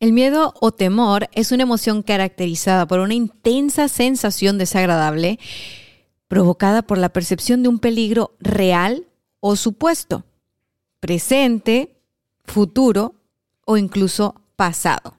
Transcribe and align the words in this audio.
El 0.00 0.14
miedo 0.14 0.54
o 0.62 0.72
temor 0.72 1.28
es 1.32 1.52
una 1.52 1.64
emoción 1.64 2.02
caracterizada 2.02 2.86
por 2.86 3.00
una 3.00 3.12
intensa 3.12 3.86
sensación 3.86 4.56
desagradable 4.56 5.38
provocada 6.26 6.80
por 6.80 6.96
la 6.96 7.10
percepción 7.10 7.62
de 7.62 7.68
un 7.68 7.78
peligro 7.78 8.34
real 8.40 9.06
o 9.40 9.56
supuesto, 9.56 10.24
presente, 11.00 12.00
futuro 12.44 13.14
o 13.66 13.76
incluso 13.76 14.40
pasado. 14.56 15.18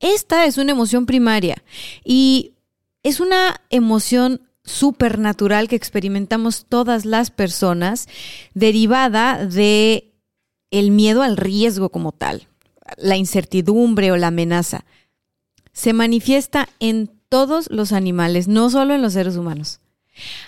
Esta 0.00 0.44
es 0.44 0.58
una 0.58 0.72
emoción 0.72 1.06
primaria 1.06 1.62
y 2.04 2.52
es 3.02 3.20
una 3.20 3.62
emoción 3.70 4.42
supernatural 4.64 5.68
que 5.68 5.76
experimentamos 5.76 6.66
todas 6.68 7.06
las 7.06 7.30
personas 7.30 8.06
derivada 8.52 9.46
de 9.46 10.12
el 10.70 10.90
miedo 10.90 11.22
al 11.22 11.38
riesgo 11.38 11.88
como 11.88 12.12
tal 12.12 12.48
la 12.96 13.16
incertidumbre 13.16 14.12
o 14.12 14.16
la 14.16 14.28
amenaza. 14.28 14.84
Se 15.72 15.92
manifiesta 15.92 16.68
en 16.80 17.10
todos 17.28 17.70
los 17.70 17.92
animales, 17.92 18.48
no 18.48 18.70
solo 18.70 18.94
en 18.94 19.02
los 19.02 19.14
seres 19.14 19.36
humanos. 19.36 19.80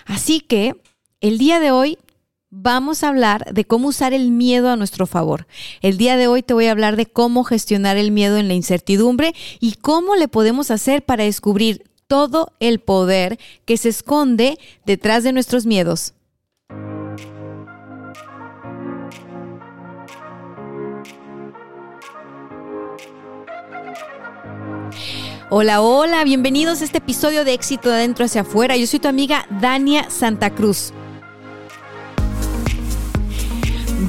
Así 0.05 0.39
que 0.39 0.75
el 1.21 1.37
día 1.37 1.59
de 1.59 1.71
hoy 1.71 1.97
vamos 2.49 3.03
a 3.03 3.09
hablar 3.09 3.53
de 3.53 3.65
cómo 3.65 3.89
usar 3.89 4.13
el 4.13 4.31
miedo 4.31 4.69
a 4.69 4.77
nuestro 4.77 5.07
favor. 5.07 5.47
El 5.81 5.97
día 5.97 6.15
de 6.15 6.27
hoy 6.27 6.43
te 6.43 6.53
voy 6.53 6.67
a 6.67 6.71
hablar 6.71 6.95
de 6.95 7.05
cómo 7.05 7.43
gestionar 7.43 7.97
el 7.97 8.11
miedo 8.11 8.37
en 8.37 8.47
la 8.47 8.53
incertidumbre 8.53 9.33
y 9.59 9.73
cómo 9.73 10.15
le 10.15 10.27
podemos 10.27 10.71
hacer 10.71 11.03
para 11.03 11.25
descubrir 11.25 11.83
todo 12.07 12.53
el 12.59 12.79
poder 12.79 13.39
que 13.65 13.77
se 13.77 13.89
esconde 13.89 14.57
detrás 14.85 15.23
de 15.23 15.33
nuestros 15.33 15.65
miedos. 15.65 16.14
Hola, 25.51 25.79
hola, 25.81 26.23
bienvenidos 26.23 26.81
a 26.81 26.85
este 26.85 26.97
episodio 26.97 27.45
de 27.45 27.53
Éxito 27.53 27.89
de 27.89 27.97
Adentro 27.97 28.25
hacia 28.25 28.41
Afuera. 28.41 28.77
Yo 28.77 28.87
soy 28.87 28.97
tu 28.97 29.07
amiga 29.07 29.45
Dania 29.61 30.09
Santa 30.09 30.49
Cruz. 30.49 30.91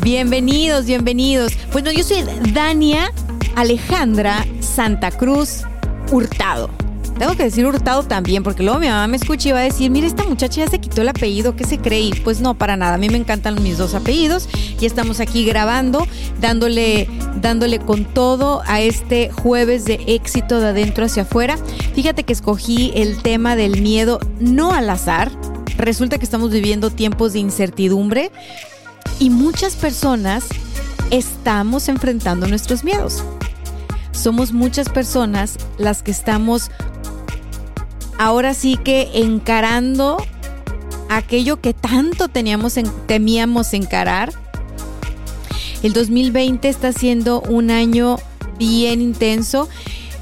Bienvenidos, 0.03 0.87
bienvenidos. 0.87 1.53
Bueno, 1.73 1.93
yo 1.93 2.05
soy 2.05 2.25
Dania 2.55 3.13
Alejandra 3.55 4.47
Santa 4.61 5.11
Cruz 5.11 5.65
Hurtado. 6.11 6.71
Tengo 7.19 7.35
que 7.35 7.45
decir 7.45 7.65
hurtado 7.65 8.03
también, 8.03 8.43
porque 8.43 8.63
luego 8.63 8.79
mi 8.79 8.89
mamá 8.89 9.07
me 9.07 9.17
escucha 9.17 9.49
y 9.49 9.53
va 9.53 9.61
a 9.61 9.63
decir, 9.63 9.91
mira, 9.91 10.07
esta 10.07 10.25
muchacha 10.25 10.65
ya 10.65 10.71
se 10.71 10.79
quitó 10.79 11.01
el 11.01 11.09
apellido, 11.09 11.57
¿qué 11.57 11.65
se 11.65 11.79
cree? 11.79 12.11
pues 12.23 12.41
no, 12.41 12.55
para 12.55 12.77
nada. 12.77 12.95
A 12.95 12.99
mí 12.99 13.09
me 13.09 13.17
encantan 13.17 13.63
mis 13.63 13.79
dos 13.79 13.95
apellidos. 13.95 14.49
Y 14.79 14.85
estamos 14.85 15.21
aquí 15.21 15.47
grabando, 15.47 16.07
dándole, 16.41 17.09
dándole 17.41 17.79
con 17.79 18.05
todo 18.05 18.63
a 18.67 18.83
este 18.83 19.31
jueves 19.31 19.87
de 19.87 19.99
éxito 20.07 20.61
de 20.61 20.69
adentro 20.69 21.07
hacia 21.07 21.23
afuera. 21.23 21.57
Fíjate 21.95 22.25
que 22.25 22.35
escogí 22.35 22.93
el 22.95 23.23
tema 23.23 23.57
del 23.57 23.81
miedo 23.81 24.21
no 24.39 24.73
al 24.73 24.91
azar. 24.91 25.31
Resulta 25.79 26.19
que 26.19 26.25
estamos 26.25 26.51
viviendo 26.51 26.91
tiempos 26.91 27.33
de 27.33 27.39
incertidumbre 27.39 28.31
y 29.19 29.31
muchas 29.31 29.75
personas 29.77 30.45
estamos 31.11 31.89
enfrentando 31.89 32.47
nuestros 32.47 32.85
miedos 32.85 33.23
somos 34.17 34.53
muchas 34.53 34.89
personas 34.89 35.57
las 35.79 36.03
que 36.03 36.11
estamos 36.11 36.71
ahora 38.19 38.55
sí 38.55 38.77
que 38.77 39.11
encarando 39.15 40.17
aquello 41.09 41.61
que 41.61 41.75
tanto 41.75 42.29
teníamos 42.29 42.75
temíamos 43.07 43.75
encarar. 43.75 44.33
El 45.83 45.93
2020 45.93 46.69
está 46.69 46.93
siendo 46.93 47.43
un 47.43 47.71
año 47.71 48.17
bien 48.59 49.01
intenso 49.01 49.69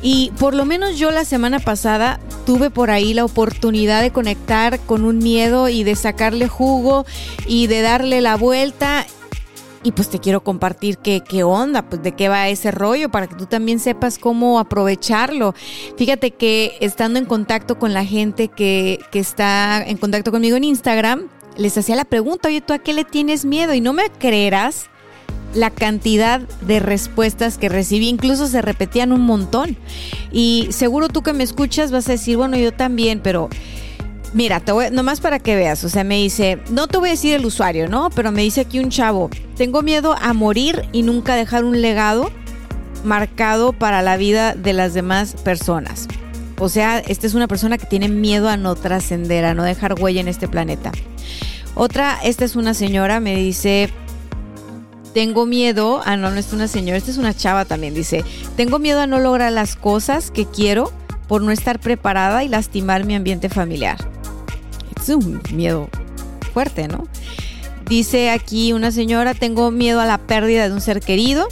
y 0.03 0.33
por 0.39 0.55
lo 0.55 0.67
menos 0.67 0.99
yo 0.99 1.11
la 1.11 1.25
semana 1.25 1.61
pasada 1.61 2.21
tuve 2.45 2.69
por 2.69 2.91
ahí 2.91 3.15
la 3.15 3.25
oportunidad 3.25 4.03
de 4.03 4.11
conectar 4.11 4.81
con 4.81 5.05
un 5.05 5.19
miedo 5.19 5.69
y 5.69 5.83
de 5.83 5.97
sacarle 5.97 6.49
jugo 6.49 7.07
y 7.47 7.69
de 7.69 7.81
darle 7.81 8.21
la 8.21 8.37
vuelta 8.37 9.07
y 9.85 9.93
pues 9.93 10.09
te 10.09 10.19
quiero 10.19 10.43
compartir 10.43 10.99
qué, 10.99 11.21
qué 11.21 11.45
onda, 11.45 11.83
pues 11.83 12.03
de 12.03 12.13
qué 12.13 12.29
va 12.29 12.49
ese 12.49 12.71
rollo 12.71 13.11
para 13.11 13.29
que 13.29 13.37
tú 13.37 13.47
también 13.47 13.79
sepas 13.79 14.19
cómo 14.19 14.59
aprovecharlo. 14.59 15.55
Fíjate 15.97 16.33
que 16.33 16.77
estando 16.81 17.19
en 17.19 17.27
contacto 17.27 17.79
con 17.79 17.93
la 17.93 18.05
gente 18.05 18.49
que, 18.49 18.99
que 19.13 19.21
está 19.21 19.85
en 19.87 19.99
contacto 19.99 20.33
conmigo 20.33 20.57
en 20.57 20.65
Instagram, 20.65 21.29
les 21.59 21.77
hacía 21.77 21.97
la 21.97 22.07
pregunta, 22.07 22.49
oye, 22.49 22.63
¿tú 22.63 22.73
a 22.73 22.79
qué 22.79 22.95
le 22.95 23.05
tienes 23.05 23.45
miedo? 23.45 23.75
Y 23.75 23.83
no 23.83 23.93
me 23.93 24.09
creerás 24.19 24.87
la 25.53 25.71
cantidad 25.71 26.41
de 26.41 26.81
respuestas 26.81 27.59
que 27.59 27.69
recibí, 27.69 28.09
incluso 28.09 28.47
se 28.47 28.63
repetían 28.63 29.13
un 29.13 29.21
montón. 29.21 29.77
Y 30.33 30.69
seguro 30.71 31.09
tú 31.09 31.23
que 31.23 31.35
me 31.35 31.45
escuchas 31.45 31.93
vas 31.93 32.09
a 32.09 32.13
decir, 32.13 32.39
bueno, 32.39 32.57
yo 32.57 32.73
también, 32.73 33.21
pero 33.23 33.51
Mira, 34.35 34.59
te 34.59 34.73
voy, 34.73 34.87
nomás 34.91 35.21
para 35.21 35.39
que 35.39 35.55
veas, 35.55 35.85
o 35.85 35.89
sea, 35.89 36.03
me 36.03 36.17
dice, 36.17 36.59
no 36.69 36.89
te 36.89 36.99
voy 36.99 37.11
a 37.11 37.13
decir 37.13 37.35
el 37.35 37.47
usuario, 37.47 37.89
¿no? 37.89 38.11
Pero 38.11 38.33
me 38.33 38.43
dice 38.43 38.63
aquí 38.63 38.81
un 38.81 38.91
chavo, 38.91 39.31
tengo 39.57 39.81
miedo 39.81 40.17
a 40.21 40.33
morir 40.33 40.89
y 40.91 41.03
nunca 41.03 41.37
dejar 41.37 41.63
un 41.65 41.81
legado 41.81 42.33
marcado 43.05 43.73
para 43.73 44.03
la 44.03 44.17
vida 44.17 44.57
de 44.57 44.73
las 44.73 44.93
demás 44.93 45.35
personas. 45.45 46.09
O 46.59 46.69
sea, 46.69 46.99
esta 46.99 47.29
es 47.29 47.35
una 47.35 47.47
persona 47.47 47.79
que 47.79 47.87
tiene 47.87 48.09
miedo 48.09 48.49
a 48.49 48.57
no 48.57 48.75
trascender, 48.75 49.45
a 49.45 49.55
no 49.55 49.63
dejar 49.63 49.95
huella 50.01 50.21
en 50.21 50.27
este 50.27 50.49
planeta. 50.49 50.91
Otra, 51.77 52.19
esta 52.25 52.45
es 52.45 52.57
una 52.57 52.75
señora, 52.75 53.21
me 53.21 53.37
dice, 53.37 53.89
tengo 55.13 55.47
miedo, 55.47 56.03
ah, 56.05 56.17
no, 56.17 56.33
no 56.33 56.41
es 56.41 56.53
una 56.53 56.67
señora, 56.67 56.99
esta 56.99 57.13
es 57.13 57.19
una 57.19 57.35
chava 57.35 57.67
también, 57.67 57.95
dice, 57.95 58.25
tengo 58.57 58.81
miedo 58.81 58.99
a 58.99 59.07
no 59.07 59.21
lograr 59.21 59.53
las 59.53 59.77
cosas 59.77 60.33
que 60.33 60.45
quiero 60.45 60.91
por 61.29 61.41
no 61.41 61.53
estar 61.53 61.79
preparada 61.79 62.43
y 62.43 62.49
lastimar 62.49 63.05
mi 63.05 63.15
ambiente 63.15 63.49
familiar 63.49 64.14
es 65.13 65.25
un 65.25 65.41
miedo 65.53 65.89
fuerte, 66.53 66.89
¿no? 66.89 67.07
Dice 67.89 68.31
aquí 68.31 68.73
una 68.73 68.91
señora, 68.91 69.35
tengo 69.35 69.71
miedo 69.71 70.01
a 70.01 70.07
la 70.07 70.19
pérdida 70.19 70.69
de 70.69 70.75
un 70.75 70.81
ser 70.81 71.01
querido. 71.01 71.49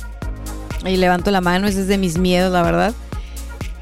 Y 0.84 0.96
levanto 0.96 1.30
la 1.30 1.40
mano, 1.40 1.68
ese 1.68 1.82
es 1.82 1.88
de 1.88 1.98
mis 1.98 2.18
miedos, 2.18 2.52
la 2.52 2.62
verdad. 2.62 2.94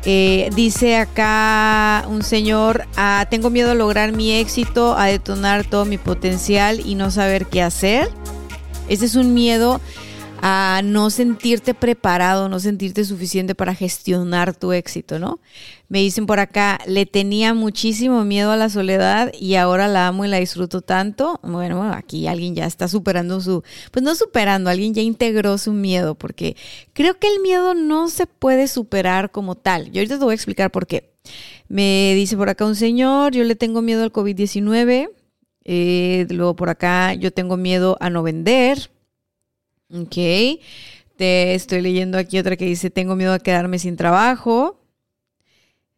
Eh, 0.04 0.50
dice 0.54 0.96
acá 0.96 2.06
un 2.08 2.22
señor, 2.22 2.86
ah, 2.96 3.26
tengo 3.30 3.50
miedo 3.50 3.70
a 3.70 3.74
lograr 3.74 4.12
mi 4.12 4.32
éxito, 4.32 4.96
a 4.96 5.06
detonar 5.06 5.64
todo 5.64 5.84
mi 5.84 5.98
potencial 5.98 6.80
y 6.84 6.94
no 6.94 7.10
saber 7.10 7.46
qué 7.46 7.62
hacer. 7.62 8.10
Ese 8.88 9.04
es 9.06 9.14
un 9.14 9.34
miedo 9.34 9.80
a 10.42 10.80
no 10.84 11.10
sentirte 11.10 11.74
preparado, 11.74 12.48
no 12.48 12.60
sentirte 12.60 13.04
suficiente 13.04 13.54
para 13.54 13.74
gestionar 13.74 14.54
tu 14.54 14.72
éxito, 14.72 15.18
¿no? 15.18 15.40
Me 15.88 15.98
dicen 15.98 16.26
por 16.26 16.38
acá, 16.40 16.78
le 16.86 17.04
tenía 17.04 17.52
muchísimo 17.52 18.24
miedo 18.24 18.52
a 18.52 18.56
la 18.56 18.68
soledad 18.68 19.32
y 19.38 19.56
ahora 19.56 19.88
la 19.88 20.06
amo 20.06 20.24
y 20.24 20.28
la 20.28 20.38
disfruto 20.38 20.82
tanto. 20.82 21.40
Bueno, 21.42 21.92
aquí 21.92 22.26
alguien 22.26 22.54
ya 22.54 22.66
está 22.66 22.88
superando 22.88 23.40
su, 23.40 23.62
pues 23.90 24.02
no 24.02 24.14
superando, 24.14 24.70
alguien 24.70 24.94
ya 24.94 25.02
integró 25.02 25.58
su 25.58 25.72
miedo, 25.72 26.14
porque 26.14 26.56
creo 26.92 27.18
que 27.18 27.28
el 27.28 27.40
miedo 27.40 27.74
no 27.74 28.08
se 28.08 28.26
puede 28.26 28.68
superar 28.68 29.30
como 29.30 29.56
tal. 29.56 29.90
Yo 29.90 30.00
ahorita 30.00 30.18
te 30.18 30.24
voy 30.24 30.32
a 30.32 30.36
explicar 30.36 30.70
por 30.70 30.86
qué. 30.86 31.10
Me 31.68 32.14
dice 32.14 32.36
por 32.36 32.48
acá 32.48 32.64
un 32.64 32.76
señor, 32.76 33.32
yo 33.32 33.44
le 33.44 33.56
tengo 33.56 33.82
miedo 33.82 34.02
al 34.02 34.12
COVID-19. 34.12 35.10
Eh, 35.64 36.26
luego 36.30 36.56
por 36.56 36.70
acá, 36.70 37.14
yo 37.14 37.32
tengo 37.32 37.56
miedo 37.56 37.96
a 38.00 38.10
no 38.10 38.22
vender. 38.22 38.90
Ok. 39.92 40.16
Te 41.16 41.54
estoy 41.54 41.82
leyendo 41.82 42.16
aquí 42.16 42.38
otra 42.38 42.56
que 42.56 42.64
dice, 42.64 42.90
tengo 42.90 43.16
miedo 43.16 43.32
a 43.32 43.38
quedarme 43.38 43.78
sin 43.78 43.96
trabajo. 43.96 44.80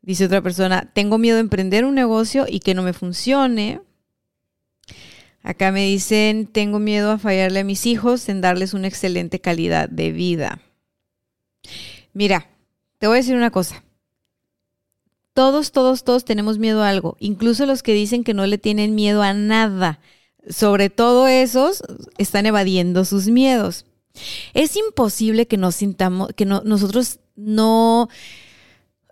Dice 0.00 0.24
otra 0.24 0.42
persona, 0.42 0.90
tengo 0.92 1.18
miedo 1.18 1.36
de 1.36 1.42
emprender 1.42 1.84
un 1.84 1.94
negocio 1.94 2.46
y 2.48 2.60
que 2.60 2.74
no 2.74 2.82
me 2.82 2.92
funcione. 2.92 3.80
Acá 5.44 5.70
me 5.70 5.86
dicen, 5.86 6.46
tengo 6.46 6.78
miedo 6.78 7.12
a 7.12 7.18
fallarle 7.18 7.60
a 7.60 7.64
mis 7.64 7.86
hijos 7.86 8.28
en 8.28 8.40
darles 8.40 8.74
una 8.74 8.88
excelente 8.88 9.40
calidad 9.40 9.88
de 9.88 10.10
vida. 10.10 10.60
Mira, 12.12 12.48
te 12.98 13.06
voy 13.06 13.16
a 13.16 13.20
decir 13.20 13.36
una 13.36 13.50
cosa. 13.50 13.84
Todos, 15.34 15.72
todos, 15.72 16.04
todos 16.04 16.24
tenemos 16.24 16.58
miedo 16.58 16.82
a 16.82 16.88
algo, 16.88 17.16
incluso 17.20 17.64
los 17.64 17.82
que 17.82 17.94
dicen 17.94 18.24
que 18.24 18.34
no 18.34 18.46
le 18.46 18.58
tienen 18.58 18.94
miedo 18.94 19.22
a 19.22 19.32
nada 19.32 20.00
sobre 20.48 20.90
todo 20.90 21.26
esos, 21.26 21.82
están 22.18 22.46
evadiendo 22.46 23.04
sus 23.04 23.28
miedos. 23.28 23.84
Es 24.54 24.76
imposible 24.76 25.46
que 25.46 25.56
nos 25.56 25.76
sintamos, 25.76 26.30
que 26.34 26.44
nosotros 26.44 27.20
no 27.36 28.08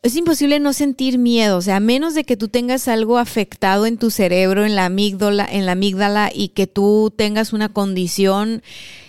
es 0.02 0.16
imposible 0.16 0.60
no 0.60 0.72
sentir 0.72 1.18
miedo, 1.18 1.58
o 1.58 1.62
sea, 1.62 1.76
a 1.76 1.80
menos 1.80 2.14
de 2.14 2.24
que 2.24 2.38
tú 2.38 2.48
tengas 2.48 2.88
algo 2.88 3.18
afectado 3.18 3.84
en 3.84 3.98
tu 3.98 4.10
cerebro, 4.10 4.64
en 4.64 4.74
la 4.74 4.86
amígdala, 4.86 5.46
en 5.50 5.66
la 5.66 5.72
amígdala 5.72 6.30
y 6.34 6.48
que 6.48 6.66
tú 6.66 7.12
tengas 7.14 7.52
una 7.52 7.68
condición, 7.68 8.62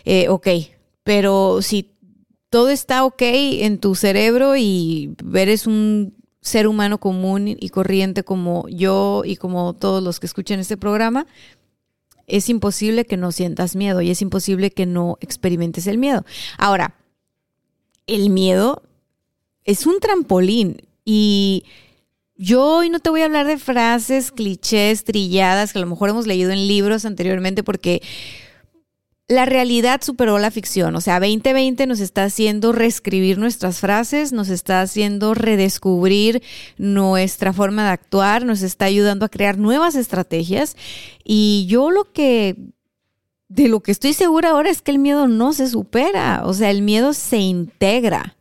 eh, 0.03 0.27
ok, 0.27 0.47
pero 1.03 1.61
si 1.61 1.91
todo 2.49 2.69
está 2.69 3.05
ok 3.05 3.21
en 3.21 3.79
tu 3.79 3.95
cerebro 3.95 4.57
y 4.57 5.15
eres 5.33 5.65
un 5.65 6.13
ser 6.41 6.67
humano 6.67 6.97
común 6.97 7.47
y 7.47 7.69
corriente 7.69 8.23
como 8.23 8.67
yo 8.67 9.21
y 9.23 9.37
como 9.37 9.73
todos 9.73 10.03
los 10.03 10.19
que 10.19 10.25
escuchan 10.25 10.59
este 10.59 10.75
programa, 10.75 11.25
es 12.31 12.49
imposible 12.49 13.05
que 13.05 13.17
no 13.17 13.31
sientas 13.31 13.75
miedo 13.75 14.01
y 14.01 14.09
es 14.09 14.21
imposible 14.21 14.71
que 14.71 14.85
no 14.85 15.17
experimentes 15.21 15.85
el 15.87 15.97
miedo. 15.97 16.25
Ahora, 16.57 16.95
el 18.07 18.29
miedo 18.29 18.81
es 19.63 19.85
un 19.85 19.99
trampolín 19.99 20.81
y 21.05 21.65
yo 22.35 22.77
hoy 22.77 22.89
no 22.89 22.99
te 22.99 23.09
voy 23.09 23.21
a 23.21 23.25
hablar 23.25 23.45
de 23.45 23.57
frases, 23.57 24.31
clichés, 24.31 25.03
trilladas 25.03 25.73
que 25.73 25.79
a 25.79 25.81
lo 25.81 25.87
mejor 25.87 26.09
hemos 26.09 26.25
leído 26.25 26.51
en 26.51 26.67
libros 26.67 27.05
anteriormente 27.05 27.63
porque 27.63 28.01
la 29.27 29.45
realidad 29.45 30.01
superó 30.03 30.39
la 30.39 30.51
ficción. 30.51 30.95
O 30.95 31.01
sea, 31.01 31.19
2020 31.19 31.87
nos 31.87 31.99
está 31.99 32.23
haciendo 32.25 32.73
reescribir 32.73 33.37
nuestras 33.37 33.79
frases, 33.79 34.33
nos 34.33 34.49
está 34.49 34.81
haciendo 34.81 35.33
redescubrir 35.33 36.41
nuestra 36.77 37.53
forma 37.53 37.85
de 37.85 37.91
actuar, 37.91 38.45
nos 38.45 38.61
está 38.61 38.85
ayudando 38.85 39.25
a 39.25 39.29
crear 39.29 39.57
nuevas 39.57 39.95
estrategias. 39.95 40.75
Y 41.23 41.65
yo 41.69 41.91
lo 41.91 42.11
que 42.11 42.55
de 43.47 43.67
lo 43.67 43.81
que 43.81 43.91
estoy 43.91 44.13
segura 44.13 44.51
ahora 44.51 44.69
es 44.69 44.81
que 44.81 44.91
el 44.91 44.99
miedo 44.99 45.27
no 45.27 45.51
se 45.51 45.67
supera, 45.67 46.43
o 46.45 46.53
sea, 46.53 46.69
el 46.71 46.81
miedo 46.81 47.13
se 47.13 47.37
integra. 47.37 48.37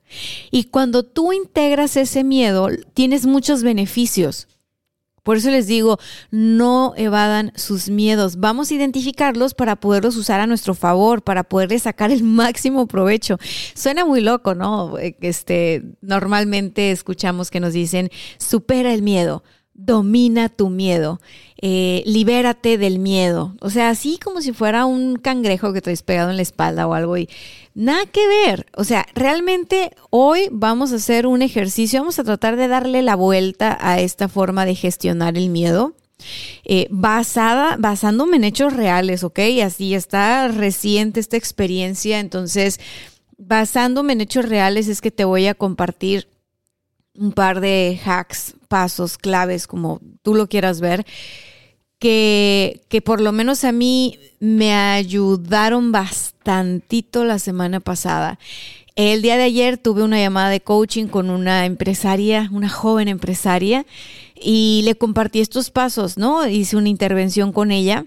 Y 0.50 0.64
cuando 0.64 1.02
tú 1.04 1.32
integras 1.32 1.96
ese 1.96 2.22
miedo, 2.22 2.68
tienes 2.94 3.26
muchos 3.26 3.62
beneficios. 3.62 4.46
Por 5.22 5.36
eso 5.36 5.50
les 5.50 5.66
digo, 5.66 5.98
no 6.30 6.94
evadan 6.96 7.52
sus 7.56 7.88
miedos. 7.88 8.38
Vamos 8.38 8.70
a 8.70 8.74
identificarlos 8.74 9.54
para 9.54 9.76
poderlos 9.76 10.16
usar 10.16 10.40
a 10.40 10.46
nuestro 10.46 10.74
favor, 10.74 11.22
para 11.22 11.44
poderles 11.44 11.82
sacar 11.82 12.10
el 12.10 12.22
máximo 12.22 12.86
provecho. 12.86 13.38
Suena 13.74 14.04
muy 14.04 14.20
loco, 14.20 14.54
¿no? 14.54 14.96
Este, 14.98 15.82
normalmente 16.00 16.90
escuchamos 16.90 17.50
que 17.50 17.60
nos 17.60 17.72
dicen, 17.72 18.10
supera 18.38 18.92
el 18.92 19.02
miedo 19.02 19.42
domina 19.84 20.48
tu 20.48 20.68
miedo, 20.68 21.20
eh, 21.60 22.02
libérate 22.06 22.78
del 22.78 22.98
miedo. 22.98 23.54
O 23.60 23.70
sea, 23.70 23.90
así 23.90 24.18
como 24.18 24.40
si 24.40 24.52
fuera 24.52 24.84
un 24.84 25.16
cangrejo 25.16 25.72
que 25.72 25.80
te 25.80 25.90
has 25.90 26.02
pegado 26.02 26.30
en 26.30 26.36
la 26.36 26.42
espalda 26.42 26.86
o 26.86 26.94
algo 26.94 27.16
y 27.16 27.28
nada 27.74 28.06
que 28.06 28.26
ver. 28.26 28.66
O 28.76 28.84
sea, 28.84 29.06
realmente 29.14 29.92
hoy 30.10 30.48
vamos 30.50 30.92
a 30.92 30.96
hacer 30.96 31.26
un 31.26 31.42
ejercicio, 31.42 32.00
vamos 32.00 32.18
a 32.18 32.24
tratar 32.24 32.56
de 32.56 32.68
darle 32.68 33.02
la 33.02 33.16
vuelta 33.16 33.76
a 33.80 34.00
esta 34.00 34.28
forma 34.28 34.64
de 34.64 34.74
gestionar 34.74 35.36
el 35.36 35.48
miedo. 35.48 35.94
Eh, 36.64 36.86
basada, 36.90 37.76
basándome 37.78 38.36
en 38.36 38.44
hechos 38.44 38.74
reales, 38.74 39.24
¿ok? 39.24 39.38
Así 39.64 39.94
está 39.94 40.48
reciente 40.48 41.18
esta 41.18 41.38
experiencia, 41.38 42.20
entonces, 42.20 42.78
basándome 43.38 44.12
en 44.12 44.20
hechos 44.20 44.46
reales 44.46 44.86
es 44.88 45.00
que 45.00 45.10
te 45.10 45.24
voy 45.24 45.46
a 45.46 45.54
compartir 45.54 46.28
un 47.20 47.32
par 47.32 47.60
de 47.60 48.00
hacks, 48.04 48.54
pasos, 48.68 49.18
claves, 49.18 49.66
como 49.66 50.00
tú 50.22 50.34
lo 50.34 50.48
quieras 50.48 50.80
ver, 50.80 51.04
que, 51.98 52.80
que 52.88 53.02
por 53.02 53.20
lo 53.20 53.30
menos 53.30 53.62
a 53.64 53.72
mí 53.72 54.18
me 54.40 54.72
ayudaron 54.72 55.92
bastantito 55.92 57.24
la 57.24 57.38
semana 57.38 57.78
pasada. 57.80 58.38
El 58.96 59.20
día 59.20 59.36
de 59.36 59.44
ayer 59.44 59.76
tuve 59.76 60.02
una 60.02 60.18
llamada 60.18 60.48
de 60.48 60.62
coaching 60.62 61.06
con 61.06 61.28
una 61.28 61.66
empresaria, 61.66 62.48
una 62.52 62.70
joven 62.70 63.06
empresaria, 63.06 63.84
y 64.34 64.80
le 64.84 64.94
compartí 64.94 65.40
estos 65.40 65.70
pasos, 65.70 66.16
¿no? 66.16 66.48
Hice 66.48 66.76
una 66.76 66.88
intervención 66.88 67.52
con 67.52 67.70
ella 67.70 68.06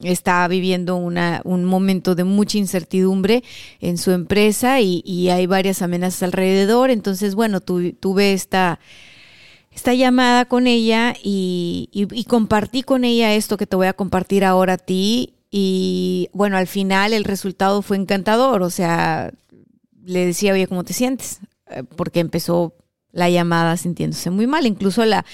está 0.00 0.46
viviendo 0.48 0.96
una, 0.96 1.40
un 1.44 1.64
momento 1.64 2.14
de 2.14 2.24
mucha 2.24 2.58
incertidumbre 2.58 3.44
en 3.80 3.98
su 3.98 4.10
empresa 4.10 4.80
y, 4.80 5.28
hay 5.30 5.46
varias 5.46 5.82
amenazas 5.82 6.24
alrededor. 6.24 6.90
Entonces, 6.90 7.34
bueno, 7.34 7.60
tuve 7.60 8.32
esta, 8.32 8.80
esta 9.70 9.94
llamada 9.94 10.46
con 10.46 10.66
ella 10.66 11.14
y, 11.22 11.88
y, 11.92 12.24
compartí 12.24 12.82
con 12.82 13.04
ella 13.04 13.34
esto 13.34 13.56
que 13.56 13.66
te 13.66 13.76
voy 13.76 13.86
a 13.86 13.92
compartir 13.92 14.44
ahora 14.44 14.74
a 14.74 14.78
ti. 14.78 15.34
Y 15.50 16.28
bueno, 16.32 16.56
al 16.56 16.66
final 16.66 17.12
el 17.12 17.24
resultado 17.24 17.80
fue 17.82 17.96
encantador. 17.96 18.62
O 18.62 18.70
sea, 18.70 19.32
le 20.04 20.26
decía, 20.26 20.52
oye, 20.52 20.66
¿cómo 20.66 20.84
te 20.84 20.92
sientes? 20.92 21.40
Eh, 21.70 21.84
porque 21.96 22.20
empezó 22.20 22.74
la 23.12 23.30
llamada 23.30 23.76
sintiéndose 23.76 24.30
muy 24.30 24.48
mal. 24.48 24.66
Incluso 24.66 25.04
la, 25.04 25.24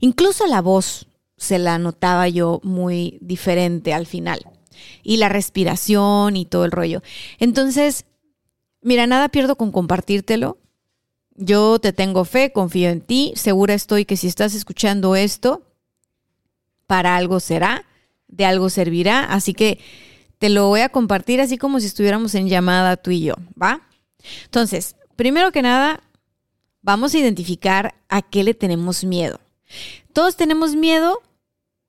incluso 0.00 0.46
la 0.46 0.60
voz 0.60 1.06
se 1.44 1.58
la 1.58 1.78
notaba 1.78 2.28
yo 2.28 2.60
muy 2.64 3.18
diferente 3.20 3.94
al 3.94 4.06
final. 4.06 4.44
Y 5.02 5.18
la 5.18 5.28
respiración 5.28 6.36
y 6.36 6.46
todo 6.46 6.64
el 6.64 6.72
rollo. 6.72 7.02
Entonces, 7.38 8.06
mira, 8.82 9.06
nada 9.06 9.28
pierdo 9.28 9.56
con 9.56 9.70
compartírtelo. 9.70 10.58
Yo 11.36 11.78
te 11.78 11.92
tengo 11.92 12.24
fe, 12.24 12.52
confío 12.52 12.90
en 12.90 13.00
ti, 13.00 13.32
segura 13.36 13.74
estoy 13.74 14.04
que 14.04 14.16
si 14.16 14.26
estás 14.26 14.54
escuchando 14.54 15.16
esto, 15.16 15.62
para 16.86 17.16
algo 17.16 17.40
será, 17.40 17.84
de 18.28 18.44
algo 18.44 18.70
servirá, 18.70 19.24
así 19.24 19.52
que 19.52 19.80
te 20.38 20.48
lo 20.48 20.68
voy 20.68 20.80
a 20.80 20.90
compartir 20.90 21.40
así 21.40 21.58
como 21.58 21.80
si 21.80 21.86
estuviéramos 21.86 22.34
en 22.34 22.48
llamada 22.48 22.96
tú 22.96 23.10
y 23.10 23.22
yo, 23.22 23.34
¿va? 23.60 23.80
Entonces, 24.44 24.96
primero 25.16 25.50
que 25.52 25.62
nada, 25.62 26.02
vamos 26.82 27.14
a 27.14 27.18
identificar 27.18 27.94
a 28.08 28.22
qué 28.22 28.44
le 28.44 28.54
tenemos 28.54 29.04
miedo. 29.04 29.40
Todos 30.12 30.36
tenemos 30.36 30.76
miedo 30.76 31.22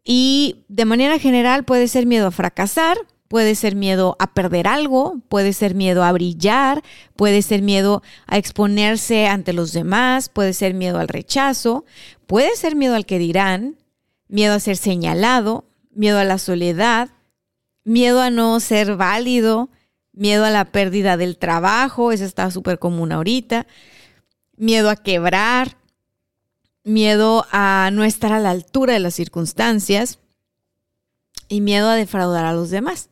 y 0.05 0.63
de 0.69 0.85
manera 0.85 1.17
general 1.17 1.65
puede 1.65 1.87
ser 1.87 2.05
miedo 2.05 2.27
a 2.27 2.31
fracasar, 2.31 2.95
puede 3.27 3.55
ser 3.55 3.75
miedo 3.75 4.15
a 4.19 4.33
perder 4.33 4.67
algo, 4.67 5.19
puede 5.29 5.51
ser 5.51 5.73
miedo 5.73 6.03
a 6.03 6.11
brillar, 6.11 6.83
puede 7.15 7.41
ser 7.41 7.63
miedo 7.63 8.03
a 8.27 8.37
exponerse 8.37 9.27
ante 9.27 9.51
los 9.51 9.73
demás, 9.73 10.29
puede 10.29 10.53
ser 10.53 10.75
miedo 10.75 10.99
al 10.99 11.07
rechazo, 11.07 11.85
puede 12.27 12.55
ser 12.55 12.75
miedo 12.75 12.93
al 12.95 13.07
que 13.07 13.17
dirán, 13.17 13.77
miedo 14.27 14.53
a 14.53 14.59
ser 14.59 14.77
señalado, 14.77 15.65
miedo 15.91 16.19
a 16.19 16.23
la 16.23 16.37
soledad, 16.37 17.09
miedo 17.83 18.21
a 18.21 18.29
no 18.29 18.59
ser 18.59 18.95
válido, 18.95 19.69
miedo 20.13 20.45
a 20.45 20.51
la 20.51 20.65
pérdida 20.65 21.17
del 21.17 21.37
trabajo, 21.37 22.11
eso 22.11 22.25
está 22.25 22.51
súper 22.51 22.77
común 22.77 23.11
ahorita, 23.11 23.65
miedo 24.55 24.91
a 24.91 24.95
quebrar, 24.97 25.77
miedo 26.85 27.45
a 27.51 27.89
no 27.91 28.05
estar 28.05 28.31
a 28.31 28.39
la 28.39 28.51
altura 28.51 28.93
de 28.93 28.99
las 28.99 29.15
circunstancias 29.15 30.19
y 31.49 31.59
miedo 31.59 31.89
a 31.89 31.95
defraudar 31.95 32.45
a 32.45 32.53
los 32.53 32.69
demás. 32.69 33.09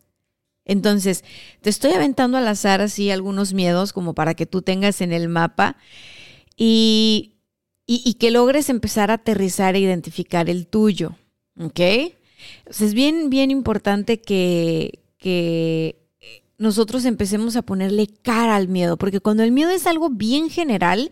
Entonces, 0.63 1.25
te 1.59 1.69
estoy 1.69 1.91
aventando 1.91 2.37
al 2.37 2.47
azar 2.47 2.79
así 2.79 3.11
algunos 3.11 3.53
miedos 3.53 3.91
como 3.91 4.13
para 4.13 4.33
que 4.33 4.45
tú 4.45 4.61
tengas 4.61 5.01
en 5.01 5.11
el 5.11 5.27
mapa 5.27 5.75
y, 6.55 7.31
que 8.19 8.31
logres 8.31 8.69
empezar 8.69 9.11
a 9.11 9.15
aterrizar 9.15 9.75
e 9.75 9.79
identificar 9.79 10.49
el 10.49 10.67
tuyo. 10.67 11.17
¿Ok? 11.59 11.79
es 11.79 12.93
bien, 12.93 13.29
bien 13.29 13.51
importante 13.51 14.21
que, 14.21 14.99
que 15.17 16.02
nosotros 16.57 17.05
empecemos 17.05 17.55
a 17.55 17.61
ponerle 17.61 18.07
cara 18.07 18.55
al 18.55 18.67
miedo, 18.67 18.97
porque 18.97 19.19
cuando 19.19 19.43
el 19.43 19.51
miedo 19.51 19.71
es 19.71 19.87
algo 19.87 20.09
bien 20.09 20.49
general, 20.49 21.11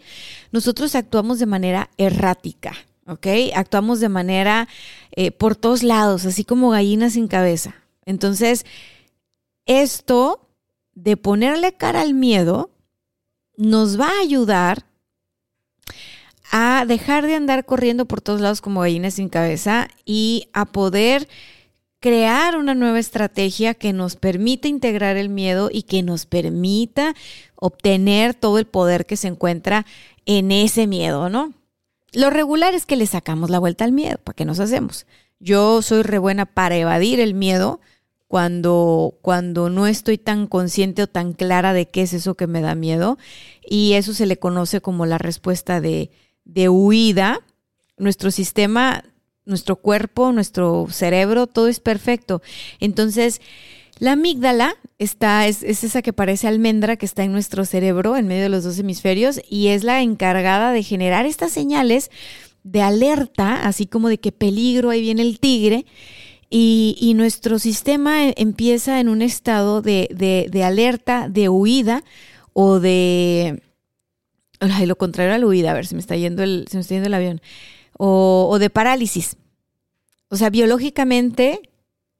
nosotros 0.51 0.95
actuamos 0.95 1.39
de 1.39 1.45
manera 1.45 1.89
errática, 1.97 2.73
¿ok? 3.07 3.27
Actuamos 3.55 3.99
de 3.99 4.09
manera 4.09 4.67
eh, 5.11 5.31
por 5.31 5.55
todos 5.55 5.83
lados, 5.83 6.25
así 6.25 6.43
como 6.43 6.69
gallinas 6.69 7.13
sin 7.13 7.27
cabeza. 7.27 7.75
Entonces, 8.05 8.65
esto 9.65 10.47
de 10.93 11.17
ponerle 11.17 11.73
cara 11.73 12.01
al 12.01 12.13
miedo 12.13 12.69
nos 13.57 13.99
va 13.99 14.07
a 14.07 14.21
ayudar 14.21 14.85
a 16.51 16.85
dejar 16.85 17.25
de 17.25 17.35
andar 17.35 17.65
corriendo 17.65 18.05
por 18.05 18.21
todos 18.21 18.41
lados 18.41 18.61
como 18.61 18.81
gallinas 18.81 19.13
sin 19.15 19.29
cabeza 19.29 19.87
y 20.05 20.49
a 20.53 20.65
poder 20.65 21.29
crear 22.01 22.57
una 22.57 22.73
nueva 22.73 22.99
estrategia 22.99 23.75
que 23.75 23.93
nos 23.93 24.15
permita 24.15 24.67
integrar 24.67 25.17
el 25.17 25.29
miedo 25.29 25.69
y 25.71 25.83
que 25.83 26.01
nos 26.01 26.25
permita 26.25 27.15
obtener 27.55 28.33
todo 28.33 28.57
el 28.57 28.65
poder 28.65 29.05
que 29.05 29.15
se 29.15 29.27
encuentra 29.27 29.85
en 30.25 30.51
ese 30.51 30.87
miedo, 30.87 31.29
¿no? 31.29 31.53
Lo 32.11 32.29
regular 32.31 32.73
es 32.73 32.85
que 32.85 32.95
le 32.97 33.05
sacamos 33.05 33.51
la 33.51 33.59
vuelta 33.59 33.85
al 33.85 33.91
miedo, 33.91 34.17
¿para 34.17 34.35
qué 34.35 34.45
nos 34.45 34.59
hacemos? 34.59 35.05
Yo 35.39 35.81
soy 35.83 36.01
re 36.01 36.17
buena 36.17 36.45
para 36.47 36.75
evadir 36.75 37.19
el 37.19 37.35
miedo 37.35 37.79
cuando, 38.27 39.13
cuando 39.21 39.69
no 39.69 39.85
estoy 39.85 40.17
tan 40.17 40.47
consciente 40.47 41.03
o 41.03 41.07
tan 41.07 41.33
clara 41.33 41.71
de 41.71 41.87
qué 41.87 42.01
es 42.01 42.13
eso 42.13 42.33
que 42.33 42.47
me 42.47 42.61
da 42.61 42.73
miedo 42.73 43.19
y 43.63 43.93
eso 43.93 44.13
se 44.13 44.25
le 44.25 44.37
conoce 44.37 44.81
como 44.81 45.05
la 45.05 45.19
respuesta 45.19 45.81
de, 45.81 46.09
de 46.45 46.67
huida. 46.67 47.41
Nuestro 47.97 48.31
sistema 48.31 49.03
nuestro 49.45 49.75
cuerpo, 49.75 50.31
nuestro 50.31 50.87
cerebro, 50.89 51.47
todo 51.47 51.67
es 51.67 51.79
perfecto. 51.79 52.41
Entonces, 52.79 53.41
la 53.99 54.13
amígdala 54.13 54.75
está, 54.97 55.47
es, 55.47 55.63
es, 55.63 55.83
esa 55.83 56.01
que 56.01 56.13
parece 56.13 56.47
almendra 56.47 56.97
que 56.97 57.05
está 57.05 57.23
en 57.23 57.31
nuestro 57.31 57.65
cerebro, 57.65 58.17
en 58.17 58.27
medio 58.27 58.43
de 58.43 58.49
los 58.49 58.63
dos 58.63 58.79
hemisferios, 58.79 59.41
y 59.49 59.67
es 59.67 59.83
la 59.83 60.01
encargada 60.01 60.71
de 60.71 60.83
generar 60.83 61.25
estas 61.25 61.51
señales 61.51 62.09
de 62.63 62.81
alerta, 62.81 63.65
así 63.67 63.85
como 63.85 64.09
de 64.09 64.19
que 64.19 64.31
peligro, 64.31 64.89
ahí 64.89 65.01
viene 65.01 65.21
el 65.21 65.39
tigre, 65.39 65.85
y, 66.53 67.13
nuestro 67.15 67.59
sistema 67.59 68.27
e, 68.27 68.33
empieza 68.35 68.99
en 68.99 69.07
un 69.07 69.21
estado 69.21 69.81
de, 69.81 70.09
de, 70.51 70.63
alerta, 70.63 71.29
de 71.29 71.47
huida 71.47 72.03
o 72.51 72.79
de... 72.79 73.61
Lo 74.59 74.97
contrario 74.97 75.33
a 75.33 75.37
la 75.37 75.47
huida, 75.47 75.71
a 75.71 75.73
ver, 75.73 75.87
se 75.87 75.95
me 75.95 76.01
está 76.01 76.15
yendo 76.17 76.43
el, 76.43 76.65
se 76.69 76.77
me 76.77 76.81
está 76.81 76.93
yendo 76.93 77.07
el 77.07 77.13
avión. 77.13 77.41
O, 78.03 78.57
de 78.59 78.71
parálisis. 78.71 79.37
O 80.29 80.35
sea, 80.35 80.49
biológicamente 80.49 81.69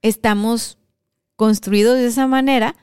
estamos 0.04 0.78
construidos 1.36 1.98
de 1.98 2.06
esa 2.06 2.28
manera. 2.28 2.76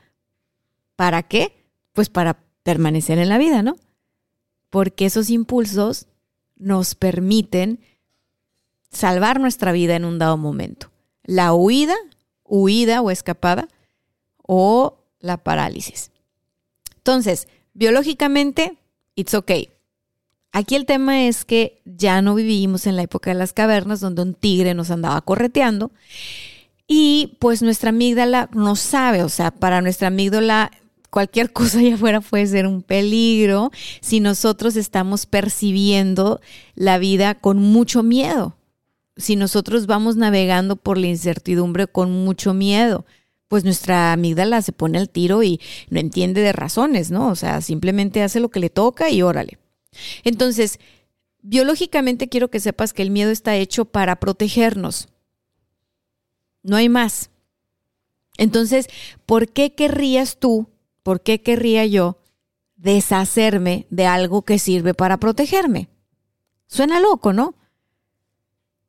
¿Para 0.97 1.23
qué? 1.23 1.65
Pues 1.93 2.09
para 2.09 2.43
permanecer 2.63 3.17
en 3.19 3.29
la 3.29 3.37
vida, 3.37 3.63
¿no? 3.63 3.77
Porque 4.69 5.05
esos 5.05 5.29
impulsos 5.29 6.07
nos 6.57 6.95
permiten 6.95 7.79
salvar 8.91 9.39
nuestra 9.39 9.71
vida 9.71 9.95
en 9.95 10.03
un 10.03 10.19
dado 10.19 10.35
momento 10.35 10.91
la 11.29 11.53
huida, 11.53 11.95
huida 12.43 13.01
o 13.03 13.11
escapada, 13.11 13.67
o 14.41 14.97
la 15.19 15.37
parálisis. 15.37 16.11
Entonces, 16.95 17.47
biológicamente, 17.73 18.79
it's 19.13 19.35
okay. 19.35 19.69
Aquí 20.51 20.75
el 20.75 20.85
tema 20.85 21.25
es 21.27 21.45
que 21.45 21.81
ya 21.85 22.21
no 22.21 22.35
vivimos 22.35 22.87
en 22.87 22.95
la 22.95 23.03
época 23.03 23.29
de 23.29 23.35
las 23.35 23.53
cavernas 23.53 23.99
donde 23.99 24.23
un 24.23 24.33
tigre 24.33 24.73
nos 24.73 24.89
andaba 24.91 25.21
correteando 25.21 25.91
y 26.87 27.37
pues 27.39 27.61
nuestra 27.61 27.89
amígdala 27.89 28.49
no 28.53 28.75
sabe, 28.75 29.23
o 29.23 29.29
sea, 29.29 29.51
para 29.51 29.81
nuestra 29.81 30.07
amígdala 30.07 30.71
cualquier 31.11 31.53
cosa 31.53 31.79
allá 31.79 31.95
afuera 31.95 32.21
puede 32.21 32.47
ser 32.47 32.65
un 32.65 32.81
peligro 32.81 33.71
si 34.01 34.19
nosotros 34.19 34.75
estamos 34.75 35.25
percibiendo 35.25 36.41
la 36.75 36.97
vida 36.97 37.35
con 37.35 37.59
mucho 37.59 38.01
miedo 38.01 38.55
si 39.19 39.35
nosotros 39.35 39.85
vamos 39.85 40.15
navegando 40.15 40.77
por 40.77 40.97
la 40.97 41.07
incertidumbre 41.07 41.87
con 41.87 42.11
mucho 42.11 42.53
miedo, 42.53 43.05
pues 43.47 43.63
nuestra 43.63 44.13
amígdala 44.13 44.61
se 44.61 44.71
pone 44.71 44.97
al 44.97 45.09
tiro 45.09 45.43
y 45.43 45.59
no 45.89 45.99
entiende 45.99 46.41
de 46.41 46.53
razones, 46.53 47.11
¿no? 47.11 47.27
O 47.27 47.35
sea, 47.35 47.61
simplemente 47.61 48.23
hace 48.23 48.39
lo 48.39 48.49
que 48.49 48.59
le 48.59 48.69
toca 48.69 49.09
y 49.09 49.21
órale. 49.21 49.59
Entonces, 50.23 50.79
biológicamente 51.41 52.29
quiero 52.29 52.49
que 52.49 52.59
sepas 52.59 52.93
que 52.93 53.01
el 53.01 53.11
miedo 53.11 53.31
está 53.31 53.55
hecho 53.55 53.85
para 53.85 54.19
protegernos. 54.19 55.09
No 56.63 56.75
hay 56.75 56.89
más. 56.89 57.29
Entonces, 58.37 58.87
¿por 59.25 59.49
qué 59.49 59.75
querrías 59.75 60.37
tú, 60.37 60.69
por 61.03 61.21
qué 61.21 61.41
querría 61.41 61.85
yo 61.85 62.17
deshacerme 62.75 63.85
de 63.89 64.05
algo 64.05 64.43
que 64.43 64.59
sirve 64.59 64.93
para 64.93 65.17
protegerme? 65.17 65.89
Suena 66.67 66.99
loco, 66.99 67.33
¿no? 67.33 67.55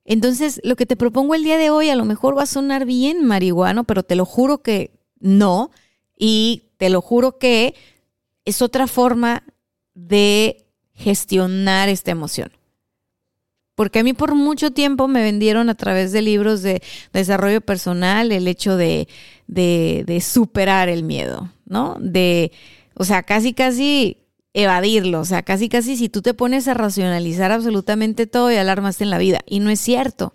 Entonces, 0.04 0.61
lo 0.64 0.76
que 0.76 0.87
te 0.87 0.97
propongo 0.97 1.35
el 1.35 1.45
día 1.45 1.57
de 1.57 1.71
hoy 1.71 1.88
a 1.88 1.97
lo 1.97 2.04
mejor 2.04 2.37
va 2.37 2.42
a 2.42 2.47
sonar 2.47 2.85
bien 2.85 3.25
marihuano, 3.25 3.85
pero 3.85 4.02
te 4.02 4.16
lo 4.16 4.25
juro 4.25 4.62
que 4.62 4.92
no. 5.19 5.71
Y 6.16 6.71
te 6.76 6.90
lo 6.90 7.00
juro 7.00 7.38
que 7.38 7.75
es 8.45 8.61
otra 8.62 8.87
forma 8.87 9.45
de 9.95 10.66
gestionar 11.00 11.88
esta 11.88 12.11
emoción. 12.11 12.52
Porque 13.75 14.00
a 14.00 14.02
mí 14.02 14.12
por 14.12 14.35
mucho 14.35 14.73
tiempo 14.73 15.09
me 15.09 15.23
vendieron 15.23 15.71
a 15.71 15.75
través 15.75 16.12
de 16.12 16.21
libros 16.21 16.61
de 16.61 16.83
desarrollo 17.12 17.62
personal 17.62 18.30
el 18.30 18.47
hecho 18.47 18.76
de, 18.76 19.09
de, 19.47 20.21
superar 20.21 20.90
el 20.90 21.02
miedo, 21.02 21.50
¿no? 21.64 21.97
De, 21.99 22.52
o 22.95 23.04
sea, 23.04 23.23
casi, 23.23 23.54
casi 23.54 24.19
evadirlo. 24.52 25.21
O 25.21 25.25
sea, 25.25 25.42
casi 25.42 25.71
casi 25.71 25.97
si 25.97 26.11
tú 26.11 26.21
te 26.21 26.35
pones 26.35 26.69
a 26.69 26.75
racionalizar 26.75 27.52
absolutamente 27.52 28.26
todo 28.26 28.52
y 28.52 28.57
alarmaste 28.57 29.04
en 29.04 29.11
la 29.11 29.19
vida. 29.19 29.40
Y 29.47 29.61
no 29.61 29.71
es 29.71 29.80
cierto. 29.80 30.35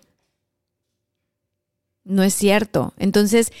No 2.02 2.24
es 2.24 2.34
cierto. 2.34 2.94
Entonces, 2.98 3.52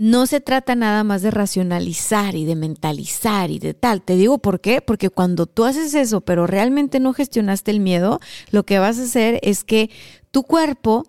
no 0.00 0.26
se 0.26 0.40
trata 0.40 0.74
nada 0.74 1.04
más 1.04 1.20
de 1.20 1.30
racionalizar 1.30 2.34
y 2.34 2.46
de 2.46 2.56
mentalizar 2.56 3.50
y 3.50 3.58
de 3.58 3.74
tal. 3.74 4.00
Te 4.00 4.16
digo 4.16 4.38
por 4.38 4.62
qué, 4.62 4.80
porque 4.80 5.10
cuando 5.10 5.44
tú 5.44 5.66
haces 5.66 5.92
eso, 5.92 6.22
pero 6.22 6.46
realmente 6.46 7.00
no 7.00 7.12
gestionaste 7.12 7.70
el 7.70 7.80
miedo, 7.80 8.18
lo 8.50 8.64
que 8.64 8.78
vas 8.78 8.98
a 8.98 9.02
hacer 9.02 9.38
es 9.42 9.62
que 9.62 9.90
tu 10.30 10.44
cuerpo 10.44 11.04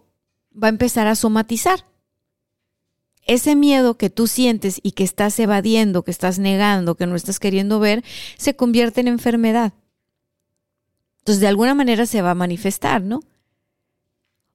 va 0.62 0.68
a 0.68 0.72
empezar 0.72 1.08
a 1.08 1.16
somatizar 1.16 1.86
ese 3.26 3.56
miedo 3.56 3.98
que 3.98 4.10
tú 4.10 4.28
sientes 4.28 4.82
y 4.84 4.92
que 4.92 5.06
estás 5.06 5.40
evadiendo, 5.40 6.04
que 6.04 6.12
estás 6.12 6.38
negando, 6.38 6.96
que 6.96 7.08
no 7.08 7.16
estás 7.16 7.40
queriendo 7.40 7.80
ver, 7.80 8.04
se 8.38 8.58
convierte 8.58 9.00
en 9.00 9.08
enfermedad. 9.08 9.72
Entonces, 11.20 11.40
de 11.40 11.48
alguna 11.48 11.76
manera 11.76 12.06
se 12.06 12.22
va 12.22 12.32
a 12.32 12.36
manifestar, 12.36 13.02
¿no? 13.02 13.22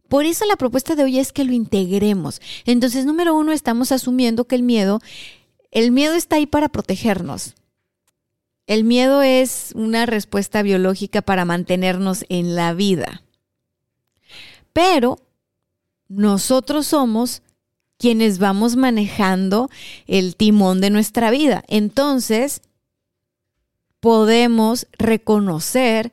Por 0.08 0.24
eso 0.24 0.44
la 0.46 0.56
propuesta 0.56 0.94
de 0.94 1.04
hoy 1.04 1.18
es 1.18 1.32
que 1.32 1.44
lo 1.44 1.52
integremos. 1.52 2.40
Entonces, 2.64 3.06
número 3.06 3.34
uno, 3.34 3.52
estamos 3.52 3.92
asumiendo 3.92 4.44
que 4.44 4.54
el 4.56 4.62
miedo, 4.62 5.00
el 5.70 5.90
miedo 5.90 6.14
está 6.14 6.36
ahí 6.36 6.46
para 6.46 6.68
protegernos. 6.68 7.54
El 8.66 8.84
miedo 8.84 9.22
es 9.22 9.72
una 9.74 10.06
respuesta 10.06 10.62
biológica 10.62 11.22
para 11.22 11.44
mantenernos 11.44 12.24
en 12.28 12.56
la 12.56 12.74
vida. 12.74 13.22
Pero 14.72 15.18
nosotros 16.08 16.88
somos 16.88 17.42
quienes 17.98 18.38
vamos 18.38 18.76
manejando 18.76 19.70
el 20.06 20.36
timón 20.36 20.80
de 20.80 20.90
nuestra 20.90 21.30
vida. 21.30 21.64
Entonces, 21.68 22.60
podemos 24.00 24.86
reconocer 24.98 26.12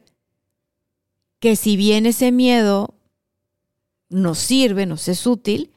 que 1.40 1.56
si 1.56 1.76
bien 1.76 2.06
ese 2.06 2.32
miedo 2.32 2.94
nos 4.14 4.40
sirve, 4.40 4.86
nos 4.86 5.08
es 5.08 5.28
útil, 5.28 5.72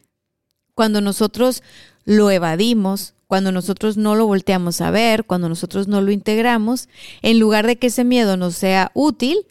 cuando 0.74 1.00
nosotros 1.00 1.62
lo 2.04 2.30
evadimos, 2.30 3.14
cuando 3.26 3.50
nosotros 3.50 3.96
no 3.96 4.14
lo 4.14 4.26
volteamos 4.26 4.80
a 4.80 4.90
ver, 4.90 5.24
cuando 5.24 5.48
nosotros 5.48 5.88
no 5.88 6.00
lo 6.00 6.12
integramos, 6.12 6.88
en 7.22 7.40
lugar 7.40 7.66
de 7.66 7.76
que 7.76 7.88
ese 7.88 8.04
miedo 8.04 8.36
nos 8.36 8.54
sea 8.54 8.92
útil, 8.94 9.46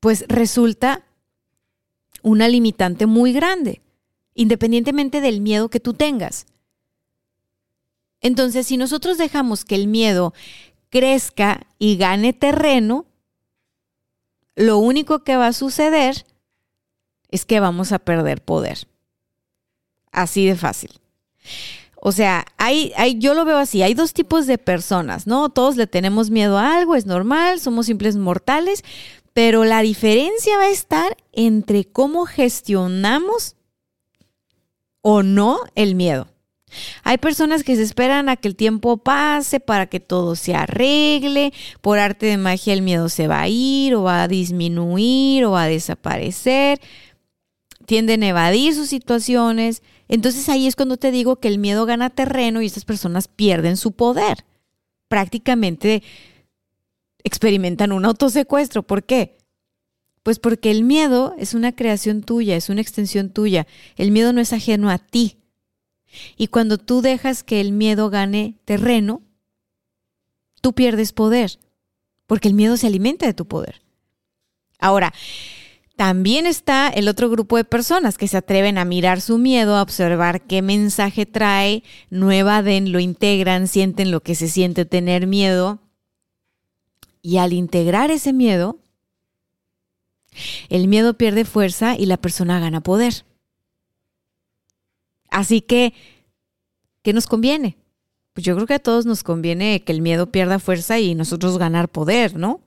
pues 0.00 0.24
resulta 0.28 1.04
una 2.22 2.48
limitante 2.48 3.06
muy 3.06 3.32
grande 3.32 3.80
independientemente 4.36 5.20
del 5.20 5.40
miedo 5.40 5.68
que 5.68 5.80
tú 5.80 5.94
tengas. 5.94 6.46
Entonces, 8.20 8.66
si 8.68 8.76
nosotros 8.76 9.18
dejamos 9.18 9.64
que 9.64 9.74
el 9.74 9.88
miedo 9.88 10.32
crezca 10.90 11.66
y 11.78 11.96
gane 11.96 12.32
terreno, 12.32 13.06
lo 14.54 14.78
único 14.78 15.24
que 15.24 15.36
va 15.36 15.48
a 15.48 15.52
suceder 15.52 16.26
es 17.30 17.44
que 17.44 17.60
vamos 17.60 17.92
a 17.92 17.98
perder 17.98 18.42
poder. 18.42 18.86
Así 20.12 20.46
de 20.46 20.56
fácil. 20.56 20.90
O 21.96 22.12
sea, 22.12 22.46
hay, 22.56 22.92
hay, 22.96 23.18
yo 23.18 23.34
lo 23.34 23.44
veo 23.44 23.58
así, 23.58 23.82
hay 23.82 23.94
dos 23.94 24.12
tipos 24.12 24.46
de 24.46 24.58
personas, 24.58 25.26
¿no? 25.26 25.48
Todos 25.48 25.76
le 25.76 25.86
tenemos 25.86 26.30
miedo 26.30 26.58
a 26.58 26.76
algo, 26.76 26.94
es 26.94 27.06
normal, 27.06 27.58
somos 27.58 27.86
simples 27.86 28.16
mortales, 28.16 28.84
pero 29.32 29.64
la 29.64 29.82
diferencia 29.82 30.56
va 30.56 30.64
a 30.64 30.70
estar 30.70 31.16
entre 31.32 31.84
cómo 31.84 32.26
gestionamos 32.26 33.56
o 35.02 35.22
no 35.22 35.60
el 35.74 35.94
miedo. 35.94 36.28
Hay 37.04 37.18
personas 37.18 37.62
que 37.62 37.76
se 37.76 37.82
esperan 37.82 38.28
a 38.28 38.36
que 38.36 38.48
el 38.48 38.56
tiempo 38.56 38.98
pase 38.98 39.60
para 39.60 39.86
que 39.86 40.00
todo 40.00 40.36
se 40.36 40.54
arregle, 40.54 41.52
por 41.80 41.98
arte 41.98 42.26
de 42.26 42.36
magia 42.36 42.72
el 42.72 42.82
miedo 42.82 43.08
se 43.08 43.28
va 43.28 43.42
a 43.42 43.48
ir 43.48 43.94
o 43.94 44.02
va 44.02 44.22
a 44.22 44.28
disminuir 44.28 45.44
o 45.44 45.52
va 45.52 45.64
a 45.64 45.68
desaparecer, 45.68 46.80
tienden 47.86 48.22
a 48.22 48.28
evadir 48.28 48.74
sus 48.74 48.88
situaciones. 48.88 49.82
Entonces 50.08 50.48
ahí 50.48 50.66
es 50.66 50.76
cuando 50.76 50.96
te 50.96 51.10
digo 51.10 51.36
que 51.36 51.48
el 51.48 51.58
miedo 51.58 51.86
gana 51.86 52.10
terreno 52.10 52.60
y 52.60 52.66
estas 52.66 52.84
personas 52.84 53.28
pierden 53.28 53.76
su 53.76 53.92
poder. 53.92 54.44
Prácticamente 55.08 56.02
experimentan 57.24 57.92
un 57.92 58.04
autosecuestro. 58.04 58.82
¿Por 58.82 59.04
qué? 59.04 59.38
Pues 60.22 60.38
porque 60.38 60.70
el 60.70 60.82
miedo 60.82 61.34
es 61.38 61.54
una 61.54 61.74
creación 61.74 62.22
tuya, 62.22 62.56
es 62.56 62.68
una 62.68 62.80
extensión 62.80 63.30
tuya. 63.30 63.66
El 63.96 64.10
miedo 64.10 64.32
no 64.32 64.40
es 64.40 64.52
ajeno 64.52 64.90
a 64.90 64.98
ti. 64.98 65.38
Y 66.36 66.48
cuando 66.48 66.78
tú 66.78 67.02
dejas 67.02 67.42
que 67.42 67.60
el 67.60 67.72
miedo 67.72 68.10
gane 68.10 68.58
terreno, 68.64 69.22
tú 70.60 70.72
pierdes 70.72 71.12
poder, 71.12 71.58
porque 72.26 72.48
el 72.48 72.54
miedo 72.54 72.76
se 72.76 72.86
alimenta 72.86 73.26
de 73.26 73.34
tu 73.34 73.46
poder. 73.46 73.82
Ahora, 74.78 75.12
también 75.96 76.46
está 76.46 76.88
el 76.88 77.08
otro 77.08 77.28
grupo 77.30 77.56
de 77.56 77.64
personas 77.64 78.18
que 78.18 78.28
se 78.28 78.36
atreven 78.36 78.78
a 78.78 78.84
mirar 78.84 79.20
su 79.20 79.38
miedo, 79.38 79.76
a 79.76 79.82
observar 79.82 80.42
qué 80.42 80.62
mensaje 80.62 81.26
trae, 81.26 81.82
no 82.10 82.30
evaden, 82.30 82.92
lo 82.92 83.00
integran, 83.00 83.66
sienten 83.66 84.10
lo 84.10 84.20
que 84.22 84.34
se 84.34 84.48
siente 84.48 84.84
tener 84.84 85.26
miedo. 85.26 85.80
Y 87.22 87.38
al 87.38 87.52
integrar 87.52 88.10
ese 88.10 88.32
miedo, 88.32 88.78
El 90.68 90.88
miedo 90.88 91.14
pierde 91.14 91.44
fuerza 91.44 91.96
y 91.96 92.06
la 92.06 92.16
persona 92.16 92.60
gana 92.60 92.82
poder. 92.82 93.24
Así 95.30 95.60
que, 95.60 95.92
¿qué 97.02 97.12
nos 97.12 97.26
conviene? 97.26 97.76
Pues 98.32 98.44
yo 98.44 98.54
creo 98.54 98.66
que 98.66 98.74
a 98.74 98.78
todos 98.78 99.06
nos 99.06 99.22
conviene 99.22 99.82
que 99.82 99.92
el 99.92 100.02
miedo 100.02 100.30
pierda 100.30 100.58
fuerza 100.58 100.98
y 100.98 101.14
nosotros 101.14 101.58
ganar 101.58 101.88
poder, 101.88 102.36
¿no? 102.36 102.60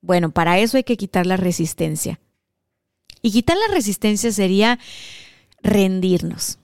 Bueno, 0.00 0.30
para 0.30 0.58
eso 0.58 0.76
hay 0.76 0.84
que 0.84 0.96
quitar 0.96 1.26
la 1.26 1.36
resistencia. 1.36 2.20
Y 3.22 3.30
quitar 3.32 3.56
la 3.56 3.74
resistencia 3.74 4.32
sería 4.32 4.78
rendirnos. 5.62 6.58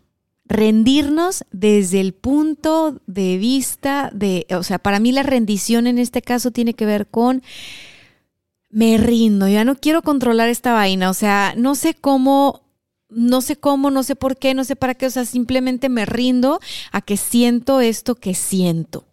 Rendirnos 0.46 1.44
desde 1.50 2.00
el 2.00 2.12
punto 2.12 3.00
de 3.06 3.38
vista 3.38 4.10
de, 4.12 4.46
o 4.50 4.62
sea, 4.62 4.78
para 4.78 5.00
mí 5.00 5.10
la 5.10 5.22
rendición 5.22 5.86
en 5.86 5.98
este 5.98 6.22
caso 6.22 6.50
tiene 6.50 6.74
que 6.74 6.86
ver 6.86 7.06
con 7.06 7.42
me 8.68 8.98
rindo, 8.98 9.46
ya 9.46 9.64
no 9.64 9.76
quiero 9.76 10.02
controlar 10.02 10.48
esta 10.48 10.72
vaina, 10.72 11.08
o 11.08 11.14
sea, 11.14 11.54
no 11.56 11.76
sé 11.76 11.94
cómo 11.94 12.64
no 13.08 13.40
sé 13.40 13.56
cómo, 13.56 13.90
no 13.90 14.02
sé 14.02 14.16
por 14.16 14.36
qué, 14.36 14.54
no 14.54 14.64
sé 14.64 14.76
para 14.76 14.94
qué, 14.94 15.06
o 15.06 15.10
sea, 15.10 15.24
simplemente 15.24 15.88
me 15.88 16.04
rindo 16.04 16.60
a 16.90 17.00
que 17.00 17.16
siento 17.16 17.80
esto 17.80 18.14
que 18.16 18.34
siento. 18.34 19.04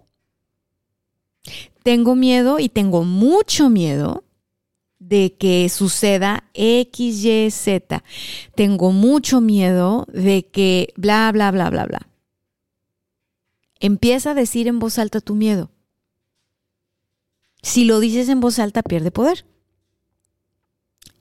Tengo 1.84 2.16
miedo 2.16 2.60
y 2.60 2.70
tengo 2.70 3.04
mucho 3.04 3.70
miedo 3.70 4.24
de 5.02 5.34
que 5.34 5.68
suceda 5.68 6.44
X, 6.54 7.26
Y, 7.26 7.50
Z. 7.50 8.04
Tengo 8.54 8.92
mucho 8.92 9.42
miedo 9.42 10.06
de 10.14 10.46
que 10.46 10.94
bla, 10.96 11.32
bla, 11.32 11.50
bla, 11.50 11.72
bla, 11.72 11.86
bla. 11.88 12.08
Empieza 13.80 14.32
a 14.32 14.36
decir 14.36 14.68
en 14.68 14.78
voz 14.78 15.00
alta 15.00 15.20
tu 15.20 15.34
miedo. 15.34 15.72
Si 17.64 17.84
lo 17.84 18.00
dices 18.00 18.30
en 18.30 18.42
voz 18.42 18.60
alta, 18.60 18.84
pierde 18.84 19.10
poder. 19.10 19.44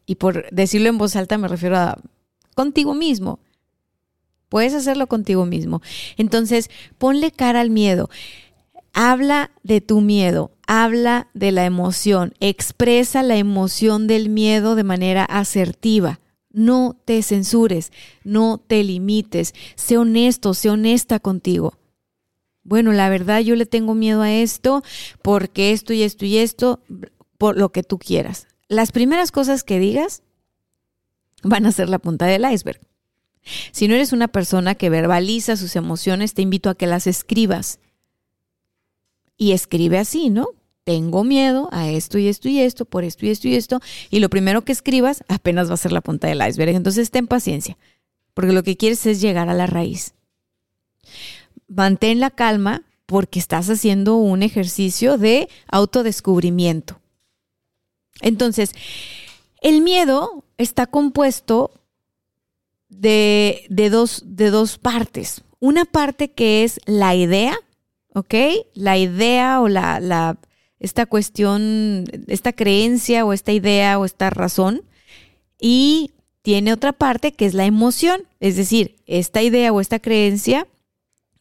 Y 0.05 0.17
por 0.17 0.51
decirlo 0.51 0.91
en 0.91 0.99
voz 0.99 1.17
alta 1.17 1.39
me 1.39 1.49
refiero 1.49 1.79
a 1.79 1.99
contigo 2.55 2.95
mismo. 2.95 3.41
Puedes 4.51 4.75
hacerlo 4.75 5.07
contigo 5.07 5.47
mismo. 5.47 5.81
Entonces, 6.19 6.69
ponle 6.99 7.31
cara 7.31 7.63
al 7.63 7.71
miedo. 7.71 8.11
Habla 8.93 9.53
de 9.63 9.81
tu 9.81 10.03
miedo, 10.03 10.51
habla 10.73 11.27
de 11.35 11.51
la 11.51 11.65
emoción, 11.65 12.33
expresa 12.39 13.25
la 13.25 13.35
emoción 13.35 14.07
del 14.07 14.29
miedo 14.29 14.77
de 14.77 14.85
manera 14.85 15.25
asertiva. 15.25 16.21
No 16.53 16.97
te 17.05 17.25
censures, 17.25 17.91
no 18.23 18.59
te 18.65 18.85
limites, 18.85 19.53
sé 19.75 19.97
honesto, 19.97 20.55
sé 20.55 20.71
honesta 20.71 21.19
contigo. 21.19 21.77
Bueno, 22.63 22.93
la 22.93 23.09
verdad 23.09 23.41
yo 23.41 23.57
le 23.57 23.67
tengo 23.67 23.97
miedo 23.97 24.23
a 24.23 24.31
esto 24.33 24.85
porque 25.23 25.73
esto 25.73 25.93
y 25.93 26.05
esto 26.05 26.25
y 26.25 26.37
esto, 26.37 26.79
por 27.37 27.59
lo 27.59 27.73
que 27.73 27.83
tú 27.83 27.99
quieras. 27.99 28.47
Las 28.69 28.93
primeras 28.93 29.33
cosas 29.33 29.65
que 29.65 29.81
digas 29.81 30.23
van 31.43 31.67
a 31.67 31.73
ser 31.73 31.89
la 31.89 31.99
punta 31.99 32.27
del 32.27 32.49
iceberg. 32.49 32.81
Si 33.73 33.89
no 33.89 33.97
eres 33.97 34.13
una 34.13 34.29
persona 34.29 34.77
que 34.77 34.89
verbaliza 34.89 35.57
sus 35.57 35.75
emociones, 35.75 36.33
te 36.33 36.43
invito 36.43 36.71
a 36.71 36.77
que 36.77 36.87
las 36.87 37.09
escribas. 37.09 37.81
Y 39.37 39.51
escribe 39.51 39.99
así, 39.99 40.31
¿no? 40.31 40.60
Tengo 40.91 41.23
miedo 41.23 41.69
a 41.71 41.89
esto 41.89 42.19
y 42.19 42.27
esto 42.27 42.49
y 42.49 42.59
esto, 42.59 42.85
por 42.85 43.05
esto 43.05 43.25
y 43.25 43.31
esto 43.31 43.47
y 43.47 43.55
esto. 43.55 43.79
Y 44.11 44.19
lo 44.19 44.29
primero 44.29 44.65
que 44.65 44.73
escribas 44.73 45.23
apenas 45.29 45.71
va 45.71 45.75
a 45.75 45.77
ser 45.77 45.93
la 45.93 46.01
punta 46.01 46.27
del 46.27 46.45
iceberg. 46.45 46.75
Entonces 46.75 47.13
ten 47.13 47.29
paciencia, 47.29 47.79
porque 48.35 48.53
lo 48.53 48.65
que 48.65 48.77
quieres 48.77 49.07
es 49.07 49.21
llegar 49.21 49.49
a 49.49 49.55
la 49.55 49.69
raíz. 49.69 50.15
Mantén 51.69 52.19
la 52.19 52.31
calma 52.31 52.83
porque 53.07 53.39
estás 53.39 53.71
haciendo 53.71 54.17
un 54.17 54.43
ejercicio 54.43 55.17
de 55.17 55.49
autodescubrimiento. 55.69 57.01
Entonces, 58.21 58.73
el 59.61 59.83
miedo 59.83 60.43
está 60.59 60.89
compuesto 60.89 61.71
de, 62.89 63.65
dos, 63.93 64.25
de 64.27 64.51
dos 64.51 64.77
partes. 64.77 65.45
Una 65.61 65.85
parte 65.85 66.33
que 66.33 66.65
es 66.65 66.81
la 66.85 67.15
idea, 67.15 67.57
¿ok? 68.13 68.35
La 68.75 68.99
idea 68.99 69.61
o 69.61 69.69
la, 69.69 70.37
esta 70.81 71.07
cuestión, 71.07 72.05
esta 72.27 72.53
creencia 72.53 73.25
o 73.25 73.33
esta 73.33 73.53
idea 73.53 73.99
o 73.99 74.05
esta 74.05 74.31
razón. 74.31 74.83
Y 75.61 76.13
tiene 76.43 76.73
otra 76.73 76.93
parte 76.93 77.33
que 77.33 77.45
es 77.47 77.55
la 77.55 77.67
emoción, 77.67 78.23
es 78.41 78.57
decir, 78.57 78.97
esta 79.07 79.43
idea 79.43 79.73
o 79.73 79.81
esta 79.81 79.99
creencia 79.99 80.67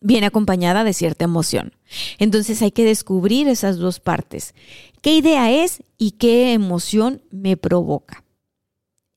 viene 0.02 0.28
acompañada 0.28 0.84
de 0.84 0.94
cierta 0.94 1.26
emoción. 1.26 1.74
Entonces 2.18 2.62
hay 2.62 2.72
que 2.72 2.86
descubrir 2.86 3.48
esas 3.48 3.78
dos 3.78 4.00
partes. 4.00 4.54
¿Qué 5.02 5.16
idea 5.16 5.52
es 5.52 5.84
y 5.98 6.12
qué 6.12 6.54
emoción 6.54 7.22
me 7.32 7.58
provoca? 7.58 8.24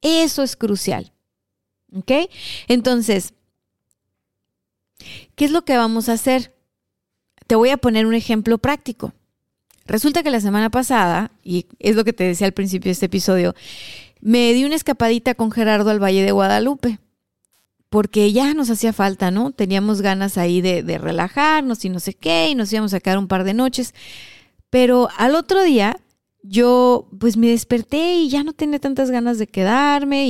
Eso 0.01 0.43
es 0.43 0.57
crucial. 0.57 1.13
¿Ok? 1.95 2.11
Entonces, 2.69 3.35
¿qué 5.35 5.45
es 5.45 5.51
lo 5.51 5.65
que 5.65 5.77
vamos 5.77 6.09
a 6.09 6.15
hacer? 6.15 6.55
Te 7.47 7.55
voy 7.55 7.71
a 7.71 7.77
poner 7.77 8.07
un 8.07 8.15
ejemplo 8.15 8.59
práctico. 8.59 9.13
Resulta 9.87 10.23
que 10.23 10.31
la 10.31 10.41
semana 10.41 10.71
pasada, 10.71 11.31
y 11.43 11.67
es 11.79 11.97
lo 11.97 12.05
que 12.05 12.13
te 12.13 12.25
decía 12.25 12.47
al 12.47 12.53
principio 12.53 12.89
de 12.89 12.93
este 12.93 13.07
episodio, 13.07 13.55
me 14.21 14.53
di 14.53 14.65
una 14.65 14.77
escapadita 14.77 15.35
con 15.35 15.51
Gerardo 15.51 15.91
al 15.91 16.03
Valle 16.03 16.23
de 16.23 16.33
Guadalupe 16.33 16.99
porque 17.93 18.33
ya 18.33 18.55
nos 18.55 18.71
hacía 18.71 18.95
falta, 18.95 19.31
¿no? 19.31 19.51
Teníamos 19.51 20.01
ganas 20.01 20.39
ahí 20.39 20.63
de, 20.63 20.97
relajarnos 20.97 21.85
y 21.85 21.91
no 21.91 22.01
sé 22.01 22.15
qué, 22.15 22.49
y 22.49 22.55
nos 22.55 22.73
íbamos 22.73 22.95
a 22.95 23.01
quedar 23.01 23.19
un 23.19 23.29
par 23.29 23.45
de 23.45 23.53
noches. 23.53 23.95
Pero 24.71 25.11
al 25.19 25.35
otro 25.35 25.63
día 25.63 26.01
yo 26.43 27.07
pues 27.21 27.37
me 27.37 27.49
desperté 27.49 28.15
y 28.15 28.31
ya 28.31 28.45
no 28.45 28.55
tenía 28.55 28.79
tantas 28.79 29.11
ganas 29.11 29.39
de 29.39 29.47
quedarme 29.47 30.27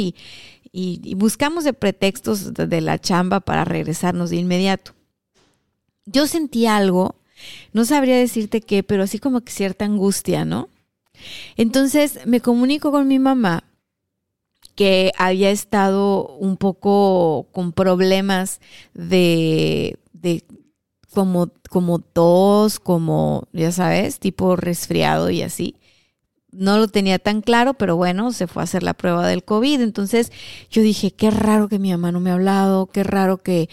y, 0.73 1.15
buscamos 1.15 1.63
de 1.63 1.73
pretextos 1.73 2.53
de 2.53 2.81
la 2.81 2.99
chamba 2.99 3.39
para 3.39 3.65
regresarnos 3.65 4.31
de 4.31 4.39
inmediato. 4.39 4.93
Yo 6.05 6.27
sentí 6.27 6.67
algo, 6.67 7.15
no 7.73 7.85
sabría 7.85 8.17
decirte 8.17 8.61
qué, 8.61 8.83
pero 8.83 9.03
así 9.03 9.19
como 9.19 9.41
que 9.43 9.53
cierta 9.53 9.85
angustia, 9.85 10.45
¿no? 10.45 10.69
Entonces 11.57 12.21
me 12.27 12.41
comunico 12.41 12.91
con 12.91 13.09
mi 13.09 13.19
mamá 13.19 13.65
que 14.75 15.13
había 15.19 15.51
estado 15.51 16.29
un 16.39 16.57
poco 16.57 17.49
con 17.53 17.73
problemas 17.73 18.61
de, 18.95 19.99
de 20.13 20.45
como, 21.13 21.51
como 21.69 21.99
tos, 21.99 22.81
como, 22.81 23.49
ya 23.53 23.71
sabes, 23.73 24.19
tipo 24.19 24.57
resfriado 24.57 25.31
y 25.31 25.43
así. 25.43 25.77
No 26.51 26.79
lo 26.79 26.89
tenía 26.89 27.19
tan 27.19 27.41
claro, 27.41 27.75
pero 27.75 27.97
bueno, 27.97 28.33
se 28.33 28.47
fue 28.47 28.63
a 28.63 28.65
hacer 28.65 28.83
la 28.83 28.95
prueba 28.95 29.27
del 29.27 29.45
COVID. 29.45 29.81
Entonces 29.81 30.33
yo 30.71 30.83
dije, 30.83 31.11
qué 31.11 31.31
raro 31.31 31.69
que 31.69 31.79
mi 31.79 31.91
mamá 31.91 32.13
no 32.13 32.21
me 32.21 32.31
ha 32.31 32.35
hablado, 32.35 32.87
qué 32.87 33.05
raro 33.05 33.39
que, 33.39 33.69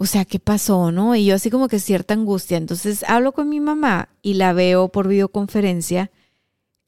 o 0.00 0.06
sea, 0.06 0.24
¿qué 0.24 0.38
pasó, 0.38 0.92
no? 0.92 1.16
Y 1.16 1.24
yo 1.24 1.34
así 1.34 1.50
como 1.50 1.66
que 1.66 1.80
cierta 1.80 2.14
angustia. 2.14 2.56
Entonces 2.56 3.04
hablo 3.08 3.32
con 3.32 3.48
mi 3.48 3.58
mamá 3.58 4.10
y 4.22 4.34
la 4.34 4.52
veo 4.52 4.88
por 4.88 5.08
videoconferencia 5.08 6.12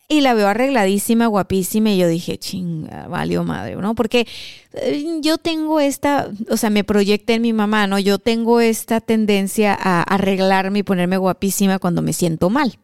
y 0.08 0.20
la 0.20 0.34
veo 0.34 0.48
arregladísima, 0.48 1.26
guapísima, 1.26 1.90
y 1.90 1.98
yo 1.98 2.08
dije, 2.08 2.36
chinga, 2.38 3.06
valió 3.08 3.44
madre, 3.44 3.76
¿no? 3.76 3.94
Porque 3.94 4.26
eh, 4.74 5.18
yo 5.22 5.38
tengo 5.38 5.78
esta, 5.78 6.30
o 6.50 6.56
sea, 6.56 6.68
me 6.70 6.82
proyecté 6.82 7.34
en 7.34 7.42
mi 7.42 7.52
mamá, 7.52 7.86
¿no? 7.86 7.98
Yo 7.98 8.18
tengo 8.18 8.60
esta 8.60 9.00
tendencia 9.00 9.76
a 9.80 10.02
arreglarme 10.02 10.80
y 10.80 10.82
ponerme 10.82 11.16
guapísima 11.16 11.78
cuando 11.78 12.02
me 12.02 12.12
siento 12.12 12.50
mal. 12.50 12.78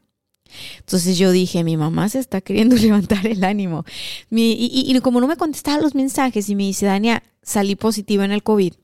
Entonces 0.79 1.19
yo 1.19 1.33
dije, 1.33 1.65
mi 1.65 1.77
mamá 1.77 2.09
se 2.09 2.21
está 2.21 2.41
queriendo 2.41 2.77
levantar 2.81 3.27
el 3.27 3.43
ánimo. 3.45 3.85
y, 4.31 4.99
como 5.03 5.21
no 5.21 5.27
me 5.27 5.37
contestaba 5.37 5.83
los 5.83 5.95
mensajes 5.95 6.49
y 6.49 6.55
me 6.55 6.65
dice, 6.65 6.87
Dania, 6.87 7.25
salí 7.43 7.75
positiva 7.75 8.25
en 8.25 8.33
el 8.33 8.45
COVID. 8.45 8.75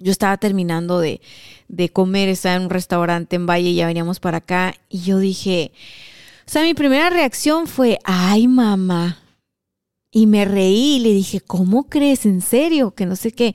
Yo 0.00 0.10
estaba 0.10 0.36
terminando 0.38 0.98
de, 0.98 1.20
de 1.68 1.90
comer, 1.90 2.28
estaba 2.28 2.56
en 2.56 2.62
un 2.62 2.70
restaurante 2.70 3.36
en 3.36 3.46
Valle 3.46 3.68
y 3.68 3.74
ya 3.76 3.86
veníamos 3.86 4.18
para 4.18 4.38
acá. 4.38 4.74
Y 4.88 5.02
yo 5.02 5.18
dije, 5.18 5.72
o 6.46 6.50
sea, 6.50 6.62
mi 6.62 6.74
primera 6.74 7.10
reacción 7.10 7.68
fue, 7.68 7.98
ay 8.02 8.48
mamá. 8.48 9.18
Y 10.10 10.26
me 10.26 10.44
reí 10.44 10.96
y 10.96 10.98
le 10.98 11.10
dije, 11.10 11.40
¿cómo 11.40 11.84
crees? 11.84 12.26
¿En 12.26 12.40
serio? 12.40 12.92
Que 12.92 13.06
no 13.06 13.14
sé 13.14 13.30
qué. 13.30 13.54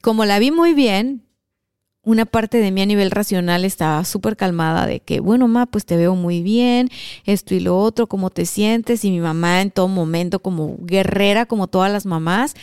Como 0.00 0.24
la 0.24 0.38
vi 0.38 0.52
muy 0.52 0.72
bien, 0.72 1.24
una 2.02 2.26
parte 2.26 2.58
de 2.58 2.70
mí 2.70 2.82
a 2.82 2.86
nivel 2.86 3.10
racional 3.10 3.64
estaba 3.64 4.04
súper 4.04 4.36
calmada 4.36 4.86
de 4.86 5.00
que, 5.00 5.20
bueno, 5.20 5.48
mamá, 5.48 5.66
pues 5.66 5.84
te 5.84 5.96
veo 5.96 6.14
muy 6.14 6.42
bien, 6.42 6.88
esto 7.24 7.54
y 7.54 7.60
lo 7.60 7.78
otro, 7.78 8.06
cómo 8.06 8.30
te 8.30 8.46
sientes. 8.46 9.04
Y 9.04 9.10
mi 9.10 9.20
mamá 9.20 9.60
en 9.60 9.70
todo 9.70 9.88
momento, 9.88 10.40
como 10.40 10.76
guerrera, 10.80 11.46
como 11.46 11.66
todas 11.66 11.90
las 11.90 12.06
mamás, 12.06 12.54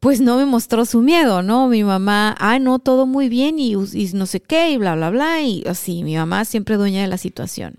pues 0.00 0.20
no 0.20 0.36
me 0.36 0.44
mostró 0.44 0.84
su 0.84 1.00
miedo, 1.00 1.42
¿no? 1.42 1.68
Mi 1.68 1.82
mamá, 1.82 2.36
ay, 2.38 2.60
no, 2.60 2.78
todo 2.78 3.06
muy 3.06 3.28
bien 3.28 3.58
y, 3.58 3.72
y 3.72 4.10
no 4.14 4.26
sé 4.26 4.40
qué, 4.40 4.70
y 4.70 4.76
bla, 4.76 4.94
bla, 4.94 5.10
bla. 5.10 5.42
Y 5.42 5.64
así, 5.66 6.04
mi 6.04 6.16
mamá 6.16 6.44
siempre 6.44 6.76
dueña 6.76 7.02
de 7.02 7.08
la 7.08 7.18
situación. 7.18 7.78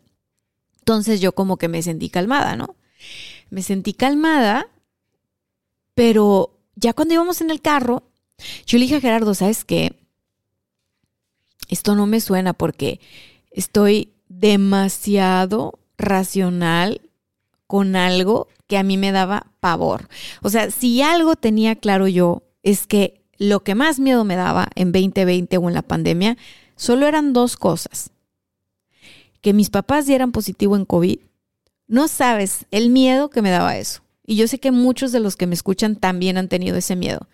Entonces 0.79 1.21
yo 1.21 1.33
como 1.33 1.57
que 1.57 1.67
me 1.67 1.81
sentí 1.81 2.09
calmada, 2.09 2.55
¿no? 2.55 2.75
Me 3.49 3.63
sentí 3.63 3.93
calmada, 3.93 4.67
pero 5.93 6.57
ya 6.75 6.93
cuando 6.93 7.13
íbamos 7.13 7.41
en 7.41 7.51
el 7.51 7.61
carro, 7.61 8.03
yo 8.65 8.77
le 8.77 8.83
dije 8.83 8.95
a 8.95 9.01
Gerardo, 9.01 9.33
¿sabes 9.33 9.63
qué? 9.63 9.95
Esto 11.69 11.95
no 11.95 12.05
me 12.05 12.19
suena 12.19 12.53
porque 12.53 12.99
estoy 13.51 14.11
demasiado 14.27 15.79
racional 15.97 17.01
con 17.67 17.95
algo 17.95 18.47
que 18.69 18.77
a 18.77 18.83
mí 18.83 18.97
me 18.97 19.11
daba 19.11 19.47
pavor. 19.59 20.07
O 20.43 20.49
sea, 20.49 20.69
si 20.69 21.01
algo 21.01 21.35
tenía 21.35 21.75
claro 21.75 22.07
yo 22.07 22.43
es 22.61 22.85
que 22.85 23.23
lo 23.39 23.63
que 23.63 23.73
más 23.73 23.99
miedo 23.99 24.23
me 24.23 24.35
daba 24.35 24.69
en 24.75 24.91
2020 24.91 25.57
o 25.57 25.67
en 25.67 25.73
la 25.73 25.81
pandemia 25.81 26.37
solo 26.75 27.07
eran 27.07 27.33
dos 27.33 27.57
cosas. 27.57 28.11
Que 29.41 29.53
mis 29.53 29.71
papás 29.71 30.05
dieran 30.05 30.31
positivo 30.31 30.75
en 30.75 30.85
COVID. 30.85 31.19
No 31.87 32.07
sabes 32.07 32.67
el 32.69 32.91
miedo 32.91 33.31
que 33.31 33.41
me 33.41 33.49
daba 33.49 33.75
eso. 33.75 34.03
Y 34.23 34.35
yo 34.35 34.47
sé 34.47 34.59
que 34.59 34.71
muchos 34.71 35.11
de 35.11 35.19
los 35.19 35.35
que 35.35 35.47
me 35.47 35.55
escuchan 35.55 35.95
también 35.95 36.37
han 36.37 36.47
tenido 36.47 36.77
ese 36.77 36.95
miedo. 36.95 37.27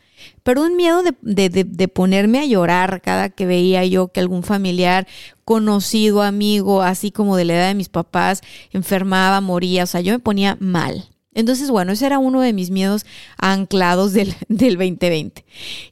Pero 0.44 0.62
un 0.62 0.78
miedo 0.78 1.04
de, 1.04 1.88
ponerme 1.90 2.40
a 2.40 2.46
llorar 2.46 3.02
cada 3.02 3.30
que 3.30 3.46
veía 3.46 3.84
yo 3.84 4.08
que 4.08 4.22
algún 4.22 4.44
familiar 4.44 5.06
conocido, 5.44 6.22
amigo, 6.22 6.82
así 6.82 7.12
como 7.12 7.36
de 7.36 7.44
la 7.44 7.56
edad 7.56 7.68
de 7.68 7.76
mis 7.76 7.90
papás, 7.90 8.42
enfermaba, 8.72 9.42
moría. 9.42 9.84
O 9.84 9.88
sea, 9.88 10.00
yo 10.00 10.14
me 10.14 10.20
ponía 10.20 10.56
mal. 10.62 11.10
Entonces, 11.36 11.70
bueno, 11.70 11.92
ese 11.92 12.08
era 12.08 12.18
uno 12.18 12.42
de 12.42 12.54
mis 12.54 12.72
miedos 12.72 13.06
anclados 13.38 14.14
del, 14.14 14.34
del 14.48 14.78
2020. 14.78 15.46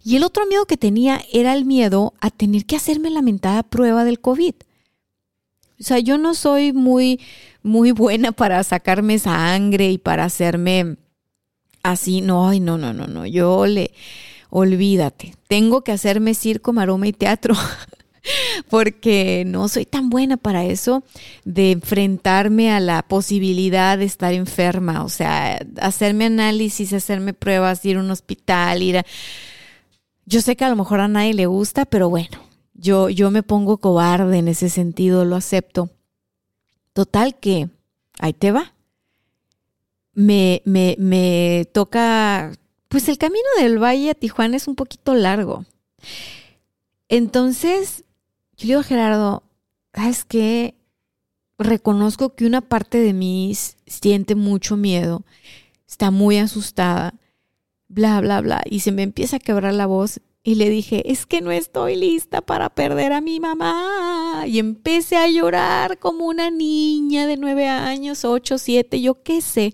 Y 0.04 0.16
el 0.16 0.24
otro 0.24 0.48
miedo 0.48 0.66
que 0.66 0.78
tenía 0.78 1.22
era 1.32 1.54
el 1.54 1.66
miedo 1.66 2.14
a 2.20 2.32
tener 2.32 2.66
que 2.66 2.78
hacerme 2.78 3.12
lamentada 3.12 3.62
prueba 3.62 4.06
del 4.06 4.20
COVID. 4.20 4.56
O 5.80 5.84
sea, 5.84 6.00
yo 6.00 6.18
no 6.18 6.34
soy 6.34 6.72
muy, 6.72 7.20
muy 7.62 7.92
buena 7.92 8.32
para 8.32 8.64
sacarme 8.64 9.20
sangre 9.20 9.92
y 9.92 9.98
para 9.98 10.24
hacerme 10.24 10.96
así. 11.84 12.22
No, 12.22 12.48
ay, 12.48 12.62
no, 12.62 12.78
no, 12.78 12.94
no, 12.94 13.08
no. 13.08 13.26
Yo 13.26 13.66
le, 13.66 13.92
olvídate. 14.50 15.36
Tengo 15.48 15.84
que 15.84 15.92
hacerme 15.92 16.36
circo, 16.36 16.72
maroma 16.72 17.08
y 17.08 17.14
teatro. 17.14 17.56
porque 18.70 19.44
no 19.46 19.68
soy 19.68 19.86
tan 19.86 20.10
buena 20.10 20.38
para 20.38 20.66
eso 20.66 21.04
de 21.44 21.72
enfrentarme 21.72 22.72
a 22.72 22.80
la 22.80 23.02
posibilidad 23.04 23.98
de 23.98 24.06
estar 24.06 24.34
enferma, 24.34 25.04
o 25.04 25.10
sea, 25.10 25.60
hacerme 25.82 26.26
análisis, 26.26 26.94
hacerme 26.94 27.34
pruebas, 27.34 27.84
ir 27.86 27.98
a 27.98 28.02
un 28.02 28.12
hospital, 28.12 28.82
ir 28.82 28.98
a... 29.00 29.06
Yo 30.26 30.42
sé 30.42 30.56
que 30.56 30.66
a 30.66 30.70
lo 30.70 30.76
mejor 30.76 31.02
a 31.02 31.08
nadie 31.08 31.34
le 31.34 31.48
gusta, 31.48 31.86
pero 31.86 32.10
bueno, 32.10 32.40
yo, 32.74 33.10
yo 33.10 33.30
me 33.30 33.44
pongo 33.44 33.78
cobarde 33.78 34.38
en 34.38 34.48
ese 34.48 34.70
sentido, 34.70 35.26
lo 35.26 35.36
acepto. 35.36 35.90
Total 36.94 37.36
que, 37.38 37.70
ahí 38.20 38.34
te 38.34 38.52
va. 38.52 38.74
Me, 40.14 40.62
me, 40.64 40.96
me 41.00 41.68
toca, 41.74 42.54
pues 42.88 43.10
el 43.10 43.18
camino 43.18 43.48
del 43.58 43.82
Valle 43.82 44.12
a 44.12 44.14
Tijuana 44.14 44.56
es 44.56 44.68
un 44.68 44.76
poquito 44.76 45.14
largo. 45.14 45.66
Entonces, 47.10 48.06
yo 48.68 48.80
digo, 48.80 48.84
Gerardo, 48.84 49.44
es 49.94 50.26
que 50.26 50.76
reconozco 51.58 52.36
que 52.36 52.46
una 52.46 52.62
parte 52.62 52.98
de 52.98 53.14
mí 53.14 53.54
siente 53.86 54.36
mucho 54.36 54.76
miedo, 54.78 55.24
está 55.88 56.12
muy 56.12 56.38
asustada, 56.38 57.14
bla, 57.88 58.20
bla, 58.22 58.42
bla, 58.42 58.62
y 58.66 58.80
se 58.80 58.92
me 58.92 59.04
empieza 59.04 59.38
a 59.38 59.40
quebrar 59.40 59.74
la 59.74 59.86
voz 59.86 60.20
y 60.46 60.56
le 60.56 60.70
dije, 60.70 61.10
es 61.10 61.26
que 61.26 61.40
no 61.40 61.52
estoy 61.52 61.96
lista 61.96 62.42
para 62.42 62.70
perder 62.70 63.14
a 63.14 63.22
mi 63.22 63.40
mamá. 63.40 64.44
Y 64.46 64.60
empecé 64.60 65.16
a 65.16 65.30
llorar 65.30 66.00
como 66.00 66.26
una 66.26 66.52
niña 66.52 67.26
de 67.28 67.38
nueve 67.38 67.70
años, 67.70 68.26
ocho, 68.26 68.58
siete, 68.58 69.00
yo 69.00 69.24
qué 69.24 69.40
sé. 69.40 69.74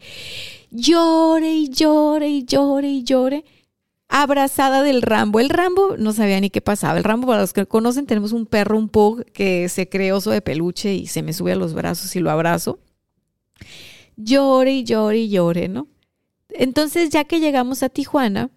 Llore 0.69 1.51
y 1.53 1.69
llore 1.69 2.29
y 2.29 2.43
llore 2.43 2.87
y 2.87 3.03
llore. 3.03 3.45
Abrazada 4.11 4.81
del 4.81 5.03
Rambo. 5.03 5.39
El 5.39 5.49
Rambo 5.49 5.95
no 5.97 6.13
sabía 6.13 6.41
ni 6.41 6.49
qué 6.49 6.61
pasaba. 6.61 6.97
El 6.97 7.03
Rambo, 7.03 7.27
para 7.27 7.41
los 7.41 7.53
que 7.53 7.67
conocen, 7.67 8.07
tenemos 8.07 8.31
un 8.31 8.47
perro, 8.47 8.77
un 8.77 8.89
pug, 8.89 9.23
que 9.31 9.69
se 9.69 9.87
cree 9.87 10.11
oso 10.11 10.31
de 10.31 10.41
peluche 10.41 10.95
y 10.95 11.05
se 11.05 11.21
me 11.21 11.31
sube 11.31 11.51
a 11.51 11.55
los 11.55 11.75
brazos 11.75 12.15
y 12.15 12.19
lo 12.19 12.31
abrazo. 12.31 12.79
Llore 14.17 14.73
y 14.73 14.83
llore 14.83 15.19
y 15.19 15.29
llore, 15.29 15.69
¿no? 15.69 15.87
Entonces, 16.49 17.11
ya 17.11 17.23
que 17.23 17.39
llegamos 17.39 17.83
a 17.83 17.89
Tijuana, 17.89 18.49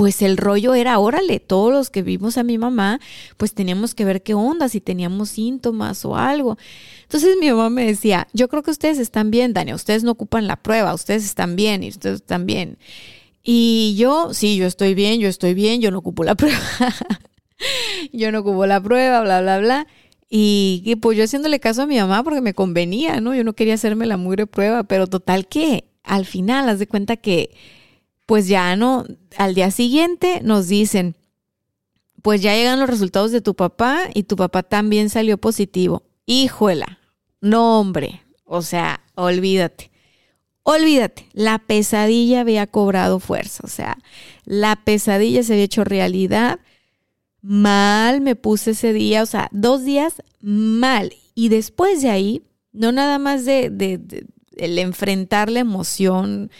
pues 0.00 0.22
el 0.22 0.38
rollo 0.38 0.74
era, 0.74 0.98
órale, 0.98 1.40
todos 1.40 1.70
los 1.72 1.90
que 1.90 2.02
vimos 2.02 2.38
a 2.38 2.42
mi 2.42 2.56
mamá, 2.58 3.00
pues 3.36 3.52
teníamos 3.52 3.94
que 3.94 4.06
ver 4.06 4.22
qué 4.22 4.34
onda, 4.34 4.68
si 4.68 4.80
teníamos 4.80 5.28
síntomas 5.28 6.04
o 6.04 6.16
algo. 6.16 6.56
Entonces 7.02 7.36
mi 7.38 7.50
mamá 7.50 7.68
me 7.68 7.84
decía, 7.84 8.26
yo 8.32 8.48
creo 8.48 8.62
que 8.62 8.70
ustedes 8.70 8.98
están 8.98 9.30
bien, 9.30 9.52
Dani, 9.52 9.74
ustedes 9.74 10.02
no 10.02 10.12
ocupan 10.12 10.46
la 10.46 10.56
prueba, 10.56 10.94
ustedes 10.94 11.24
están 11.24 11.54
bien 11.54 11.84
y 11.84 11.90
ustedes 11.90 12.16
están 12.16 12.46
bien. 12.46 12.78
Y 13.42 13.94
yo, 13.98 14.34
sí, 14.34 14.56
yo 14.56 14.66
estoy 14.66 14.94
bien, 14.94 15.20
yo 15.20 15.28
estoy 15.28 15.54
bien, 15.54 15.80
yo 15.80 15.90
no 15.90 15.98
ocupo 15.98 16.24
la 16.24 16.34
prueba. 16.36 16.58
yo 18.12 18.32
no 18.32 18.40
ocupo 18.40 18.66
la 18.66 18.80
prueba, 18.80 19.20
bla, 19.22 19.40
bla, 19.40 19.58
bla. 19.58 19.86
Y, 20.32 20.94
pues 21.02 21.18
yo 21.18 21.24
haciéndole 21.24 21.58
caso 21.58 21.82
a 21.82 21.86
mi 21.86 21.98
mamá 21.98 22.22
porque 22.22 22.40
me 22.40 22.54
convenía, 22.54 23.20
¿no? 23.20 23.34
Yo 23.34 23.42
no 23.42 23.54
quería 23.54 23.74
hacerme 23.74 24.06
la 24.06 24.16
mugre 24.16 24.46
prueba, 24.46 24.84
pero 24.84 25.08
total 25.08 25.48
que 25.48 25.84
al 26.04 26.24
final, 26.24 26.68
haz 26.68 26.78
de 26.78 26.86
cuenta 26.86 27.16
que 27.16 27.50
pues 28.26 28.46
ya 28.46 28.76
no, 28.76 29.06
al 29.36 29.56
día 29.56 29.72
siguiente 29.72 30.40
nos 30.44 30.68
dicen, 30.68 31.16
pues 32.22 32.42
ya 32.42 32.54
llegan 32.54 32.78
los 32.78 32.88
resultados 32.88 33.32
de 33.32 33.40
tu 33.40 33.56
papá 33.56 34.02
y 34.14 34.22
tu 34.22 34.36
papá 34.36 34.62
también 34.62 35.10
salió 35.10 35.36
positivo. 35.36 36.04
Híjola, 36.26 37.00
no 37.40 37.80
hombre, 37.80 38.22
o 38.44 38.62
sea, 38.62 39.00
olvídate. 39.16 39.89
Olvídate, 40.72 41.26
la 41.32 41.58
pesadilla 41.58 42.42
había 42.42 42.64
cobrado 42.68 43.18
fuerza, 43.18 43.64
o 43.64 43.68
sea, 43.68 43.98
la 44.44 44.76
pesadilla 44.76 45.42
se 45.42 45.54
había 45.54 45.64
hecho 45.64 45.82
realidad. 45.82 46.60
Mal 47.42 48.20
me 48.20 48.36
puse 48.36 48.70
ese 48.70 48.92
día, 48.92 49.24
o 49.24 49.26
sea, 49.26 49.48
dos 49.50 49.84
días 49.84 50.22
mal. 50.40 51.12
Y 51.34 51.48
después 51.48 52.02
de 52.02 52.10
ahí, 52.10 52.42
no 52.72 52.92
nada 52.92 53.18
más 53.18 53.44
de, 53.44 53.98
el 54.58 54.78
enfrentar 54.78 55.50
la 55.50 55.58
emoción, 55.58 56.52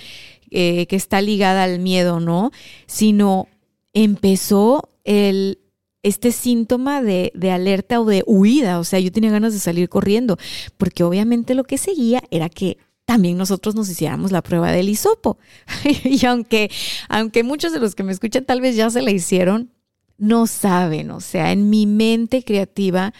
eh, 0.50 0.86
que 0.86 0.96
está 0.96 1.20
ligada 1.22 1.62
al 1.62 1.78
miedo, 1.78 2.18
¿no? 2.18 2.50
Sino 2.86 3.46
empezó 3.92 4.88
el, 5.04 5.60
este 6.02 6.32
síntoma 6.32 7.00
de, 7.00 7.30
de, 7.36 7.52
alerta 7.52 8.00
o 8.00 8.04
de 8.06 8.24
huida, 8.26 8.80
o 8.80 8.84
sea, 8.84 8.98
yo 8.98 9.12
tenía 9.12 9.30
ganas 9.30 9.52
de 9.52 9.60
salir 9.60 9.88
corriendo, 9.88 10.36
porque 10.78 11.04
obviamente 11.04 11.54
lo 11.54 11.62
que 11.62 11.78
seguía 11.78 12.24
era 12.32 12.48
que 12.48 12.76
también 13.10 13.36
nosotros 13.36 13.74
nos 13.74 13.88
hiciéramos 13.88 14.30
la 14.30 14.40
prueba 14.40 14.70
del 14.70 14.88
hisopo. 14.88 15.36
y 16.04 16.24
aunque, 16.26 16.70
aunque 17.08 17.42
muchos 17.42 17.72
de 17.72 17.80
los 17.80 17.96
que 17.96 18.04
me 18.04 18.12
escuchan 18.12 18.44
tal 18.44 18.60
vez 18.60 18.76
ya 18.76 18.88
se 18.88 19.02
la 19.02 19.10
hicieron, 19.10 19.72
no 20.16 20.46
saben, 20.46 21.10
o 21.10 21.18
sea, 21.18 21.50
en 21.50 21.70
mi 21.70 21.86
mente 21.86 22.44
creativa, 22.44 23.12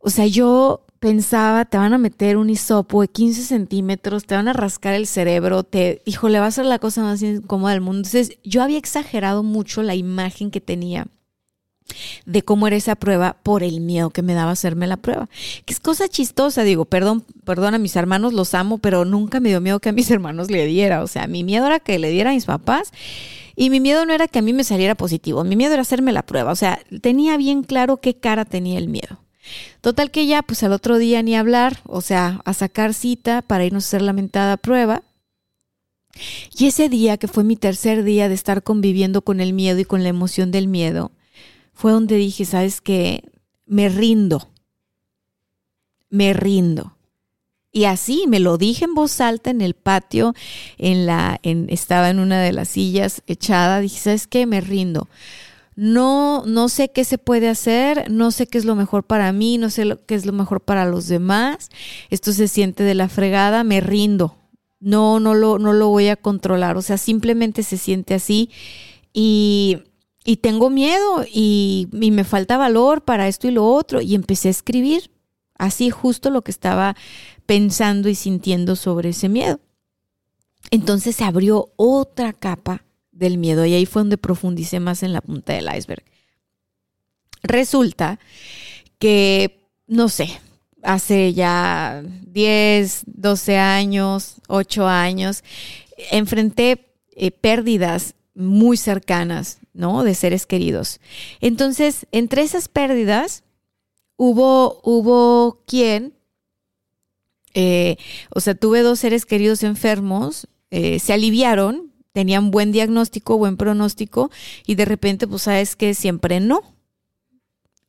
o 0.00 0.10
sea, 0.10 0.26
yo 0.26 0.84
pensaba, 0.98 1.64
te 1.64 1.78
van 1.78 1.94
a 1.94 1.98
meter 1.98 2.36
un 2.36 2.50
hisopo 2.50 3.00
de 3.00 3.08
15 3.08 3.42
centímetros, 3.42 4.26
te 4.26 4.34
van 4.34 4.48
a 4.48 4.52
rascar 4.52 4.92
el 4.92 5.06
cerebro, 5.06 5.64
te, 5.64 6.02
híjole, 6.04 6.38
va 6.38 6.48
a 6.48 6.50
ser 6.50 6.66
la 6.66 6.78
cosa 6.78 7.02
más 7.02 7.22
incómoda 7.22 7.72
del 7.72 7.80
mundo. 7.80 8.00
Entonces, 8.00 8.36
yo 8.44 8.62
había 8.62 8.76
exagerado 8.76 9.42
mucho 9.42 9.82
la 9.82 9.94
imagen 9.94 10.50
que 10.50 10.60
tenía 10.60 11.06
de 12.26 12.42
cómo 12.42 12.66
era 12.66 12.76
esa 12.76 12.96
prueba 12.96 13.36
por 13.42 13.62
el 13.62 13.80
miedo 13.80 14.10
que 14.10 14.22
me 14.22 14.34
daba 14.34 14.52
hacerme 14.52 14.86
la 14.86 14.96
prueba. 14.96 15.28
Que 15.64 15.72
es 15.72 15.80
cosa 15.80 16.08
chistosa, 16.08 16.62
digo, 16.62 16.84
perdón, 16.84 17.24
perdón 17.44 17.74
a 17.74 17.78
mis 17.78 17.96
hermanos, 17.96 18.32
los 18.32 18.54
amo, 18.54 18.78
pero 18.78 19.04
nunca 19.04 19.40
me 19.40 19.48
dio 19.48 19.60
miedo 19.60 19.80
que 19.80 19.88
a 19.88 19.92
mis 19.92 20.10
hermanos 20.10 20.50
le 20.50 20.66
diera. 20.66 21.02
O 21.02 21.06
sea, 21.06 21.26
mi 21.26 21.44
miedo 21.44 21.66
era 21.66 21.80
que 21.80 21.98
le 21.98 22.10
diera 22.10 22.30
a 22.30 22.34
mis 22.34 22.46
papás 22.46 22.92
y 23.56 23.68
mi 23.70 23.80
miedo 23.80 24.06
no 24.06 24.14
era 24.14 24.26
que 24.26 24.38
a 24.38 24.42
mí 24.42 24.52
me 24.52 24.64
saliera 24.64 24.94
positivo, 24.94 25.44
mi 25.44 25.54
miedo 25.54 25.74
era 25.74 25.82
hacerme 25.82 26.12
la 26.12 26.22
prueba. 26.22 26.52
O 26.52 26.56
sea, 26.56 26.80
tenía 27.02 27.36
bien 27.36 27.62
claro 27.62 27.98
qué 27.98 28.14
cara 28.14 28.44
tenía 28.44 28.78
el 28.78 28.88
miedo. 28.88 29.20
Total 29.80 30.10
que 30.10 30.26
ya, 30.26 30.42
pues 30.42 30.62
al 30.62 30.72
otro 30.72 30.98
día 30.98 31.22
ni 31.22 31.36
hablar, 31.36 31.80
o 31.84 32.00
sea, 32.00 32.40
a 32.44 32.54
sacar 32.54 32.94
cita 32.94 33.42
para 33.42 33.64
irnos 33.64 33.84
a 33.84 33.88
hacer 33.88 34.02
lamentada 34.02 34.56
prueba. 34.56 35.02
Y 36.56 36.66
ese 36.66 36.88
día, 36.88 37.16
que 37.16 37.28
fue 37.28 37.44
mi 37.44 37.56
tercer 37.56 38.02
día 38.02 38.28
de 38.28 38.34
estar 38.34 38.62
conviviendo 38.62 39.22
con 39.22 39.40
el 39.40 39.52
miedo 39.52 39.78
y 39.78 39.84
con 39.84 40.02
la 40.02 40.08
emoción 40.08 40.50
del 40.50 40.66
miedo, 40.66 41.12
fue 41.80 41.92
donde 41.92 42.16
dije, 42.16 42.44
¿sabes 42.44 42.80
qué? 42.80 43.24
Me 43.64 43.88
rindo. 43.88 44.48
Me 46.10 46.34
rindo. 46.34 46.96
Y 47.72 47.84
así 47.84 48.26
me 48.28 48.40
lo 48.40 48.58
dije 48.58 48.84
en 48.84 48.94
voz 48.94 49.20
alta 49.20 49.50
en 49.50 49.60
el 49.60 49.74
patio, 49.74 50.34
en 50.76 51.06
la, 51.06 51.38
en, 51.42 51.68
estaba 51.70 52.10
en 52.10 52.18
una 52.18 52.42
de 52.42 52.52
las 52.52 52.68
sillas 52.68 53.22
echada, 53.26 53.80
dije, 53.80 53.98
¿sabes 53.98 54.26
qué? 54.26 54.44
Me 54.44 54.60
rindo 54.60 55.08
no, 55.76 56.44
no 56.46 56.68
sé 56.68 56.90
qué 56.90 57.04
se 57.04 57.16
puede 57.16 57.48
hacer, 57.48 58.10
no 58.10 58.32
sé 58.32 58.46
qué 58.46 58.58
es 58.58 58.66
lo 58.66 58.74
mejor 58.74 59.04
para 59.04 59.32
mí, 59.32 59.56
no 59.56 59.70
sé 59.70 59.96
qué 60.06 60.14
es 60.14 60.26
lo 60.26 60.32
mejor 60.34 60.60
para 60.60 60.84
los 60.84 61.08
demás, 61.08 61.70
esto 62.10 62.34
se 62.34 62.48
siente 62.48 62.82
de 62.82 62.94
la 62.94 63.08
fregada, 63.08 63.64
me 63.64 63.80
rindo, 63.80 64.36
no, 64.78 65.20
no 65.20 65.32
lo, 65.32 65.58
no 65.58 65.72
lo 65.72 65.88
voy 65.88 66.08
a 66.08 66.16
controlar, 66.16 66.76
o 66.76 66.82
sea, 66.82 66.98
simplemente 66.98 67.62
se 67.62 67.78
siente 67.78 68.12
así 68.12 68.50
y, 69.14 69.78
y 70.30 70.36
tengo 70.36 70.70
miedo 70.70 71.24
y, 71.28 71.88
me 71.90 72.22
falta 72.22 72.56
valor 72.56 73.02
para 73.02 73.26
esto 73.26 73.48
y 73.48 73.50
lo 73.50 73.66
otro 73.66 74.00
y 74.00 74.14
empecé 74.14 74.46
a 74.46 74.52
escribir 74.52 75.10
así 75.58 75.90
justo 75.90 76.30
lo 76.30 76.42
que 76.42 76.52
estaba 76.52 76.94
pensando 77.46 78.08
y 78.08 78.14
sintiendo 78.14 78.76
sobre 78.76 79.08
ese 79.08 79.28
miedo. 79.28 79.58
Entonces 80.70 81.16
se 81.16 81.24
abrió 81.24 81.72
otra 81.74 82.32
capa 82.32 82.84
del 83.10 83.38
miedo 83.38 83.66
y 83.66 83.74
ahí 83.74 83.86
fue 83.86 84.02
donde 84.02 84.18
profundicé 84.18 84.78
más 84.78 85.02
en 85.02 85.12
la 85.12 85.20
punta 85.20 85.52
del 85.52 85.68
iceberg. 85.76 86.04
Resulta 87.42 88.20
que, 89.00 89.66
no 89.88 90.08
sé, 90.08 90.40
hace 90.80 91.34
ya 91.34 92.04
10, 92.04 93.02
12 93.06 93.58
años, 93.58 94.36
8 94.46 94.86
años, 94.86 95.42
enfrenté 96.12 96.86
eh, 97.16 97.32
pérdidas 97.32 98.14
muy 98.36 98.76
cercanas, 98.76 99.58
¿no? 99.80 100.04
De 100.04 100.14
seres 100.14 100.46
queridos. 100.46 101.00
Entonces, 101.40 102.06
entre 102.12 102.42
esas 102.42 102.68
pérdidas, 102.68 103.42
hubo, 104.16 104.80
hubo 104.84 105.62
quien, 105.66 106.14
eh, 107.54 107.96
o 108.34 108.40
sea, 108.40 108.54
tuve 108.54 108.82
dos 108.82 109.00
seres 109.00 109.24
queridos 109.24 109.62
enfermos, 109.62 110.46
eh, 110.70 110.98
se 110.98 111.14
aliviaron, 111.14 111.90
tenían 112.12 112.50
buen 112.50 112.70
diagnóstico, 112.70 113.38
buen 113.38 113.56
pronóstico, 113.56 114.30
y 114.66 114.74
de 114.74 114.84
repente, 114.84 115.26
pues 115.26 115.42
sabes 115.42 115.74
que 115.74 115.94
siempre 115.94 116.38
no. 116.38 116.62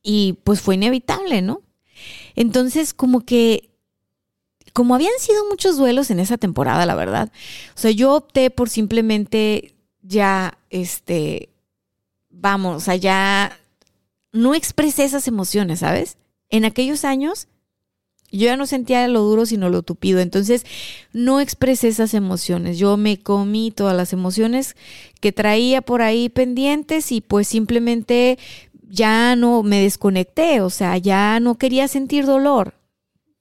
Y 0.02 0.38
pues 0.42 0.62
fue 0.62 0.74
inevitable, 0.76 1.42
¿no? 1.42 1.60
Entonces, 2.34 2.94
como 2.94 3.20
que, 3.20 3.70
como 4.72 4.94
habían 4.94 5.12
sido 5.18 5.44
muchos 5.50 5.76
duelos 5.76 6.10
en 6.10 6.18
esa 6.18 6.38
temporada, 6.38 6.86
la 6.86 6.94
verdad, 6.94 7.30
o 7.76 7.78
sea, 7.78 7.90
yo 7.90 8.14
opté 8.14 8.50
por 8.50 8.70
simplemente 8.70 9.74
ya, 10.00 10.58
este, 10.70 11.51
vamos, 12.32 12.86
ya 13.00 13.56
no 14.32 14.54
expresé 14.54 15.04
esas 15.04 15.28
emociones, 15.28 15.80
¿sabes? 15.80 16.16
En 16.48 16.64
aquellos 16.64 17.04
años 17.04 17.48
yo 18.32 18.46
ya 18.46 18.56
no 18.56 18.66
sentía 18.66 19.06
lo 19.08 19.20
duro 19.20 19.44
sino 19.44 19.68
lo 19.68 19.82
tupido, 19.82 20.20
entonces 20.20 20.64
no 21.12 21.38
expresé 21.38 21.88
esas 21.88 22.14
emociones, 22.14 22.78
yo 22.78 22.96
me 22.96 23.18
comí 23.20 23.70
todas 23.70 23.94
las 23.94 24.12
emociones 24.14 24.74
que 25.20 25.32
traía 25.32 25.82
por 25.82 26.00
ahí 26.00 26.30
pendientes 26.30 27.12
y 27.12 27.20
pues 27.20 27.46
simplemente 27.46 28.38
ya 28.88 29.36
no 29.36 29.62
me 29.62 29.82
desconecté, 29.82 30.62
o 30.62 30.70
sea, 30.70 30.96
ya 30.96 31.40
no 31.40 31.56
quería 31.56 31.88
sentir 31.88 32.26
dolor. 32.26 32.74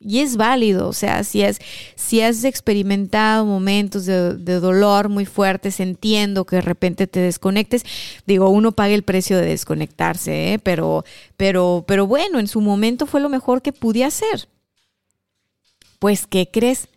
Y 0.03 0.19
es 0.19 0.35
válido, 0.35 0.87
o 0.87 0.93
sea, 0.93 1.23
si 1.23 1.43
has, 1.43 1.59
si 1.95 2.21
has 2.21 2.43
experimentado 2.43 3.45
momentos 3.45 4.07
de, 4.07 4.33
dolor 4.59 5.09
muy 5.09 5.25
fuertes, 5.25 5.79
entiendo 5.79 6.45
que 6.45 6.55
de 6.55 6.63
repente 6.63 7.05
te 7.05 7.19
desconectes. 7.19 7.83
Digo, 8.25 8.49
uno 8.49 8.71
paga 8.71 8.95
el 8.95 9.03
precio 9.03 9.37
de 9.37 9.45
desconectarse, 9.45 10.53
¿eh? 10.53 10.59
pero, 10.59 11.05
pero, 11.37 11.83
pero 11.87 12.07
bueno, 12.07 12.39
en 12.39 12.47
su 12.47 12.61
momento 12.61 13.05
fue 13.05 13.21
lo 13.21 13.29
mejor 13.29 13.61
que 13.61 13.73
pude 13.73 14.03
hacer. 14.03 14.49
Pues, 15.99 16.25
¿qué 16.25 16.49
crees? 16.51 16.87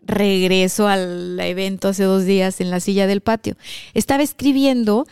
Regreso 0.00 0.88
al 0.88 1.38
evento 1.40 1.88
hace 1.88 2.04
dos 2.04 2.24
días 2.24 2.62
en 2.62 2.70
la 2.70 2.80
silla 2.80 3.06
del 3.06 3.20
patio. 3.20 3.54
Estaba 3.92 4.22
escribiendo 4.22 5.06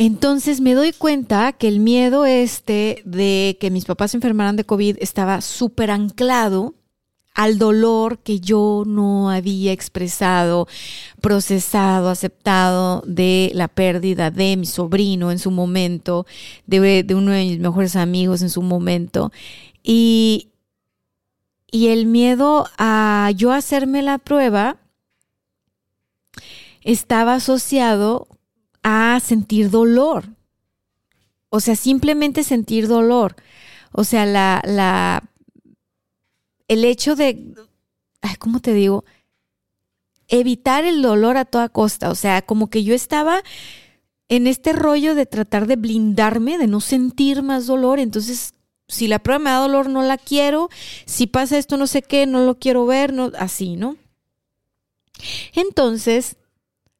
entonces 0.00 0.62
me 0.62 0.72
doy 0.72 0.94
cuenta 0.94 1.52
que 1.52 1.68
el 1.68 1.78
miedo 1.78 2.24
este 2.24 3.02
de 3.04 3.58
que 3.60 3.70
mis 3.70 3.84
papás 3.84 4.12
se 4.12 4.16
enfermaran 4.16 4.56
de 4.56 4.64
COVID 4.64 4.96
estaba 4.98 5.42
súper 5.42 5.90
anclado 5.90 6.74
al 7.34 7.58
dolor 7.58 8.20
que 8.20 8.40
yo 8.40 8.84
no 8.86 9.28
había 9.28 9.72
expresado, 9.72 10.66
procesado, 11.20 12.08
aceptado 12.08 13.02
de 13.06 13.50
la 13.52 13.68
pérdida 13.68 14.30
de 14.30 14.56
mi 14.56 14.64
sobrino 14.64 15.30
en 15.30 15.38
su 15.38 15.50
momento, 15.50 16.24
de, 16.66 17.04
uno 17.10 17.32
de 17.32 17.44
mis 17.44 17.58
mejores 17.58 17.94
amigos 17.94 18.40
en 18.40 18.48
su 18.48 18.62
momento. 18.62 19.30
Y, 19.82 20.48
y 21.70 21.88
el 21.88 22.06
miedo 22.06 22.66
a 22.78 23.30
yo 23.36 23.52
hacerme 23.52 24.00
la 24.00 24.16
prueba 24.16 24.78
estaba 26.84 27.34
asociado 27.34 28.28
a 28.82 29.20
sentir 29.20 29.70
dolor. 29.70 30.24
O 31.48 31.60
sea, 31.60 31.76
simplemente 31.76 32.44
sentir 32.44 32.88
dolor. 32.88 33.36
O 33.92 34.04
sea, 34.04 34.24
la, 34.24 34.62
la, 34.64 35.28
el 36.68 36.84
hecho 36.84 37.16
de, 37.16 37.54
¿cómo 38.38 38.60
te 38.60 38.72
digo? 38.72 39.04
Evitar 40.28 40.84
el 40.84 41.02
dolor 41.02 41.36
a 41.36 41.44
toda 41.44 41.68
costa. 41.68 42.10
O 42.10 42.14
sea, 42.14 42.42
como 42.42 42.70
que 42.70 42.84
yo 42.84 42.94
estaba 42.94 43.42
en 44.28 44.46
este 44.46 44.72
rollo 44.72 45.16
de 45.16 45.26
tratar 45.26 45.66
de 45.66 45.74
blindarme, 45.74 46.56
de 46.56 46.68
no 46.68 46.80
sentir 46.80 47.42
más 47.42 47.66
dolor. 47.66 47.98
Entonces, 47.98 48.54
si 48.86 49.08
la 49.08 49.18
prueba 49.18 49.40
me 49.40 49.50
da 49.50 49.58
dolor, 49.58 49.88
no 49.88 50.02
la 50.02 50.18
quiero. 50.18 50.68
Si 51.04 51.26
pasa 51.26 51.58
esto, 51.58 51.76
no 51.76 51.88
sé 51.88 52.02
qué, 52.02 52.26
no 52.26 52.44
lo 52.44 52.58
quiero 52.58 52.86
ver, 52.86 53.12
no, 53.12 53.32
así, 53.36 53.74
¿no? 53.74 53.96
Entonces, 55.54 56.36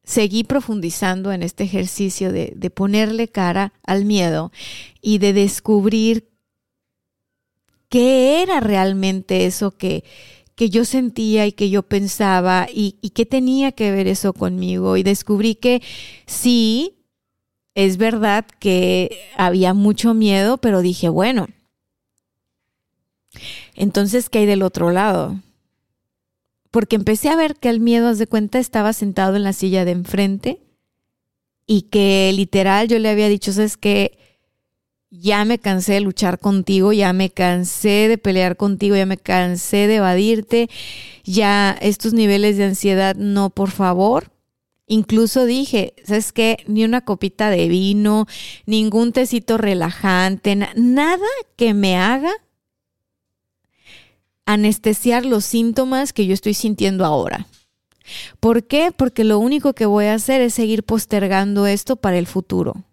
seguí 0.03 0.43
profundizando 0.43 1.31
en 1.31 1.43
este 1.43 1.63
ejercicio 1.63 2.31
de, 2.31 2.71
ponerle 2.73 3.27
cara 3.27 3.73
al 3.83 4.05
miedo 4.05 4.51
y 5.01 5.19
de 5.19 5.33
descubrir 5.33 6.29
qué 7.89 8.41
era 8.41 8.59
realmente 8.59 9.45
eso 9.45 9.71
que, 9.71 10.03
que 10.55 10.69
yo 10.69 10.85
sentía 10.85 11.45
y 11.45 11.51
que 11.51 11.69
yo 11.69 11.83
pensaba 11.83 12.67
y, 12.73 12.97
y 13.01 13.11
qué 13.11 13.25
tenía 13.25 13.71
que 13.71 13.91
ver 13.91 14.07
eso 14.07 14.33
conmigo. 14.33 14.97
Y 14.97 15.03
descubrí 15.03 15.55
que 15.55 15.81
sí, 16.25 16.95
es 17.75 17.97
verdad 17.97 18.45
que 18.59 19.17
había 19.37 19.73
mucho 19.73 20.13
miedo, 20.13 20.57
pero 20.57 20.81
dije, 20.81 21.09
bueno, 21.09 21.47
entonces, 23.75 24.29
¿qué 24.29 24.39
hay 24.39 24.45
del 24.45 24.63
otro 24.63 24.91
lado? 24.91 25.39
Porque 26.71 26.95
empecé 26.95 27.29
a 27.29 27.35
ver 27.35 27.55
que 27.55 27.69
el 27.69 27.81
miedo, 27.81 28.15
de 28.15 28.27
cuenta, 28.27 28.57
estaba 28.57 28.93
sentado 28.93 29.35
en 29.35 29.43
la 29.43 29.53
silla 29.53 29.85
de 29.85 29.91
enfrente 29.91 30.61
y 31.67 31.83
que 31.83 32.31
literal 32.33 32.87
yo 32.87 32.97
le 32.97 33.09
había 33.09 33.27
dicho, 33.27 33.51
sabes 33.51 33.77
que 33.77 34.17
ya 35.09 35.43
me 35.43 35.59
cansé 35.59 35.93
de 35.93 36.01
luchar 36.01 36.39
contigo, 36.39 36.93
ya 36.93 37.11
me 37.11 37.29
cansé 37.29 38.07
de 38.07 38.17
pelear 38.17 38.55
contigo, 38.55 38.95
ya 38.95 39.05
me 39.05 39.17
cansé 39.17 39.87
de 39.87 39.97
evadirte, 39.97 40.69
ya 41.25 41.77
estos 41.81 42.13
niveles 42.13 42.57
de 42.57 42.63
ansiedad, 42.63 43.15
no, 43.15 43.49
por 43.49 43.69
favor. 43.69 44.31
Incluso 44.87 45.45
dije, 45.45 45.93
¿sabes 46.05 46.31
qué? 46.31 46.63
Ni 46.67 46.85
una 46.85 47.01
copita 47.01 47.49
de 47.49 47.67
vino, 47.67 48.25
ningún 48.65 49.11
tecito 49.11 49.57
relajante, 49.57 50.55
nada 50.55 51.27
que 51.57 51.73
me 51.73 51.97
haga 51.97 52.31
anestesiar 54.45 55.25
los 55.25 55.45
síntomas 55.45 56.13
que 56.13 56.25
yo 56.25 56.33
estoy 56.33 56.53
sintiendo 56.53 57.05
ahora. 57.05 57.47
¿Por 58.39 58.65
qué? 58.65 58.91
Porque 58.95 59.23
lo 59.23 59.39
único 59.39 59.73
que 59.73 59.85
voy 59.85 60.05
a 60.05 60.15
hacer 60.15 60.41
es 60.41 60.53
seguir 60.53 60.83
postergando 60.83 61.67
esto 61.67 61.95
para 61.95 62.17
el 62.17 62.27
futuro. 62.27 62.83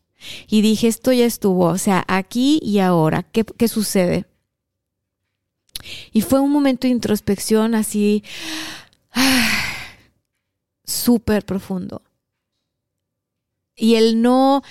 Y 0.49 0.63
dije, 0.63 0.89
esto 0.89 1.13
ya 1.13 1.25
estuvo, 1.25 1.67
o 1.67 1.79
sea, 1.79 2.05
aquí 2.09 2.59
y 2.63 2.81
ahora, 2.81 3.23
¿qué, 3.23 3.45
qué 3.45 3.69
sucede? 3.69 4.27
Y 6.13 6.23
fue 6.23 6.41
un 6.41 6.51
momento 6.51 6.87
de 6.87 6.93
introspección 6.93 7.75
así 7.75 8.25
súper 10.85 11.45
profundo. 11.45 12.03
Y 13.77 13.95
el 13.95 14.21
no 14.21 14.63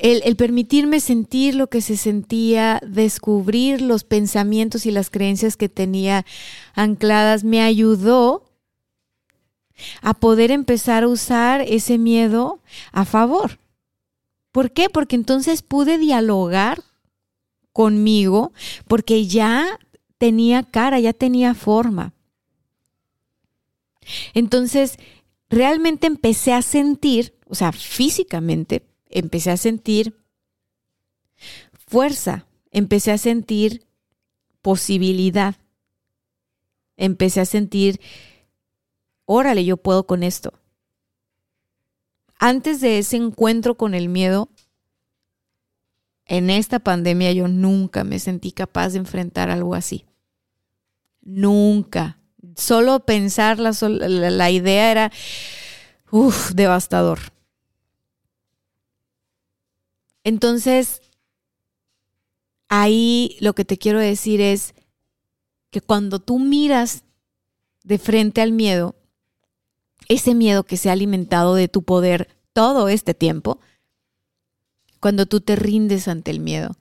el, 0.00 0.36
permitirme 0.36 1.00
sentir 1.00 1.54
lo 1.54 1.68
que 1.68 1.80
se 1.80 1.96
sentía, 1.96 2.80
descubrir 2.86 3.82
los 3.82 4.04
pensamientos 4.04 4.86
y 4.86 4.90
las 4.90 5.10
creencias 5.10 5.56
que 5.56 5.68
tenía 5.68 6.24
ancladas, 6.74 7.44
me 7.44 7.62
ayudó 7.62 8.44
a 10.00 10.14
poder 10.14 10.50
empezar 10.50 11.02
a 11.02 11.08
usar 11.08 11.62
ese 11.62 11.98
miedo 11.98 12.60
a 12.92 13.04
favor. 13.04 13.58
¿Por 14.52 14.70
qué? 14.72 14.88
Porque 14.88 15.16
entonces 15.16 15.62
pude 15.62 15.98
dialogar 15.98 16.82
conmigo, 17.72 18.52
porque 18.86 19.26
ya 19.26 19.78
tenía 20.18 20.62
cara, 20.62 21.00
ya 21.00 21.12
tenía 21.12 21.54
forma. 21.54 22.12
Entonces, 24.34 24.98
realmente 25.48 26.06
empecé 26.06 26.52
a 26.52 26.62
sentir, 26.62 27.34
o 27.48 27.54
sea, 27.54 27.72
físicamente, 27.72 28.82
empecé 29.12 29.50
a 29.50 29.56
sentir 29.56 30.16
fuerza, 31.86 32.46
empecé 32.70 33.12
a 33.12 33.18
sentir 33.18 33.84
posibilidad, 34.62 35.56
empecé 36.96 37.40
a 37.40 37.44
sentir, 37.44 38.00
órale, 39.24 39.64
yo 39.64 39.76
puedo 39.76 40.06
con 40.06 40.22
esto. 40.22 40.54
Antes 42.38 42.80
de 42.80 42.98
ese 42.98 43.16
encuentro 43.16 43.76
con 43.76 43.94
el 43.94 44.08
miedo, 44.08 44.48
en 46.24 46.50
esta 46.50 46.78
pandemia 46.78 47.32
yo 47.32 47.46
nunca 47.48 48.04
me 48.04 48.18
sentí 48.18 48.52
capaz 48.52 48.90
de 48.90 48.98
enfrentar 48.98 49.50
algo 49.50 49.74
así. 49.74 50.06
Nunca. 51.20 52.18
Solo 52.56 53.00
pensar 53.00 53.58
la, 53.58 53.70
la 53.70 54.50
idea 54.50 54.90
era, 54.90 55.12
uff, 56.10 56.52
devastador. 56.52 57.20
Entonces, 60.24 61.02
ahí 62.68 63.36
lo 63.40 63.54
que 63.54 63.64
te 63.64 63.78
quiero 63.78 63.98
decir 63.98 64.40
es 64.40 64.74
que 65.70 65.80
cuando 65.80 66.20
tú 66.20 66.38
miras 66.38 67.04
de 67.82 67.98
frente 67.98 68.40
al 68.40 68.52
miedo, 68.52 68.94
ese 70.08 70.34
miedo 70.34 70.64
que 70.64 70.76
se 70.76 70.88
ha 70.88 70.92
alimentado 70.92 71.54
de 71.54 71.68
tu 71.68 71.82
poder 71.82 72.28
todo 72.52 72.88
este 72.88 73.14
tiempo, 73.14 73.58
cuando 75.00 75.26
tú 75.26 75.40
te 75.40 75.56
rindes 75.56 76.06
ante 76.08 76.30
el 76.30 76.40
miedo 76.40 76.76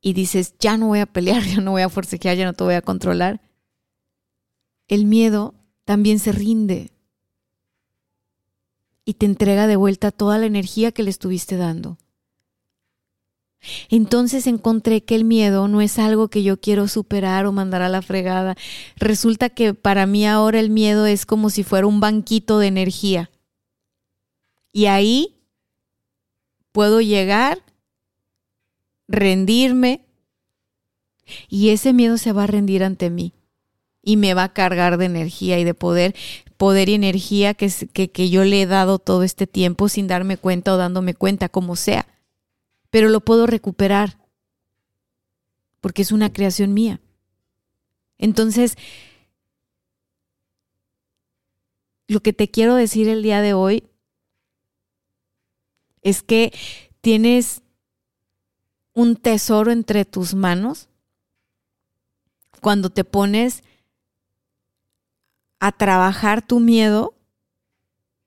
y 0.00 0.14
dices, 0.14 0.54
ya 0.58 0.76
no 0.76 0.88
voy 0.88 1.00
a 1.00 1.06
pelear, 1.06 1.42
ya 1.46 1.60
no 1.60 1.72
voy 1.72 1.82
a 1.82 1.88
forcejear, 1.88 2.36
ya 2.36 2.46
no 2.46 2.54
te 2.54 2.64
voy 2.64 2.74
a 2.74 2.82
controlar, 2.82 3.40
el 4.88 5.04
miedo 5.06 5.54
también 5.84 6.18
se 6.18 6.32
rinde 6.32 6.90
y 9.04 9.14
te 9.14 9.26
entrega 9.26 9.66
de 9.66 9.76
vuelta 9.76 10.10
toda 10.10 10.38
la 10.38 10.46
energía 10.46 10.92
que 10.92 11.02
le 11.02 11.10
estuviste 11.10 11.56
dando. 11.56 11.98
Entonces 13.88 14.46
encontré 14.46 15.04
que 15.04 15.14
el 15.14 15.24
miedo 15.24 15.68
no 15.68 15.80
es 15.80 15.98
algo 15.98 16.28
que 16.28 16.42
yo 16.42 16.60
quiero 16.60 16.88
superar 16.88 17.46
o 17.46 17.52
mandar 17.52 17.82
a 17.82 17.88
la 17.88 18.02
fregada. 18.02 18.56
Resulta 18.96 19.50
que 19.50 19.72
para 19.72 20.06
mí 20.06 20.26
ahora 20.26 20.58
el 20.58 20.70
miedo 20.70 21.06
es 21.06 21.26
como 21.26 21.48
si 21.48 21.62
fuera 21.62 21.86
un 21.86 22.00
banquito 22.00 22.58
de 22.58 22.66
energía. 22.66 23.30
Y 24.72 24.86
ahí 24.86 25.36
puedo 26.72 27.00
llegar, 27.00 27.62
rendirme, 29.06 30.06
y 31.48 31.70
ese 31.70 31.92
miedo 31.92 32.18
se 32.18 32.32
va 32.32 32.44
a 32.44 32.48
rendir 32.48 32.82
ante 32.82 33.10
mí 33.10 33.32
y 34.02 34.16
me 34.16 34.34
va 34.34 34.44
a 34.44 34.52
cargar 34.52 34.98
de 34.98 35.04
energía 35.04 35.58
y 35.58 35.64
de 35.64 35.74
poder, 35.74 36.14
poder 36.62 36.88
y 36.88 36.94
energía 36.94 37.54
que, 37.54 37.68
que, 37.92 38.12
que 38.12 38.30
yo 38.30 38.44
le 38.44 38.62
he 38.62 38.66
dado 38.66 39.00
todo 39.00 39.24
este 39.24 39.48
tiempo 39.48 39.88
sin 39.88 40.06
darme 40.06 40.36
cuenta 40.36 40.72
o 40.72 40.76
dándome 40.76 41.12
cuenta, 41.12 41.48
como 41.48 41.74
sea 41.74 42.06
pero 42.92 43.08
lo 43.08 43.20
puedo 43.20 43.46
recuperar 43.46 44.18
porque 45.80 46.02
es 46.02 46.12
una 46.12 46.30
creación 46.30 46.74
mía. 46.74 47.00
Entonces, 48.18 48.76
lo 52.06 52.20
que 52.20 52.34
te 52.34 52.50
quiero 52.50 52.74
decir 52.74 53.08
el 53.08 53.22
día 53.22 53.40
de 53.40 53.54
hoy 53.54 53.88
es 56.02 56.22
que 56.22 56.52
tienes 57.00 57.62
un 58.92 59.16
tesoro 59.16 59.72
entre 59.72 60.04
tus 60.04 60.34
manos 60.34 60.90
cuando 62.60 62.90
te 62.90 63.04
pones 63.04 63.64
a 65.62 65.70
trabajar 65.70 66.42
tu 66.44 66.58
miedo 66.58 67.14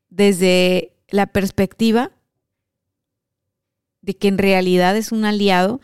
desde 0.07 0.93
la 1.09 1.27
perspectiva 1.27 2.13
de 4.01 4.15
que 4.15 4.29
en 4.29 4.37
realidad 4.37 4.95
es 4.95 5.11
un 5.11 5.25
aliado, 5.25 5.81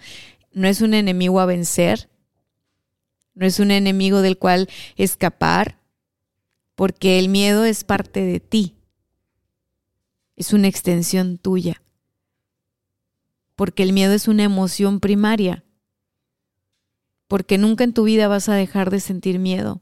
no 0.53 0.69
es 0.69 0.79
un 0.79 0.93
enemigo 0.93 1.41
a 1.41 1.45
vencer, 1.45 2.09
no 3.33 3.45
es 3.45 3.59
un 3.59 3.71
enemigo 3.71 4.21
del 4.21 4.37
cual 4.37 4.69
escapar, 4.95 5.77
porque 6.75 7.19
el 7.19 7.27
miedo 7.27 7.65
es 7.65 7.83
parte 7.83 8.21
de 8.21 8.39
ti, 8.39 8.77
es 10.37 10.53
una 10.53 10.69
extensión 10.69 11.37
tuya, 11.37 11.83
porque 13.57 13.83
el 13.83 13.91
miedo 13.91 14.13
es 14.13 14.29
una 14.29 14.43
emoción 14.43 15.01
primaria, 15.01 15.65
porque 17.27 17.57
nunca 17.57 17.83
en 17.83 17.91
tu 17.91 18.05
vida 18.05 18.29
vas 18.29 18.47
a 18.47 18.55
dejar 18.55 18.89
de 18.89 19.01
sentir 19.01 19.37
miedo. 19.37 19.81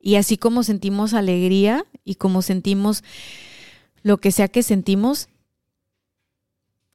Y 0.00 0.16
así 0.16 0.38
como 0.38 0.62
sentimos 0.62 1.14
alegría 1.14 1.84
y 2.04 2.16
como 2.16 2.42
sentimos 2.42 3.02
lo 4.02 4.18
que 4.18 4.32
sea 4.32 4.48
que 4.48 4.62
sentimos, 4.62 5.28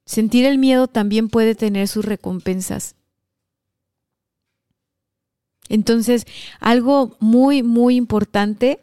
Sentir 0.06 0.44
el 0.44 0.58
miedo 0.58 0.86
también 0.86 1.28
puede 1.28 1.54
tener 1.54 1.88
sus 1.88 2.04
recompensas. 2.04 2.94
Entonces, 5.68 6.26
algo 6.60 7.16
muy, 7.20 7.62
muy 7.62 7.96
importante 7.96 8.80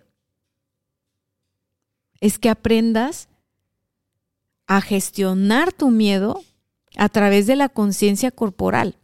es 2.19 2.39
que 2.39 2.49
aprendas 2.49 3.29
a 4.65 4.81
gestionar 4.81 5.73
tu 5.73 5.91
miedo 5.91 6.41
a 6.97 7.07
través 7.09 7.45
de 7.45 7.55
la 7.55 7.69
conciencia 7.69 8.31
corporal. 8.31 8.97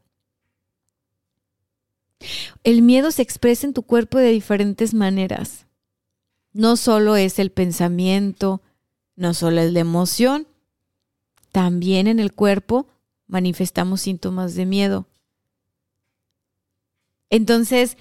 El 2.64 2.82
miedo 2.82 3.12
se 3.12 3.22
expresa 3.22 3.68
en 3.68 3.74
tu 3.74 3.84
cuerpo 3.84 4.18
de 4.18 4.30
diferentes 4.30 4.94
maneras. 4.94 5.66
No 6.54 6.76
solo 6.76 7.16
es 7.16 7.40
el 7.40 7.52
pensamiento, 7.52 8.62
no 9.16 9.34
solo 9.34 9.62
es 9.62 9.72
la 9.72 9.80
emoción, 9.80 10.48
también 11.52 12.08
en 12.08 12.20
el 12.20 12.34
cuerpo 12.34 12.88
manifestamos 13.28 14.02
síntomas 14.02 14.56
de 14.56 14.66
miedo. 14.66 15.08
Entonces, 17.30 17.98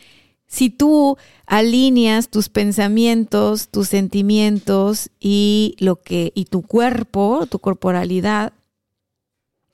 si 0.47 0.71
tú 0.71 1.17
alineas 1.47 2.29
tus 2.29 2.49
pensamientos, 2.49 3.69
tus 3.69 3.89
sentimientos 3.89 5.11
y 5.19 5.75
lo 5.79 6.01
que 6.01 6.33
y 6.35 6.45
tu 6.45 6.63
cuerpo, 6.63 7.47
tu 7.47 7.59
corporalidad, 7.59 8.53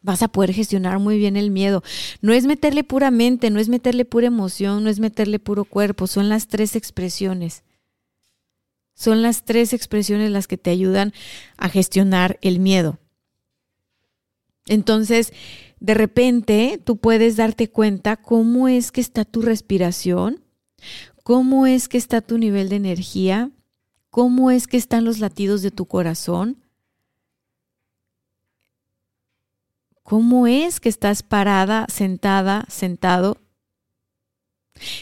vas 0.03 0.23
a 0.23 0.29
poder 0.29 0.53
gestionar 0.53 0.99
muy 0.99 1.19
bien 1.19 1.37
el 1.37 1.51
miedo. 1.51 1.83
No 2.21 2.33
es 2.33 2.45
meterle 2.45 2.85
pura 2.85 3.11
mente, 3.11 3.51
no 3.51 3.61
es 3.61 3.69
meterle 3.69 4.05
pura 4.05 4.27
emoción, 4.27 4.85
no 4.85 4.91
es 4.91 5.01
meterle 5.01 5.39
puro 5.39 5.65
cuerpo, 5.65 6.07
son 6.07 6.29
las 6.29 6.49
tres 6.49 6.77
expresiones. 6.77 7.65
Son 8.95 9.23
las 9.23 9.45
tres 9.45 9.73
expresiones 9.73 10.31
las 10.31 10.47
que 10.47 10.59
te 10.59 10.71
ayudan 10.71 11.13
a 11.57 11.69
gestionar 11.69 12.39
el 12.43 12.61
miedo. 12.61 12.99
Entonces, 14.67 15.33
de 15.81 15.95
repente, 15.95 16.81
tú 16.85 16.99
puedes 16.99 17.37
darte 17.37 17.69
cuenta 17.69 18.17
cómo 18.17 18.69
es 18.69 18.93
que 18.93 19.01
está 19.01 19.25
tu 19.25 19.43
respiración, 19.43 20.45
cómo 21.25 21.67
es 21.67 21.89
que 21.89 21.99
está 21.99 22.21
tu 22.21 22.39
nivel 22.39 22.69
de 22.69 22.77
energía, 22.77 23.51
cómo 24.11 24.51
es 24.51 24.69
que 24.69 24.77
están 24.77 25.05
los 25.05 25.19
latidos 25.19 25.63
de 25.63 25.71
tu 25.71 25.87
corazón, 25.87 26.59
cómo 30.13 30.47
es 30.47 30.79
que 30.79 30.91
estás 30.91 31.23
parada, 31.23 31.87
sentada, 31.89 32.67
sentado. 32.69 33.39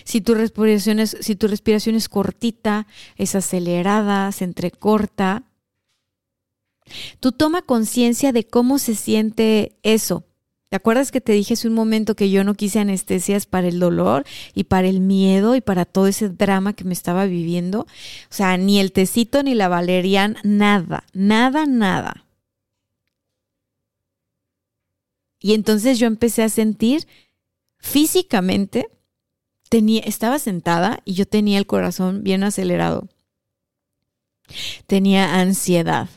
Si 0.04 0.20
tu 0.20 0.36
respiración 0.36 1.00
es, 1.00 1.16
si 1.20 1.34
tu 1.34 1.48
respiración 1.48 1.96
es 1.96 2.08
cortita, 2.08 2.86
es 3.16 3.34
acelerada, 3.34 4.30
se 4.30 4.44
entrecorta, 4.44 5.42
Tú 7.18 7.32
toma 7.32 7.62
conciencia 7.62 8.32
de 8.32 8.44
cómo 8.44 8.78
se 8.78 8.94
siente 8.94 9.76
eso. 9.82 10.24
¿Te 10.68 10.76
acuerdas 10.76 11.10
que 11.10 11.20
te 11.20 11.32
dije 11.32 11.54
hace 11.54 11.68
un 11.68 11.74
momento 11.74 12.14
que 12.14 12.30
yo 12.30 12.42
no 12.42 12.54
quise 12.54 12.78
anestesias 12.78 13.46
para 13.46 13.68
el 13.68 13.80
dolor 13.80 14.24
y 14.54 14.64
para 14.64 14.88
el 14.88 15.00
miedo 15.00 15.56
y 15.56 15.60
para 15.60 15.84
todo 15.84 16.06
ese 16.06 16.28
drama 16.28 16.72
que 16.72 16.84
me 16.84 16.92
estaba 16.92 17.26
viviendo? 17.26 17.80
O 17.80 18.34
sea, 18.34 18.56
ni 18.56 18.78
el 18.80 18.92
tecito 18.92 19.42
ni 19.42 19.54
la 19.54 19.68
valerian, 19.68 20.36
nada, 20.42 21.04
nada, 21.12 21.66
nada. 21.66 22.26
Y 25.40 25.54
entonces 25.54 25.98
yo 25.98 26.06
empecé 26.06 26.42
a 26.42 26.48
sentir 26.48 27.08
físicamente, 27.78 28.88
tenía, 29.68 30.02
estaba 30.02 30.38
sentada 30.38 31.00
y 31.04 31.14
yo 31.14 31.26
tenía 31.26 31.58
el 31.58 31.66
corazón 31.66 32.22
bien 32.22 32.44
acelerado. 32.44 33.08
Tenía 34.86 35.40
ansiedad 35.40 36.08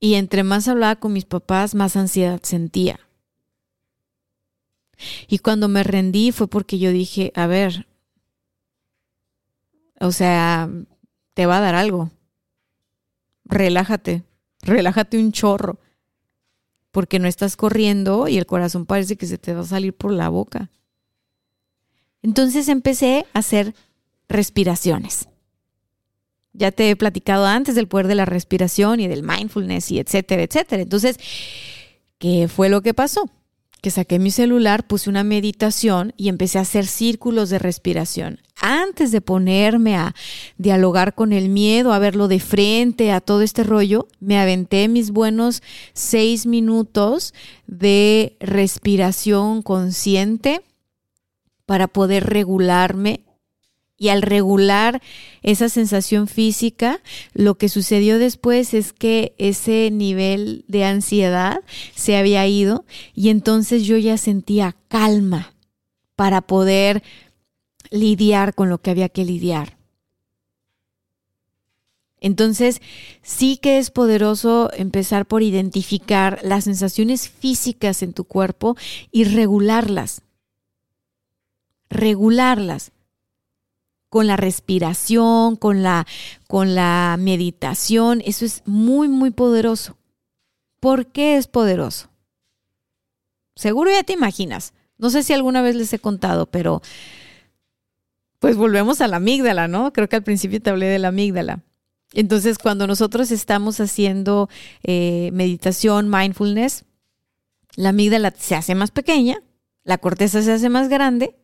y 0.00 0.14
entre 0.14 0.44
más 0.44 0.68
hablaba 0.68 0.96
con 0.96 1.12
mis 1.12 1.24
papás, 1.24 1.74
más 1.74 1.96
ansiedad 1.96 2.40
sentía. 2.42 3.00
Y 5.28 5.38
cuando 5.38 5.68
me 5.68 5.82
rendí 5.82 6.32
fue 6.32 6.48
porque 6.48 6.78
yo 6.78 6.90
dije, 6.90 7.32
a 7.34 7.46
ver, 7.46 7.86
o 10.00 10.12
sea, 10.12 10.68
te 11.34 11.46
va 11.46 11.58
a 11.58 11.60
dar 11.60 11.74
algo. 11.74 12.10
Relájate, 13.44 14.24
relájate 14.62 15.18
un 15.18 15.32
chorro, 15.32 15.80
porque 16.90 17.18
no 17.18 17.28
estás 17.28 17.56
corriendo 17.56 18.28
y 18.28 18.38
el 18.38 18.46
corazón 18.46 18.86
parece 18.86 19.16
que 19.16 19.26
se 19.26 19.38
te 19.38 19.54
va 19.54 19.60
a 19.60 19.64
salir 19.64 19.94
por 19.94 20.12
la 20.12 20.28
boca. 20.28 20.70
Entonces 22.22 22.68
empecé 22.68 23.26
a 23.32 23.40
hacer 23.40 23.74
respiraciones. 24.28 25.28
Ya 26.52 26.72
te 26.72 26.90
he 26.90 26.96
platicado 26.96 27.46
antes 27.46 27.74
del 27.74 27.88
poder 27.88 28.08
de 28.08 28.16
la 28.16 28.24
respiración 28.24 29.00
y 29.00 29.06
del 29.06 29.22
mindfulness 29.22 29.90
y 29.90 30.00
etcétera, 30.00 30.42
etcétera. 30.42 30.82
Entonces, 30.82 31.18
¿qué 32.18 32.48
fue 32.48 32.68
lo 32.68 32.82
que 32.82 32.94
pasó? 32.94 33.30
Que 33.80 33.90
saqué 33.90 34.18
mi 34.18 34.30
celular, 34.30 34.86
puse 34.86 35.08
una 35.08 35.22
meditación 35.22 36.12
y 36.16 36.28
empecé 36.28 36.58
a 36.58 36.62
hacer 36.62 36.86
círculos 36.86 37.48
de 37.48 37.58
respiración. 37.58 38.40
Antes 38.60 39.12
de 39.12 39.20
ponerme 39.20 39.96
a 39.96 40.16
dialogar 40.56 41.14
con 41.14 41.32
el 41.32 41.48
miedo, 41.48 41.92
a 41.92 42.00
verlo 42.00 42.26
de 42.26 42.40
frente, 42.40 43.12
a 43.12 43.20
todo 43.20 43.42
este 43.42 43.62
rollo, 43.62 44.08
me 44.18 44.38
aventé 44.38 44.88
mis 44.88 45.12
buenos 45.12 45.62
seis 45.92 46.44
minutos 46.44 47.34
de 47.68 48.36
respiración 48.40 49.62
consciente 49.62 50.62
para 51.66 51.86
poder 51.86 52.24
regularme 52.24 53.20
y 53.98 54.08
al 54.08 54.22
regular 54.22 55.02
esa 55.42 55.68
sensación 55.68 56.28
física, 56.28 57.00
lo 57.34 57.56
que 57.56 57.68
sucedió 57.68 58.18
después 58.18 58.72
es 58.72 58.92
que 58.92 59.34
ese 59.38 59.90
nivel 59.90 60.64
de 60.68 60.84
ansiedad 60.84 61.60
se 61.94 62.16
había 62.16 62.46
ido 62.46 62.84
y 63.14 63.28
entonces 63.30 63.84
yo 63.84 63.96
ya 63.96 64.16
sentía 64.16 64.76
calma 64.86 65.52
para 66.14 66.42
poder 66.42 67.02
lidiar 67.90 68.54
con 68.54 68.68
lo 68.68 68.78
que 68.78 68.90
había 68.90 69.08
que 69.08 69.24
lidiar. 69.24 69.76
Entonces, 72.20 72.80
sí 73.22 73.58
que 73.58 73.78
es 73.78 73.90
poderoso 73.90 74.70
empezar 74.72 75.26
por 75.26 75.42
identificar 75.42 76.40
las 76.42 76.64
sensaciones 76.64 77.28
físicas 77.28 78.02
en 78.02 78.12
tu 78.12 78.24
cuerpo 78.24 78.76
y 79.12 79.24
regularlas. 79.24 80.22
Regularlas 81.88 82.90
con 84.08 84.26
la 84.26 84.36
respiración, 84.36 85.56
con 85.56 85.82
la, 85.82 86.06
con 86.46 86.74
la 86.74 87.16
meditación. 87.18 88.22
Eso 88.24 88.44
es 88.44 88.62
muy, 88.66 89.08
muy 89.08 89.30
poderoso. 89.30 89.96
¿Por 90.80 91.06
qué 91.06 91.36
es 91.36 91.46
poderoso? 91.46 92.10
Seguro 93.54 93.90
ya 93.90 94.04
te 94.04 94.12
imaginas. 94.12 94.72
No 94.98 95.10
sé 95.10 95.22
si 95.22 95.32
alguna 95.32 95.62
vez 95.62 95.74
les 95.76 95.92
he 95.92 95.98
contado, 95.98 96.46
pero 96.46 96.82
pues 98.38 98.56
volvemos 98.56 99.00
a 99.00 99.08
la 99.08 99.16
amígdala, 99.16 99.68
¿no? 99.68 99.92
Creo 99.92 100.08
que 100.08 100.16
al 100.16 100.22
principio 100.22 100.60
te 100.60 100.70
hablé 100.70 100.86
de 100.86 100.98
la 100.98 101.08
amígdala. 101.08 101.60
Entonces, 102.12 102.58
cuando 102.58 102.86
nosotros 102.86 103.30
estamos 103.30 103.80
haciendo 103.80 104.48
eh, 104.82 105.30
meditación, 105.32 106.08
mindfulness, 106.08 106.84
la 107.76 107.90
amígdala 107.90 108.32
se 108.36 108.54
hace 108.54 108.74
más 108.74 108.90
pequeña, 108.90 109.42
la 109.84 109.98
corteza 109.98 110.42
se 110.42 110.52
hace 110.52 110.68
más 110.68 110.88
grande 110.88 111.36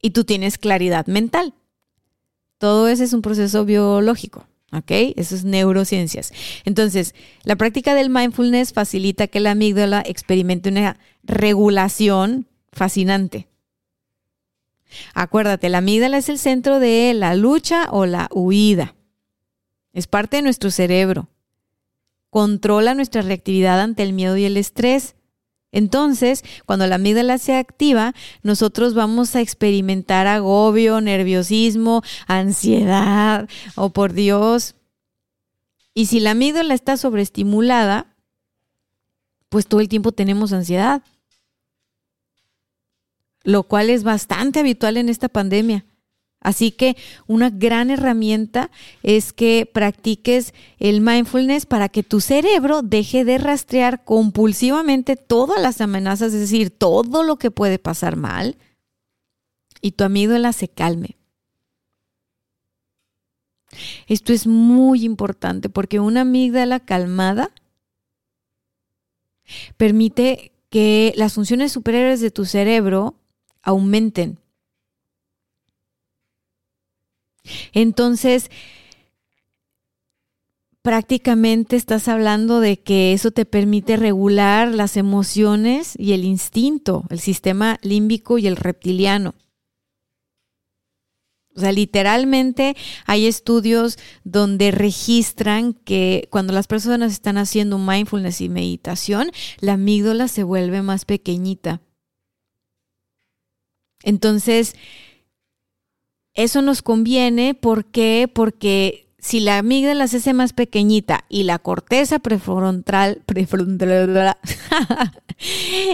y 0.00 0.10
tú 0.10 0.24
tienes 0.24 0.58
claridad 0.58 1.06
mental. 1.06 1.54
Todo 2.64 2.88
ese 2.88 3.04
es 3.04 3.12
un 3.12 3.20
proceso 3.20 3.66
biológico. 3.66 4.46
¿Ok? 4.72 4.90
Eso 5.16 5.34
es 5.34 5.44
neurociencias. 5.44 6.32
Entonces, 6.64 7.14
la 7.42 7.56
práctica 7.56 7.94
del 7.94 8.08
mindfulness 8.08 8.72
facilita 8.72 9.26
que 9.26 9.38
la 9.38 9.50
amígdala 9.50 10.02
experimente 10.06 10.70
una 10.70 10.98
regulación 11.24 12.46
fascinante. 12.72 13.48
Acuérdate, 15.12 15.68
la 15.68 15.76
amígdala 15.78 16.16
es 16.16 16.30
el 16.30 16.38
centro 16.38 16.80
de 16.80 17.12
la 17.12 17.34
lucha 17.34 17.88
o 17.90 18.06
la 18.06 18.30
huida. 18.32 18.94
Es 19.92 20.06
parte 20.06 20.38
de 20.38 20.42
nuestro 20.42 20.70
cerebro. 20.70 21.28
Controla 22.30 22.94
nuestra 22.94 23.20
reactividad 23.20 23.78
ante 23.78 24.02
el 24.04 24.14
miedo 24.14 24.38
y 24.38 24.46
el 24.46 24.56
estrés. 24.56 25.16
Entonces, 25.74 26.44
cuando 26.66 26.86
la 26.86 26.94
amígdala 26.94 27.36
se 27.38 27.56
activa, 27.56 28.14
nosotros 28.44 28.94
vamos 28.94 29.34
a 29.34 29.40
experimentar 29.40 30.28
agobio, 30.28 31.00
nerviosismo, 31.00 32.02
ansiedad, 32.28 33.48
o 33.74 33.86
oh, 33.86 33.90
por 33.90 34.12
Dios. 34.12 34.76
Y 35.92 36.06
si 36.06 36.20
la 36.20 36.30
amígdala 36.30 36.74
está 36.74 36.96
sobreestimulada, 36.96 38.06
pues 39.48 39.66
todo 39.66 39.80
el 39.80 39.88
tiempo 39.88 40.12
tenemos 40.12 40.52
ansiedad, 40.52 41.02
lo 43.42 43.64
cual 43.64 43.90
es 43.90 44.04
bastante 44.04 44.60
habitual 44.60 44.96
en 44.96 45.08
esta 45.08 45.28
pandemia. 45.28 45.84
Así 46.44 46.70
que 46.70 46.96
una 47.26 47.48
gran 47.48 47.90
herramienta 47.90 48.70
es 49.02 49.32
que 49.32 49.68
practiques 49.72 50.52
el 50.78 51.00
mindfulness 51.00 51.64
para 51.64 51.88
que 51.88 52.02
tu 52.02 52.20
cerebro 52.20 52.82
deje 52.82 53.24
de 53.24 53.38
rastrear 53.38 54.04
compulsivamente 54.04 55.16
todas 55.16 55.60
las 55.60 55.80
amenazas, 55.80 56.34
es 56.34 56.40
decir, 56.40 56.70
todo 56.70 57.22
lo 57.22 57.36
que 57.36 57.50
puede 57.50 57.78
pasar 57.78 58.16
mal, 58.16 58.58
y 59.80 59.92
tu 59.92 60.04
amígdala 60.04 60.52
se 60.52 60.68
calme. 60.68 61.16
Esto 64.06 64.34
es 64.34 64.46
muy 64.46 65.02
importante 65.04 65.70
porque 65.70 65.98
una 65.98 66.20
amígdala 66.20 66.78
calmada 66.78 67.50
permite 69.78 70.52
que 70.68 71.14
las 71.16 71.32
funciones 71.32 71.72
superiores 71.72 72.20
de 72.20 72.30
tu 72.30 72.44
cerebro 72.44 73.14
aumenten 73.62 74.38
entonces, 77.72 78.50
prácticamente 80.82 81.76
estás 81.76 82.08
hablando 82.08 82.60
de 82.60 82.78
que 82.78 83.14
eso 83.14 83.30
te 83.30 83.46
permite 83.46 83.96
regular 83.96 84.68
las 84.68 84.98
emociones 84.98 85.94
y 85.98 86.12
el 86.12 86.24
instinto, 86.24 87.04
el 87.08 87.20
sistema 87.20 87.78
límbico 87.82 88.36
y 88.36 88.46
el 88.46 88.56
reptiliano. 88.56 89.34
O 91.56 91.60
sea, 91.60 91.72
literalmente 91.72 92.76
hay 93.06 93.26
estudios 93.26 93.96
donde 94.24 94.72
registran 94.72 95.72
que 95.72 96.28
cuando 96.30 96.52
las 96.52 96.66
personas 96.66 97.12
están 97.12 97.38
haciendo 97.38 97.78
mindfulness 97.78 98.40
y 98.40 98.48
meditación, 98.48 99.30
la 99.60 99.74
amígdala 99.74 100.28
se 100.28 100.42
vuelve 100.42 100.82
más 100.82 101.04
pequeñita. 101.04 101.80
Entonces, 104.02 104.74
eso 106.34 106.62
nos 106.62 106.82
conviene, 106.82 107.54
¿por 107.54 107.86
qué? 107.86 108.30
Porque 108.32 109.04
si 109.18 109.40
la 109.40 109.58
amígdala 109.58 110.06
se 110.08 110.18
hace 110.18 110.34
más 110.34 110.52
pequeñita 110.52 111.24
y 111.28 111.44
la 111.44 111.58
corteza 111.58 112.18
prefrontal, 112.18 113.22
prefrontal 113.26 114.36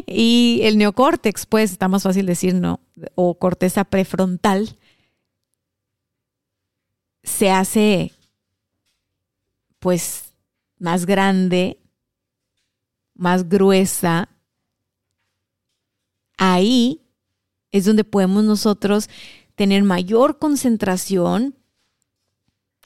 y 0.07 0.61
el 0.65 0.79
neocórtex, 0.79 1.47
pues 1.47 1.71
está 1.71 1.89
más 1.89 2.03
fácil 2.03 2.27
decir 2.27 2.55
no, 2.55 2.81
o 3.15 3.39
corteza 3.39 3.85
prefrontal, 3.85 4.77
se 7.23 7.51
hace 7.51 8.13
pues 9.79 10.33
más 10.79 11.07
grande, 11.07 11.79
más 13.15 13.49
gruesa, 13.49 14.29
ahí 16.37 17.03
es 17.71 17.85
donde 17.85 18.03
podemos 18.03 18.43
nosotros 18.43 19.09
tener 19.61 19.83
mayor 19.83 20.39
concentración. 20.39 21.55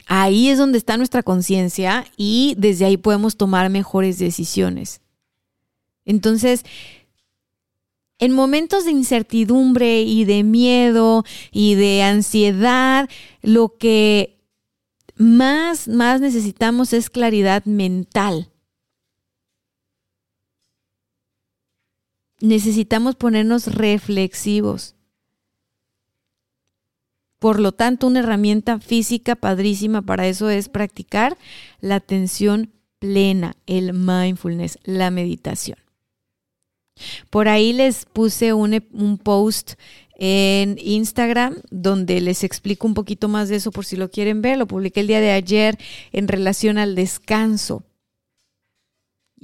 Ahí 0.09 0.49
es 0.49 0.59
donde 0.59 0.77
está 0.77 0.97
nuestra 0.97 1.23
conciencia 1.23 2.05
y 2.17 2.57
desde 2.59 2.85
ahí 2.85 2.97
podemos 2.97 3.37
tomar 3.37 3.71
mejores 3.71 4.19
decisiones. 4.19 5.01
Entonces, 6.05 6.65
en 8.19 8.33
momentos 8.33 8.85
de 8.85 8.91
incertidumbre 8.91 10.03
y 10.03 10.25
de 10.25 10.43
miedo 10.43 11.23
y 11.53 11.77
de 11.77 12.03
ansiedad, 12.03 13.09
lo 13.41 13.79
que 13.79 14.41
más, 15.15 15.87
más 15.87 16.21
necesitamos 16.21 16.93
es 16.93 17.09
claridad 17.09 17.65
mental. 17.67 18.51
Necesitamos 22.41 23.15
ponernos 23.15 23.73
reflexivos. 23.77 24.94
Por 27.39 27.61
lo 27.61 27.73
tanto, 27.73 28.07
una 28.07 28.21
herramienta 28.21 28.79
física 28.81 29.37
padrísima 29.37 30.03
para 30.03 30.27
eso 30.27 30.49
es 30.51 30.69
practicar 30.69 31.37
la 31.81 31.97
atención 31.97 32.73
plena, 32.99 33.57
el 33.67 33.93
mindfulness, 33.93 34.79
la 34.85 35.11
meditación. 35.11 35.79
Por 37.29 37.49
ahí 37.49 37.73
les 37.73 38.07
puse 38.07 38.53
un, 38.53 38.83
un, 38.93 39.19
post 39.19 39.73
en 40.17 40.79
Instagram 40.81 41.57
donde 41.71 42.21
les 42.21 42.45
explico 42.45 42.87
un 42.87 42.95
poquito 42.95 43.29
más 43.29 43.49
de 43.49 43.57
eso 43.57 43.73
por 43.73 43.85
si 43.85 43.97
lo 43.97 44.11
quieren 44.11 44.43
ver. 44.43 44.59
Lo 44.59 44.67
publiqué 44.67 45.01
el 45.01 45.09
día 45.09 45.21
de 45.21 45.33
ayer 45.33 45.77
en 46.13 46.29
relación 46.29 46.79
al 46.79 46.95
descanso. 46.95 47.83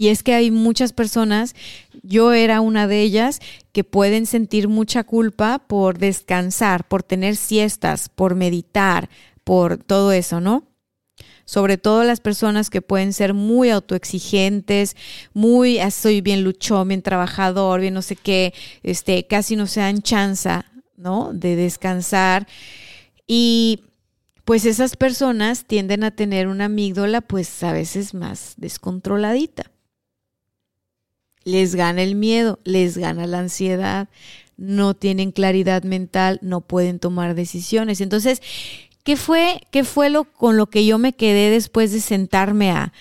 Y 0.00 0.08
es 0.08 0.22
que 0.22 0.32
hay 0.32 0.50
muchas 0.50 0.94
personas, 0.94 1.54
yo 2.02 2.32
era 2.32 2.62
una 2.62 2.86
de 2.86 3.02
ellas, 3.02 3.38
que 3.72 3.84
pueden 3.84 4.24
sentir 4.24 4.66
mucha 4.66 5.04
culpa 5.04 5.58
por 5.58 5.98
descansar, 5.98 6.88
por 6.88 7.02
tener 7.02 7.36
siestas, 7.36 8.08
por 8.08 8.34
meditar, 8.34 9.10
por 9.44 9.76
todo 9.76 10.12
eso, 10.12 10.40
¿no? 10.40 10.66
Sobre 11.44 11.76
todo 11.76 12.02
las 12.04 12.20
personas 12.20 12.70
que 12.70 12.80
pueden 12.80 13.12
ser 13.12 13.34
muy 13.34 13.68
autoexigentes, 13.68 14.96
muy, 15.34 15.80
ah, 15.80 15.90
soy 15.90 16.22
bien 16.22 16.44
luchón, 16.44 16.88
bien 16.88 17.02
trabajador, 17.02 17.82
bien 17.82 17.92
no 17.92 18.00
sé 18.00 18.16
qué, 18.16 18.54
este, 18.82 19.26
casi 19.26 19.54
no 19.54 19.66
se 19.66 19.80
dan 19.80 20.00
chanza, 20.00 20.64
¿no? 20.96 21.34
De 21.34 21.56
descansar. 21.56 22.48
Y 23.26 23.82
pues 24.46 24.64
esas 24.64 24.96
personas 24.96 25.66
tienden 25.66 26.04
a 26.04 26.10
tener 26.10 26.48
una 26.48 26.64
amígdala 26.64 27.20
pues 27.20 27.62
a 27.62 27.74
veces 27.74 28.14
más 28.14 28.54
descontroladita 28.56 29.70
les 31.50 31.74
gana 31.74 32.02
el 32.02 32.14
miedo, 32.14 32.58
les 32.64 32.96
gana 32.96 33.26
la 33.26 33.40
ansiedad, 33.40 34.08
no 34.56 34.94
tienen 34.94 35.32
claridad 35.32 35.82
mental, 35.84 36.38
no 36.42 36.60
pueden 36.60 36.98
tomar 36.98 37.34
decisiones. 37.34 38.00
Entonces, 38.00 38.42
¿qué 39.04 39.16
fue, 39.16 39.62
qué 39.70 39.84
fue 39.84 40.10
lo 40.10 40.24
con 40.24 40.56
lo 40.56 40.66
que 40.66 40.84
yo 40.84 40.98
me 40.98 41.14
quedé 41.14 41.50
después 41.50 41.92
de 41.92 42.00
sentarme 42.00 42.70
a, 42.70 42.92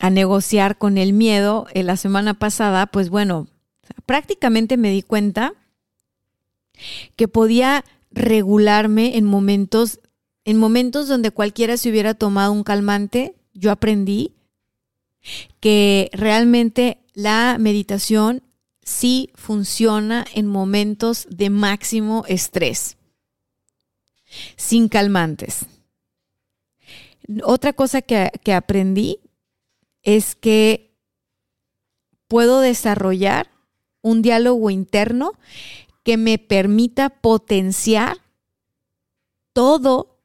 a 0.00 0.10
negociar 0.10 0.78
con 0.78 0.98
el 0.98 1.12
miedo 1.12 1.66
en 1.72 1.86
la 1.86 1.96
semana 1.96 2.34
pasada? 2.34 2.86
Pues 2.86 3.10
bueno, 3.10 3.46
prácticamente 4.06 4.76
me 4.76 4.90
di 4.90 5.02
cuenta 5.02 5.54
que 7.16 7.28
podía 7.28 7.84
regularme 8.10 9.16
en 9.16 9.24
momentos, 9.24 10.00
en 10.44 10.56
momentos 10.56 11.08
donde 11.08 11.30
cualquiera 11.30 11.76
se 11.76 11.90
hubiera 11.90 12.14
tomado 12.14 12.52
un 12.52 12.64
calmante, 12.64 13.34
yo 13.54 13.70
aprendí 13.70 14.34
que 15.60 16.10
realmente 16.12 16.98
la 17.18 17.56
meditación 17.58 18.44
sí 18.80 19.32
funciona 19.34 20.24
en 20.36 20.46
momentos 20.46 21.26
de 21.28 21.50
máximo 21.50 22.22
estrés, 22.28 22.96
sin 24.54 24.88
calmantes. 24.88 25.66
Otra 27.42 27.72
cosa 27.72 28.02
que, 28.02 28.30
que 28.44 28.54
aprendí 28.54 29.18
es 30.04 30.36
que 30.36 30.96
puedo 32.28 32.60
desarrollar 32.60 33.50
un 34.00 34.22
diálogo 34.22 34.70
interno 34.70 35.32
que 36.04 36.16
me 36.16 36.38
permita 36.38 37.08
potenciar 37.10 38.18
todo 39.52 40.20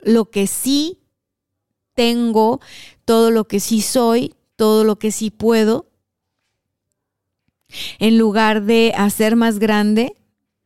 lo 0.00 0.26
que 0.30 0.46
sí 0.48 0.98
tengo, 1.94 2.60
todo 3.06 3.30
lo 3.30 3.48
que 3.48 3.58
sí 3.58 3.80
soy, 3.80 4.34
todo 4.62 4.84
lo 4.84 4.96
que 4.96 5.10
sí 5.10 5.30
puedo, 5.30 5.90
en 7.98 8.16
lugar 8.16 8.62
de 8.62 8.92
hacer 8.96 9.34
más 9.34 9.58
grande 9.58 10.16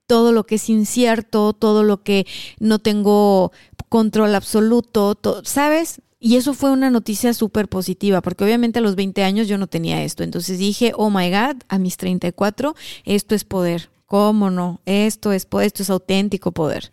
todo 0.06 0.32
lo 0.32 0.44
que 0.44 0.56
es 0.56 0.68
incierto, 0.68 1.54
todo 1.54 1.82
lo 1.82 2.02
que 2.02 2.26
no 2.60 2.78
tengo 2.78 3.52
control 3.88 4.34
absoluto, 4.34 5.16
¿sabes? 5.44 6.02
Y 6.20 6.36
eso 6.36 6.52
fue 6.52 6.72
una 6.72 6.90
noticia 6.90 7.32
súper 7.32 7.68
positiva, 7.68 8.20
porque 8.20 8.44
obviamente 8.44 8.80
a 8.80 8.82
los 8.82 8.96
20 8.96 9.24
años 9.24 9.48
yo 9.48 9.56
no 9.56 9.66
tenía 9.66 10.04
esto. 10.04 10.24
Entonces 10.24 10.58
dije, 10.58 10.92
oh 10.94 11.08
my 11.08 11.30
God, 11.30 11.62
a 11.68 11.78
mis 11.78 11.96
34, 11.96 12.74
esto 13.06 13.34
es 13.34 13.44
poder. 13.44 13.88
¿Cómo 14.04 14.50
no? 14.50 14.82
Esto 14.84 15.32
es, 15.32 15.48
esto 15.62 15.82
es 15.82 15.88
auténtico 15.88 16.52
poder. 16.52 16.92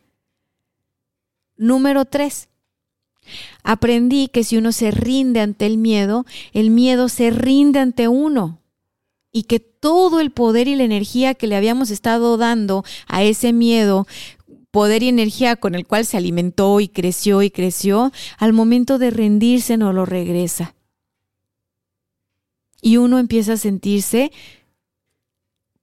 Número 1.57 2.05
3. 2.05 2.47
Aprendí 3.63 4.27
que 4.27 4.43
si 4.43 4.57
uno 4.57 4.71
se 4.71 4.91
rinde 4.91 5.39
ante 5.39 5.65
el 5.65 5.77
miedo, 5.77 6.25
el 6.53 6.69
miedo 6.69 7.09
se 7.09 7.29
rinde 7.29 7.79
ante 7.79 8.07
uno. 8.07 8.59
Y 9.31 9.43
que 9.43 9.59
todo 9.59 10.19
el 10.19 10.31
poder 10.31 10.67
y 10.67 10.75
la 10.75 10.83
energía 10.83 11.33
que 11.33 11.47
le 11.47 11.55
habíamos 11.55 11.89
estado 11.89 12.37
dando 12.37 12.83
a 13.07 13.23
ese 13.23 13.51
miedo 13.51 14.05
poder 14.73 15.03
y 15.03 15.09
energía 15.09 15.55
con 15.55 15.75
el 15.75 15.85
cual 15.85 16.03
se 16.03 16.17
alimentó 16.17 16.79
y 16.79 16.87
creció 16.87 17.43
y 17.43 17.51
creció, 17.51 18.11
al 18.39 18.53
momento 18.53 18.97
de 18.97 19.11
rendirse 19.11 19.77
no 19.77 19.93
lo 19.93 20.03
regresa. 20.03 20.73
Y 22.81 22.97
uno 22.97 23.19
empieza 23.19 23.53
a 23.53 23.57
sentirse 23.57 24.31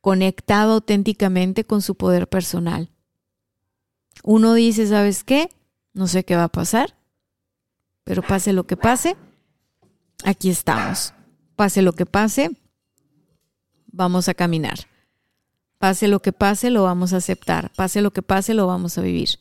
conectado 0.01 0.73
auténticamente 0.73 1.65
con 1.65 1.83
su 1.83 1.95
poder 1.95 2.29
personal. 2.29 2.91
Uno 4.25 4.55
dice, 4.55 4.87
¿sabes 4.89 5.23
qué? 5.23 5.51
No 5.93 6.09
sé 6.09 6.25
qué 6.25 6.35
va 6.35 6.45
a 6.45 6.49
pasar, 6.49 6.97
pero 8.11 8.23
pase 8.23 8.53
lo 8.53 8.67
que 8.67 8.77
pase, 8.77 9.17
aquí 10.25 10.51
estamos. 10.51 11.15
Pase 11.55 11.81
lo 11.81 11.93
que 11.93 12.07
pase, 12.07 12.51
vamos 13.87 14.29
a 14.29 14.35
caminar. 14.35 14.81
Pase 15.79 16.09
lo 16.09 16.19
que 16.21 16.33
pase, 16.33 16.71
lo 16.71 16.83
vamos 16.83 17.13
a 17.13 17.19
aceptar. 17.19 17.71
Pase 17.77 18.03
lo 18.03 18.13
que 18.13 18.23
pase, 18.23 18.53
lo 18.53 18.67
vamos 18.67 18.99
a 18.99 19.03
vivir. 19.03 19.39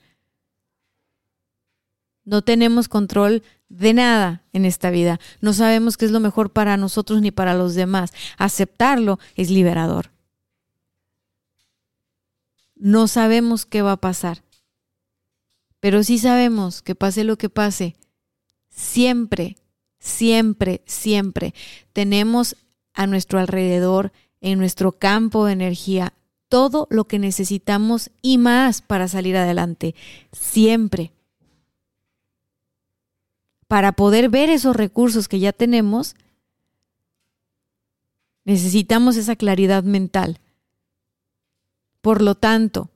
No 2.26 2.44
tenemos 2.44 2.90
control 2.90 3.42
de 3.70 3.96
nada 3.96 4.44
en 4.54 4.66
esta 4.66 4.92
vida. 4.92 5.20
No 5.42 5.54
sabemos 5.54 5.98
qué 5.98 6.06
es 6.06 6.12
lo 6.12 6.20
mejor 6.20 6.52
para 6.52 6.78
nosotros 6.78 7.24
ni 7.24 7.32
para 7.32 7.56
los 7.56 7.74
demás. 7.74 8.12
Aceptarlo 8.38 9.18
es 9.34 9.50
liberador. 9.50 10.12
No 12.76 13.08
sabemos 13.08 13.66
qué 13.66 13.82
va 13.82 13.94
a 13.94 13.98
pasar. 13.98 14.44
Pero 15.80 16.04
sí 16.04 16.20
sabemos 16.20 16.84
que 16.84 16.94
pase 16.94 17.24
lo 17.24 17.36
que 17.36 17.50
pase, 17.50 17.96
siempre, 18.80 19.58
siempre, 20.00 20.82
siempre 20.86 21.54
tenemos 21.92 22.56
a 22.94 23.08
nuestro 23.08 23.40
alrededor, 23.40 24.14
en 24.42 24.58
nuestro 24.58 24.94
campo 24.94 25.46
de 25.46 25.52
energía, 25.52 26.14
todo 26.48 26.88
lo 26.90 27.06
que 27.06 27.20
necesitamos 27.20 28.10
y 28.22 28.38
más 28.38 28.82
para 28.82 29.10
salir 29.10 29.36
adelante, 29.36 29.96
siempre. 30.32 31.12
Para 33.68 33.92
poder 33.92 34.30
ver 34.30 34.50
esos 34.50 34.76
recursos 34.76 35.28
que 35.28 35.40
ya 35.40 35.52
tenemos, 35.52 36.16
necesitamos 38.46 39.18
esa 39.18 39.36
claridad 39.36 39.84
mental. 39.84 40.40
Por 42.02 42.22
lo 42.22 42.36
tanto, 42.36 42.90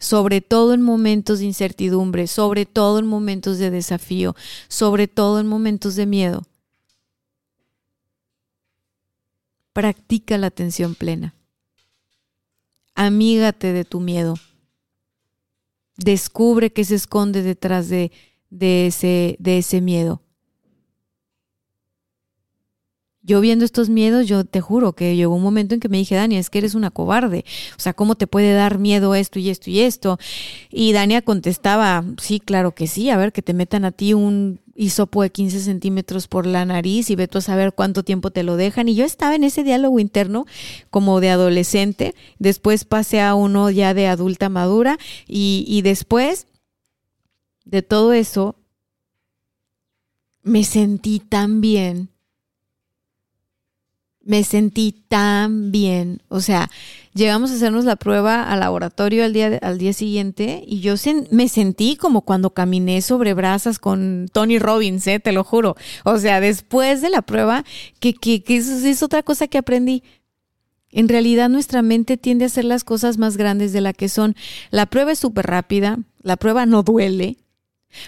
sobre 0.00 0.40
todo 0.40 0.74
en 0.74 0.82
momentos 0.82 1.38
de 1.38 1.44
incertidumbre, 1.44 2.26
sobre 2.26 2.66
todo 2.66 2.98
en 2.98 3.06
momentos 3.06 3.58
de 3.58 3.70
desafío, 3.70 4.34
sobre 4.66 5.06
todo 5.06 5.38
en 5.38 5.46
momentos 5.46 5.94
de 5.94 6.06
miedo, 6.06 6.42
practica 9.72 10.36
la 10.36 10.48
atención 10.48 10.96
plena 10.96 11.36
amígate 13.00 13.72
de 13.72 13.86
tu 13.86 13.98
miedo. 13.98 14.34
Descubre 15.96 16.70
qué 16.70 16.84
se 16.84 16.96
esconde 16.96 17.42
detrás 17.42 17.88
de, 17.88 18.12
de, 18.50 18.86
ese, 18.86 19.80
miedo. 19.80 20.20
Yo 23.22 23.40
viendo 23.42 23.66
estos 23.66 23.90
miedos, 23.90 24.26
yo 24.26 24.44
te 24.44 24.62
juro 24.62 24.94
que 24.94 25.14
llegó 25.14 25.34
un 25.34 25.42
momento 25.42 25.74
en 25.74 25.80
que 25.80 25.90
me 25.90 25.98
dije, 25.98 26.14
Dani, 26.14 26.36
es 26.36 26.48
que 26.48 26.58
eres 26.58 26.74
una 26.74 26.90
cobarde. 26.90 27.44
O 27.76 27.80
sea, 27.80 27.92
¿cómo 27.92 28.14
te 28.14 28.26
puede 28.26 28.54
dar 28.54 28.78
miedo 28.78 29.14
esto 29.14 29.38
y 29.38 29.50
esto 29.50 29.68
y 29.68 29.80
esto? 29.80 30.18
Y 30.70 30.92
Dania 30.92 31.20
contestaba, 31.20 32.02
sí, 32.18 32.40
claro 32.40 32.74
que 32.74 32.86
sí, 32.86 33.10
a 33.10 33.18
ver, 33.18 33.32
que 33.32 33.42
te 33.42 33.52
metan 33.52 33.84
a 33.84 33.92
ti 33.92 34.14
un 34.14 34.60
hisopo 34.74 35.22
de 35.22 35.30
15 35.30 35.60
centímetros 35.60 36.28
por 36.28 36.46
la 36.46 36.64
nariz 36.64 37.10
y 37.10 37.16
ve 37.16 37.28
tú 37.28 37.38
a 37.38 37.42
saber 37.42 37.74
cuánto 37.74 38.02
tiempo 38.02 38.30
te 38.30 38.42
lo 38.42 38.56
dejan. 38.56 38.88
Y 38.88 38.94
yo 38.94 39.04
estaba 39.04 39.34
en 39.34 39.44
ese 39.44 39.64
diálogo 39.64 40.00
interno 40.00 40.46
como 40.88 41.20
de 41.20 41.28
adolescente, 41.28 42.14
después 42.38 42.86
pasé 42.86 43.20
a 43.20 43.34
uno 43.34 43.68
ya 43.70 43.92
de 43.92 44.06
adulta 44.06 44.48
madura 44.48 44.98
y, 45.28 45.66
y 45.68 45.82
después 45.82 46.46
de 47.66 47.82
todo 47.82 48.14
eso 48.14 48.56
me 50.42 50.64
sentí 50.64 51.20
tan 51.20 51.60
bien 51.60 52.09
me 54.30 54.44
sentí 54.44 54.92
tan 55.08 55.72
bien. 55.72 56.22
O 56.28 56.40
sea, 56.40 56.70
llegamos 57.14 57.50
a 57.50 57.54
hacernos 57.54 57.84
la 57.84 57.96
prueba 57.96 58.44
al 58.44 58.60
laboratorio 58.60 59.24
al 59.24 59.32
día, 59.32 59.58
al 59.60 59.76
día 59.76 59.92
siguiente 59.92 60.62
y 60.64 60.78
yo 60.78 60.94
me 61.32 61.48
sentí 61.48 61.96
como 61.96 62.20
cuando 62.20 62.50
caminé 62.50 63.02
sobre 63.02 63.34
brasas 63.34 63.80
con 63.80 64.28
Tony 64.32 64.60
Robbins, 64.60 65.04
¿eh? 65.08 65.18
te 65.18 65.32
lo 65.32 65.42
juro. 65.42 65.74
O 66.04 66.16
sea, 66.18 66.40
después 66.40 67.02
de 67.02 67.10
la 67.10 67.22
prueba, 67.22 67.64
que, 67.98 68.14
que, 68.14 68.40
eso 68.46 68.86
es 68.86 69.02
otra 69.02 69.24
cosa 69.24 69.48
que 69.48 69.58
aprendí. 69.58 70.04
En 70.92 71.08
realidad 71.08 71.48
nuestra 71.48 71.82
mente 71.82 72.16
tiende 72.16 72.44
a 72.44 72.46
hacer 72.46 72.64
las 72.64 72.84
cosas 72.84 73.18
más 73.18 73.36
grandes 73.36 73.72
de 73.72 73.80
la 73.80 73.92
que 73.92 74.08
son. 74.08 74.36
La 74.70 74.86
prueba 74.86 75.10
es 75.10 75.18
súper 75.18 75.48
rápida, 75.48 75.98
la 76.22 76.36
prueba 76.36 76.66
no 76.66 76.84
duele. 76.84 77.38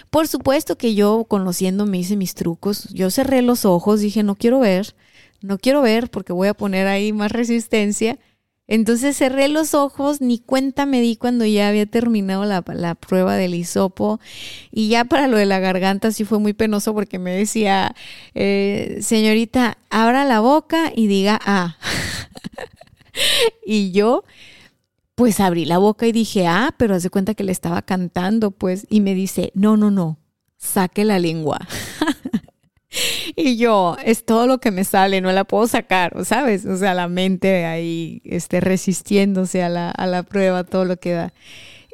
Por 0.09 0.29
supuesto 0.29 0.77
que 0.77 0.95
yo, 0.95 1.25
conociendo, 1.25 1.85
me 1.85 1.97
hice 1.97 2.15
mis 2.15 2.33
trucos. 2.33 2.87
Yo 2.93 3.11
cerré 3.11 3.41
los 3.41 3.65
ojos, 3.65 3.99
dije, 3.99 4.23
no 4.23 4.35
quiero 4.35 4.59
ver 4.61 4.95
no 5.43 5.57
quiero 5.57 5.81
ver 5.81 6.09
porque 6.09 6.33
voy 6.33 6.47
a 6.47 6.53
poner 6.53 6.87
ahí 6.87 7.13
más 7.13 7.31
resistencia. 7.31 8.17
Entonces 8.65 9.17
cerré 9.17 9.49
los 9.49 9.73
ojos, 9.73 10.21
ni 10.21 10.39
cuenta 10.39 10.85
me 10.85 11.01
di 11.01 11.17
cuando 11.17 11.45
ya 11.45 11.67
había 11.67 11.85
terminado 11.85 12.45
la, 12.45 12.95
prueba 12.95 13.35
del 13.35 13.53
hisopo. 13.53 14.21
Y 14.71 14.87
ya 14.87 15.03
para 15.03 15.27
lo 15.27 15.35
de 15.37 15.45
la 15.45 15.59
garganta 15.59 16.11
sí 16.11 16.23
fue 16.23 16.39
muy 16.39 16.53
penoso 16.53 16.93
porque 16.93 17.19
me 17.19 17.35
decía, 17.35 17.93
eh, 18.33 18.99
señorita, 19.01 19.77
abra 19.89 20.23
la 20.23 20.39
boca 20.39 20.93
y 20.95 21.07
diga 21.07 21.39
ah. 21.45 21.77
y 23.65 23.91
yo, 23.91 24.23
pues 25.15 25.41
abrí 25.41 25.65
la 25.65 25.77
boca 25.77 26.07
y 26.07 26.13
dije 26.13 26.47
ah, 26.47 26.73
pero 26.77 26.95
hace 26.95 27.09
cuenta 27.09 27.33
que 27.33 27.43
le 27.43 27.51
estaba 27.51 27.81
cantando, 27.81 28.51
pues. 28.51 28.87
Y 28.89 29.01
me 29.01 29.13
dice, 29.13 29.51
no, 29.55 29.75
no, 29.75 29.91
no, 29.91 30.19
saque 30.57 31.03
la 31.03 31.19
lengua. 31.19 31.59
Y 33.35 33.57
yo, 33.57 33.97
es 34.03 34.25
todo 34.25 34.47
lo 34.47 34.59
que 34.59 34.71
me 34.71 34.83
sale, 34.83 35.21
no 35.21 35.31
la 35.31 35.43
puedo 35.43 35.67
sacar, 35.67 36.13
¿sabes? 36.25 36.65
O 36.65 36.77
sea, 36.77 36.93
la 36.93 37.07
mente 37.07 37.65
ahí 37.65 38.21
este, 38.25 38.59
resistiéndose 38.59 39.63
a 39.63 39.69
la, 39.69 39.91
a 39.91 40.05
la 40.07 40.23
prueba, 40.23 40.63
todo 40.63 40.85
lo 40.85 40.97
que 40.97 41.13
da. 41.13 41.33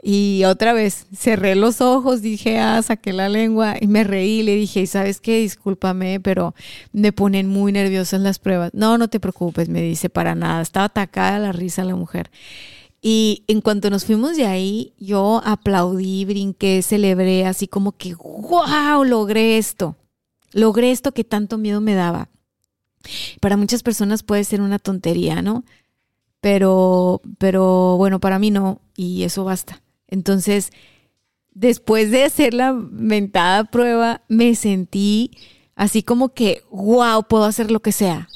Y 0.02 0.44
otra 0.46 0.72
vez 0.72 1.08
cerré 1.14 1.56
los 1.56 1.82
ojos, 1.82 2.22
dije, 2.22 2.58
ah, 2.58 2.82
saqué 2.82 3.12
la 3.12 3.28
lengua 3.28 3.76
y 3.80 3.88
me 3.88 4.06
reí, 4.06 4.44
le 4.44 4.56
dije, 4.56 4.88
¿sabes 4.88 5.20
qué? 5.20 5.40
Discúlpame, 5.42 6.22
pero 6.22 6.56
me 6.94 7.12
ponen 7.12 7.50
muy 7.50 7.74
nerviosas 7.74 8.22
las 8.22 8.40
pruebas. 8.40 8.72
No, 8.74 8.98
no 8.98 9.10
te 9.10 9.20
preocupes, 9.20 9.68
me 9.68 9.82
dice, 9.82 10.10
para 10.10 10.36
nada. 10.36 10.62
Estaba 10.62 10.86
atacada 10.86 11.38
la 11.40 11.52
risa 11.52 11.84
la 11.84 11.96
mujer. 11.96 12.32
Y 13.02 13.44
en 13.48 13.60
cuanto 13.60 13.90
nos 13.90 14.06
fuimos 14.06 14.38
de 14.38 14.46
ahí, 14.46 14.94
yo 15.00 15.42
aplaudí, 15.44 16.24
brinqué, 16.24 16.82
celebré, 16.82 17.46
así 17.46 17.68
como 17.68 17.92
que, 17.94 18.14
wow, 18.16 19.04
logré 19.04 19.58
esto 19.58 19.98
logré 20.52 20.92
esto 20.92 21.14
que 21.14 21.24
tanto 21.24 21.58
miedo 21.58 21.82
me 21.82 21.96
daba. 21.96 22.30
Para 23.40 23.58
muchas 23.58 23.84
personas 23.84 24.24
puede 24.24 24.44
ser 24.44 24.62
una 24.62 24.80
tontería, 24.80 25.42
¿no? 25.42 25.64
Pero, 26.42 27.22
pero 27.38 27.98
bueno, 27.98 28.20
para 28.20 28.40
mí 28.40 28.52
no, 28.52 28.82
y 28.96 29.24
eso 29.24 29.44
basta. 29.44 29.82
Entonces, 30.08 30.72
después 31.54 32.12
de 32.12 32.24
hacer 32.24 32.54
la 32.54 32.74
mentada 32.74 33.66
prueba, 33.66 34.24
me 34.28 34.56
sentí 34.56 35.32
así 35.76 36.04
como 36.04 36.34
que, 36.34 36.64
wow, 36.72 37.24
puedo 37.28 37.46
hacer 37.46 37.72
lo 37.72 37.82
que 37.82 37.92
sea. 37.92 38.28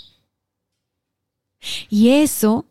Y 1.89 2.09
eso, 2.09 2.65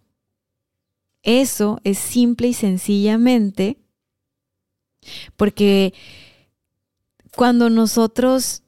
eso 1.22 1.80
es 1.84 1.99
simple 1.99 2.49
y 2.49 2.55
sencillamente 2.55 3.78
porque 5.36 5.95
cuando 7.34 7.70
nosotros 7.70 8.61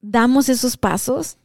damos 0.00 0.48
esos 0.48 0.76
pasos, 0.76 1.36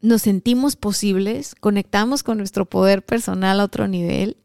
nos 0.00 0.22
sentimos 0.22 0.76
posibles, 0.76 1.54
conectamos 1.54 2.22
con 2.22 2.38
nuestro 2.38 2.66
poder 2.66 3.04
personal 3.04 3.60
a 3.60 3.64
otro 3.64 3.88
nivel 3.88 4.36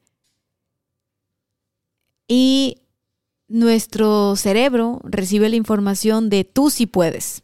y 2.28 2.78
nuestro 3.48 4.36
cerebro 4.38 5.02
recibe 5.04 5.50
la 5.50 5.58
información 5.58 6.30
de 6.30 6.46
tú 6.46 6.70
si 6.70 6.86
puedes. 6.86 7.44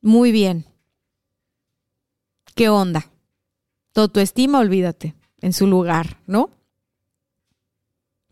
Muy 0.00 0.30
bien. 0.30 0.64
¿Qué 2.54 2.68
onda? 2.68 3.10
Todo 3.92 4.08
tu 4.08 4.20
estima, 4.20 4.60
olvídate, 4.60 5.16
en 5.40 5.52
su 5.52 5.66
lugar, 5.66 6.20
¿no? 6.26 6.50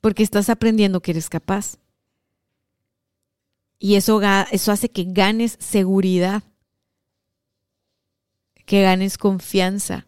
Porque 0.00 0.22
estás 0.22 0.48
aprendiendo 0.48 1.00
que 1.00 1.10
eres 1.10 1.28
capaz. 1.28 1.78
Y 3.78 3.96
eso, 3.96 4.20
eso 4.50 4.72
hace 4.72 4.88
que 4.88 5.04
ganes 5.04 5.56
seguridad, 5.60 6.42
que 8.64 8.82
ganes 8.82 9.18
confianza 9.18 10.06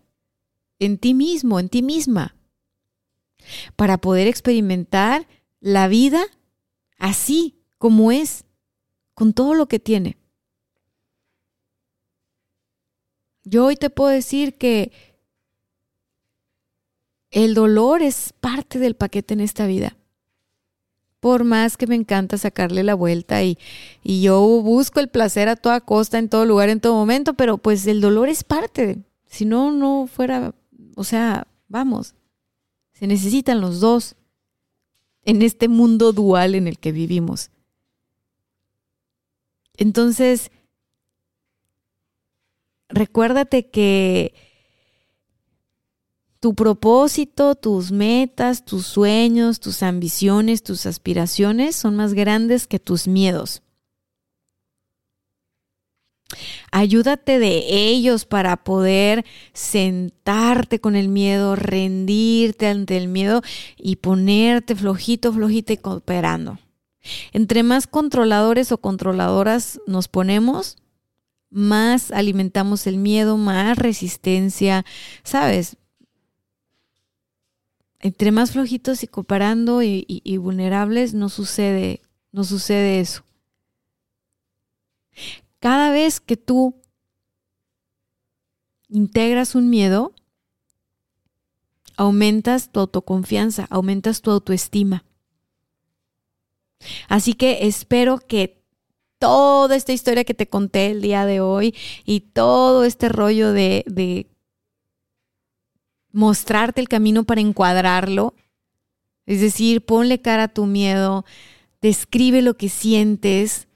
en 0.79 0.99
ti 0.99 1.15
mismo, 1.15 1.61
en 1.61 1.69
ti 1.69 1.83
misma, 1.83 2.37
para 3.77 3.99
poder 3.99 4.27
experimentar 4.27 5.27
la 5.61 5.89
vida 5.89 6.23
así 6.99 7.57
como 7.79 8.11
es, 8.11 8.45
con 9.15 9.33
todo 9.33 9.55
lo 9.55 9.67
que 9.67 9.79
tiene. 9.79 10.17
Yo 13.45 13.67
hoy 13.67 13.77
te 13.77 13.91
puedo 13.91 14.11
decir 14.11 14.57
que 14.57 14.93
el 17.31 17.55
dolor 17.55 18.03
es 18.03 18.33
parte 18.33 18.79
del 18.79 18.97
paquete 18.97 19.35
en 19.35 19.41
esta 19.41 19.67
vida 19.67 19.98
por 21.21 21.45
más 21.45 21.77
que 21.77 21.87
me 21.87 21.95
encanta 21.95 22.39
sacarle 22.39 22.83
la 22.85 22.95
vuelta 22.95 23.43
y, 23.43 23.59
y, 24.03 24.23
yo 24.23 24.41
busco 24.63 25.01
el 25.01 25.09
placer 25.09 25.49
a 25.49 25.57
toda 25.57 25.81
costa, 25.81 26.19
en 26.19 26.29
todo 26.29 26.45
lugar, 26.47 26.69
en 26.69 26.81
todo 26.81 26.95
momento, 26.95 27.35
pero 27.35 27.59
pues 27.59 27.87
el 27.87 28.01
dolor 28.01 28.29
es 28.29 28.45
parte. 28.45 28.99
Si 29.27 29.45
no, 29.45 29.73
no 29.73 30.07
fuera, 30.07 30.55
o 30.97 31.05
sea, 31.05 31.47
vamos, 31.69 32.15
se 32.93 33.07
necesitan 33.07 33.61
los 33.61 33.81
dos 33.81 34.17
en 35.25 35.43
este 35.43 35.69
mundo 35.69 36.13
dual 36.13 36.55
en 36.55 36.67
el 36.67 36.79
que 36.79 36.93
vivimos. 36.93 37.51
Entonces, 39.77 40.51
recuérdate 42.89 43.69
que 43.71 44.35
tu 46.41 46.55
propósito, 46.55 47.55
tus 47.55 47.91
metas, 47.91 48.65
tus 48.65 48.87
sueños, 48.87 49.61
tus 49.61 49.83
ambiciones, 49.83 50.63
tus 50.63 50.87
aspiraciones 50.87 51.77
son 51.77 51.97
más 51.97 52.15
grandes 52.15 52.67
que 52.67 52.79
tus 52.79 53.09
miedos. 53.09 53.63
Ayúdate 56.71 57.39
de 57.39 57.65
ellos 57.89 58.27
para 58.27 58.57
poder 58.59 59.25
sentarte 59.55 60.79
con 60.79 60.95
el 60.95 61.09
miedo, 61.09 61.57
rendirte 61.57 62.67
ante 62.67 62.99
el 62.99 63.09
miedo 63.09 63.43
y 63.79 63.97
ponerte 63.97 64.77
flojito, 64.77 65.33
flojita 65.33 65.73
y 65.73 65.79
cooperando. 65.79 66.59
Entre 67.33 67.63
más 67.63 67.87
controladores 67.87 68.73
o 68.73 68.79
controladoras 68.79 69.81
nos 69.87 70.09
ponemos, 70.09 70.77
más 71.51 72.11
alimentamos 72.11 72.87
el 72.87 72.99
miedo, 72.99 73.39
más 73.39 73.79
resistencia, 73.79 74.85
¿sabes? 75.23 75.79
Entre 78.01 78.31
más 78.31 78.53
flojitos 78.53 79.03
y 79.03 79.09
comparando 79.09 79.83
y, 79.83 80.37
vulnerables, 80.39 81.15
no 81.15 81.29
sucede, 81.29 82.01
no 82.33 82.45
sucede 82.45 83.01
eso. 83.01 83.25
Cada 85.59 85.91
vez 85.91 86.21
que 86.21 86.37
tú 86.37 86.77
integras 88.89 89.55
un 89.55 89.69
miedo, 89.69 90.13
aumentas 91.97 92.71
tu 92.71 92.81
autoconfianza, 92.81 93.67
aumentas 93.71 94.23
tu 94.23 94.31
autoestima. 94.31 95.05
Así 97.09 97.35
que 97.35 97.67
espero 97.67 98.19
que 98.19 98.63
toda 99.19 99.75
esta 99.75 99.93
historia 99.93 100.23
que 100.23 100.35
te 100.35 100.49
conté 100.49 100.93
el 100.93 101.03
día 101.03 101.27
de 101.27 101.41
hoy 101.41 101.75
y 102.05 102.21
todo 102.21 102.85
este 102.85 103.09
rollo 103.09 103.53
de, 103.53 103.85
de 103.89 104.29
mostrarte 106.13 106.81
el 106.81 106.89
camino 106.89 107.25
para 107.25 107.41
encuadrarlo. 107.41 108.35
Es 109.27 109.41
decir, 109.41 109.85
ponle 109.85 110.21
cara 110.21 110.45
a 110.45 110.49
tu 110.49 110.67
miedo, 110.67 111.25
describe 111.83 112.43
lo 112.43 112.57
que 112.57 112.69
sientes, 112.69 113.69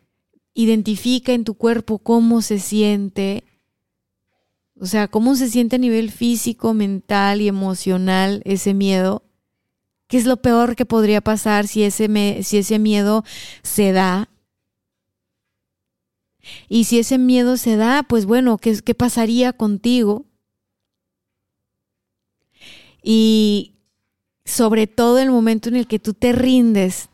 identifica 0.54 1.32
en 1.32 1.44
tu 1.44 1.54
cuerpo 1.54 1.98
cómo 1.98 2.42
se 2.42 2.58
siente, 2.58 3.44
o 4.80 4.86
sea, 4.86 5.08
cómo 5.08 5.36
se 5.36 5.48
siente 5.48 5.76
a 5.76 5.78
nivel 5.78 6.10
físico, 6.10 6.74
mental 6.74 7.40
y 7.40 7.48
emocional 7.48 8.42
ese 8.44 8.74
miedo. 8.74 9.22
¿Qué 10.08 10.18
es 10.18 10.26
lo 10.26 10.38
peor 10.38 10.76
que 10.76 10.84
podría 10.84 11.20
pasar 11.20 11.66
si 11.68 11.84
ese, 11.84 12.42
si 12.42 12.58
ese 12.58 12.78
miedo 12.78 13.24
se 13.62 13.92
da? 13.92 14.28
Y 16.68 16.84
si 16.84 16.98
ese 16.98 17.18
miedo 17.18 17.56
se 17.56 17.76
da, 17.76 18.02
pues 18.02 18.26
bueno, 18.26 18.58
¿qué, 18.58 18.76
qué 18.82 18.94
pasaría 18.94 19.52
contigo? 19.52 20.26
Y 23.02 23.74
sobre 24.44 24.86
todo 24.86 25.18
el 25.18 25.30
momento 25.30 25.68
en 25.68 25.76
el 25.76 25.86
que 25.86 25.98
tú 25.98 26.14
te 26.14 26.32
rindes 26.32 27.10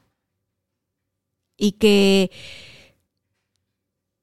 y 1.57 1.73
que 1.73 2.31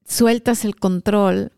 sueltas 0.05 0.63
el 0.65 0.75
control, 0.75 1.51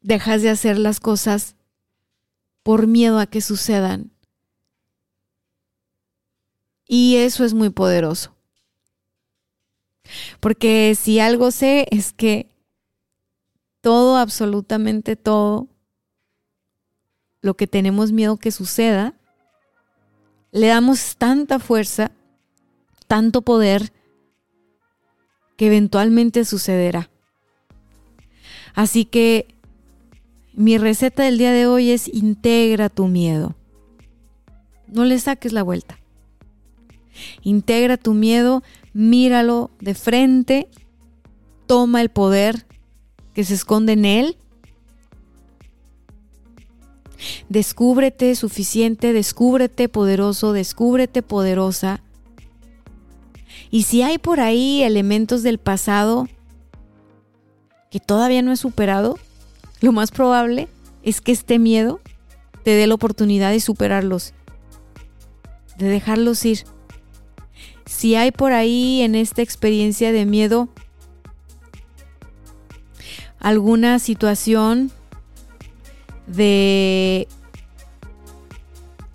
dejas 0.00 0.42
de 0.42 0.50
hacer 0.50 0.78
las 0.78 1.00
cosas 1.00 1.56
por 2.62 2.86
miedo 2.86 3.18
a 3.18 3.26
que 3.26 3.40
sucedan. 3.40 4.12
Y 6.86 7.16
eso 7.16 7.44
es 7.44 7.54
muy 7.54 7.70
poderoso. 7.70 8.34
Porque 10.40 10.94
si 10.94 11.18
algo 11.18 11.50
sé 11.50 11.86
es 11.90 12.12
que 12.12 12.50
todo, 13.80 14.16
absolutamente 14.16 15.16
todo, 15.16 15.68
lo 17.44 17.54
que 17.54 17.66
tenemos 17.66 18.10
miedo 18.10 18.38
que 18.38 18.50
suceda, 18.50 19.12
le 20.50 20.68
damos 20.68 21.16
tanta 21.16 21.58
fuerza, 21.58 22.10
tanto 23.06 23.42
poder, 23.42 23.92
que 25.58 25.66
eventualmente 25.66 26.46
sucederá. 26.46 27.10
Así 28.74 29.04
que 29.04 29.54
mi 30.54 30.78
receta 30.78 31.24
del 31.24 31.36
día 31.36 31.52
de 31.52 31.66
hoy 31.66 31.90
es 31.90 32.08
integra 32.08 32.88
tu 32.88 33.08
miedo. 33.08 33.54
No 34.86 35.04
le 35.04 35.18
saques 35.18 35.52
la 35.52 35.62
vuelta. 35.62 35.98
Integra 37.42 37.98
tu 37.98 38.14
miedo, 38.14 38.62
míralo 38.94 39.70
de 39.80 39.94
frente, 39.94 40.68
toma 41.66 42.00
el 42.00 42.08
poder 42.08 42.64
que 43.34 43.44
se 43.44 43.52
esconde 43.52 43.92
en 43.92 44.06
él 44.06 44.38
Descúbrete 47.48 48.34
suficiente, 48.34 49.12
descúbrete 49.12 49.88
poderoso, 49.88 50.52
descúbrete 50.52 51.22
poderosa. 51.22 52.00
Y 53.70 53.82
si 53.82 54.02
hay 54.02 54.18
por 54.18 54.40
ahí 54.40 54.82
elementos 54.82 55.42
del 55.42 55.58
pasado 55.58 56.28
que 57.90 58.00
todavía 58.00 58.42
no 58.42 58.52
he 58.52 58.56
superado, 58.56 59.18
lo 59.80 59.92
más 59.92 60.10
probable 60.10 60.68
es 61.02 61.20
que 61.20 61.32
este 61.32 61.58
miedo 61.58 62.00
te 62.62 62.70
dé 62.70 62.86
la 62.86 62.94
oportunidad 62.94 63.50
de 63.50 63.60
superarlos, 63.60 64.32
de 65.76 65.86
dejarlos 65.86 66.44
ir. 66.44 66.64
Si 67.84 68.14
hay 68.14 68.32
por 68.32 68.52
ahí 68.52 69.02
en 69.02 69.14
esta 69.14 69.42
experiencia 69.42 70.10
de 70.10 70.24
miedo 70.24 70.68
alguna 73.38 73.98
situación 73.98 74.90
de 76.26 77.28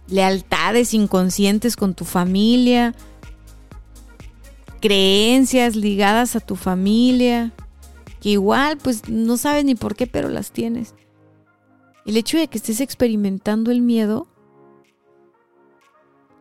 lealtades 0.07 0.93
inconscientes 0.93 1.75
con 1.75 1.93
tu 1.93 2.05
familia, 2.05 2.95
creencias 4.81 5.75
ligadas 5.75 6.35
a 6.35 6.39
tu 6.39 6.55
familia, 6.55 7.51
que 8.21 8.29
igual 8.29 8.77
pues 8.77 9.07
no 9.09 9.37
sabes 9.37 9.65
ni 9.65 9.75
por 9.75 9.95
qué, 9.95 10.07
pero 10.07 10.29
las 10.29 10.51
tienes. 10.51 10.95
El 12.05 12.17
hecho 12.17 12.37
de 12.37 12.47
que 12.47 12.57
estés 12.57 12.81
experimentando 12.81 13.71
el 13.71 13.81
miedo 13.81 14.27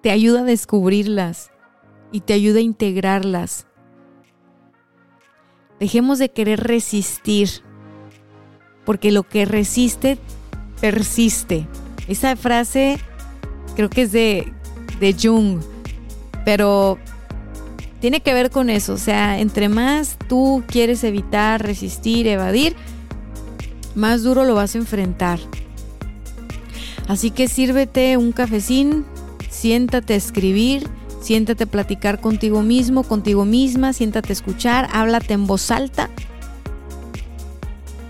te 0.03 0.11
ayuda 0.11 0.41
a 0.41 0.45
descubrirlas 0.45 1.51
y 2.13 2.21
te 2.21 2.33
ayuda 2.33 2.59
a 2.59 2.63
integrarlas. 2.63 3.67
Dejemos 5.79 6.19
de 6.19 6.31
querer 6.31 6.61
resistir, 6.61 7.49
porque 8.85 9.13
lo 9.13 9.23
que 9.23 9.45
resiste 9.45 10.19
persiste. 10.81 11.67
Esa 12.09 12.37
frase 12.37 12.99
creo 13.75 13.91
que 13.91 14.03
es 14.03 14.13
de 14.13 14.53
de 15.01 15.15
Jung. 15.21 15.61
Pero 16.45 16.99
tiene 18.01 18.21
que 18.21 18.35
ver 18.35 18.51
con 18.51 18.71
eso. 18.71 18.95
O 18.95 18.99
sea, 18.99 19.39
entre 19.39 19.69
más 19.69 20.17
tú 20.29 20.63
quieres 20.67 21.05
evitar, 21.05 21.63
resistir, 21.63 22.27
evadir, 22.27 22.77
más 23.95 24.23
duro 24.23 24.45
lo 24.45 24.55
vas 24.55 24.75
a 24.75 24.79
enfrentar. 24.79 25.39
Así 27.07 27.31
que 27.31 27.49
sírvete 27.49 28.17
un 28.17 28.33
cafecín, 28.33 29.07
siéntate 29.49 30.13
a 30.13 30.17
escribir, 30.17 30.87
siéntate 31.23 31.65
a 31.65 31.67
platicar 31.67 32.21
contigo 32.21 32.63
mismo, 32.63 33.03
contigo 33.03 33.47
misma, 33.47 33.95
siéntate 33.95 34.31
a 34.31 34.35
escuchar, 34.35 34.89
háblate 34.93 35.33
en 35.33 35.47
voz 35.47 35.71
alta, 35.71 36.11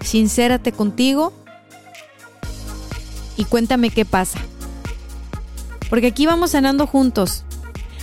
sincérate 0.02 0.72
contigo 0.72 1.32
y 3.38 3.44
cuéntame 3.44 3.88
qué 3.88 4.04
pasa. 4.04 4.40
Porque 5.88 6.08
aquí 6.08 6.26
vamos 6.26 6.50
sanando 6.50 6.86
juntos. 6.86 7.44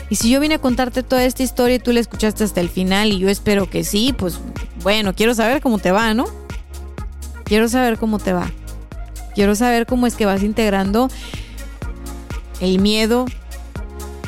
Y 0.09 0.15
si 0.15 0.31
yo 0.31 0.39
vine 0.39 0.55
a 0.55 0.59
contarte 0.59 1.03
toda 1.03 1.23
esta 1.25 1.43
historia 1.43 1.75
y 1.75 1.79
tú 1.79 1.91
la 1.91 1.99
escuchaste 1.99 2.43
hasta 2.43 2.61
el 2.61 2.69
final 2.69 3.11
y 3.11 3.19
yo 3.19 3.29
espero 3.29 3.69
que 3.69 3.83
sí, 3.83 4.15
pues 4.17 4.39
bueno, 4.81 5.13
quiero 5.13 5.35
saber 5.35 5.61
cómo 5.61 5.77
te 5.77 5.91
va, 5.91 6.13
¿no? 6.13 6.25
Quiero 7.43 7.67
saber 7.67 7.97
cómo 7.97 8.17
te 8.17 8.33
va. 8.33 8.51
Quiero 9.35 9.55
saber 9.55 9.85
cómo 9.85 10.07
es 10.07 10.15
que 10.15 10.25
vas 10.25 10.41
integrando 10.41 11.09
el 12.61 12.79
miedo, 12.79 13.25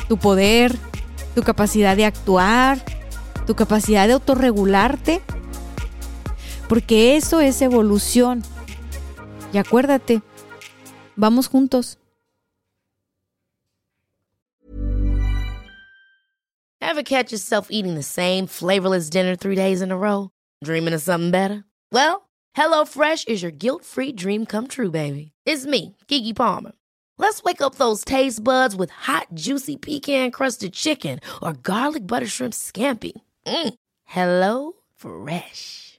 tu 0.08 0.18
poder, 0.18 0.76
tu 1.34 1.42
capacidad 1.42 1.96
de 1.96 2.04
actuar, 2.04 2.84
tu 3.46 3.54
capacidad 3.54 4.06
de 4.06 4.12
autorregularte. 4.12 5.22
Porque 6.68 7.16
eso 7.16 7.40
es 7.40 7.62
evolución. 7.62 8.42
Y 9.52 9.58
acuérdate, 9.58 10.20
vamos 11.18 11.48
juntos. 11.48 11.96
Ever 16.80 17.02
catch 17.02 17.32
yourself 17.32 17.68
eating 17.70 17.96
the 17.96 18.02
same 18.02 18.46
flavorless 18.46 19.10
dinner 19.10 19.36
three 19.36 19.56
days 19.56 19.82
in 19.82 19.92
a 19.92 19.96
row? 19.96 20.30
Dreaming 20.64 20.94
of 20.94 21.02
something 21.02 21.30
better? 21.30 21.64
Well, 21.92 22.28
HelloFresh 22.56 23.28
is 23.28 23.42
your 23.42 23.50
guilt-free 23.50 24.12
dream 24.12 24.46
come 24.46 24.68
true, 24.68 24.90
baby. 24.90 25.32
It's 25.44 25.66
me, 25.66 25.96
Kiki 26.06 26.32
Palmer. 26.32 26.72
Let's 27.18 27.42
wake 27.42 27.60
up 27.60 27.74
those 27.74 28.04
taste 28.04 28.42
buds 28.42 28.74
with 28.74 28.90
hot, 28.90 29.26
juicy 29.34 29.76
pecan-crusted 29.76 30.72
chicken 30.72 31.20
or 31.42 31.52
garlic 31.52 32.06
butter 32.06 32.26
shrimp 32.26 32.54
scampi. 32.54 33.12
Mm. 33.46 33.74
Hello 34.04 34.72
Fresh. 34.96 35.87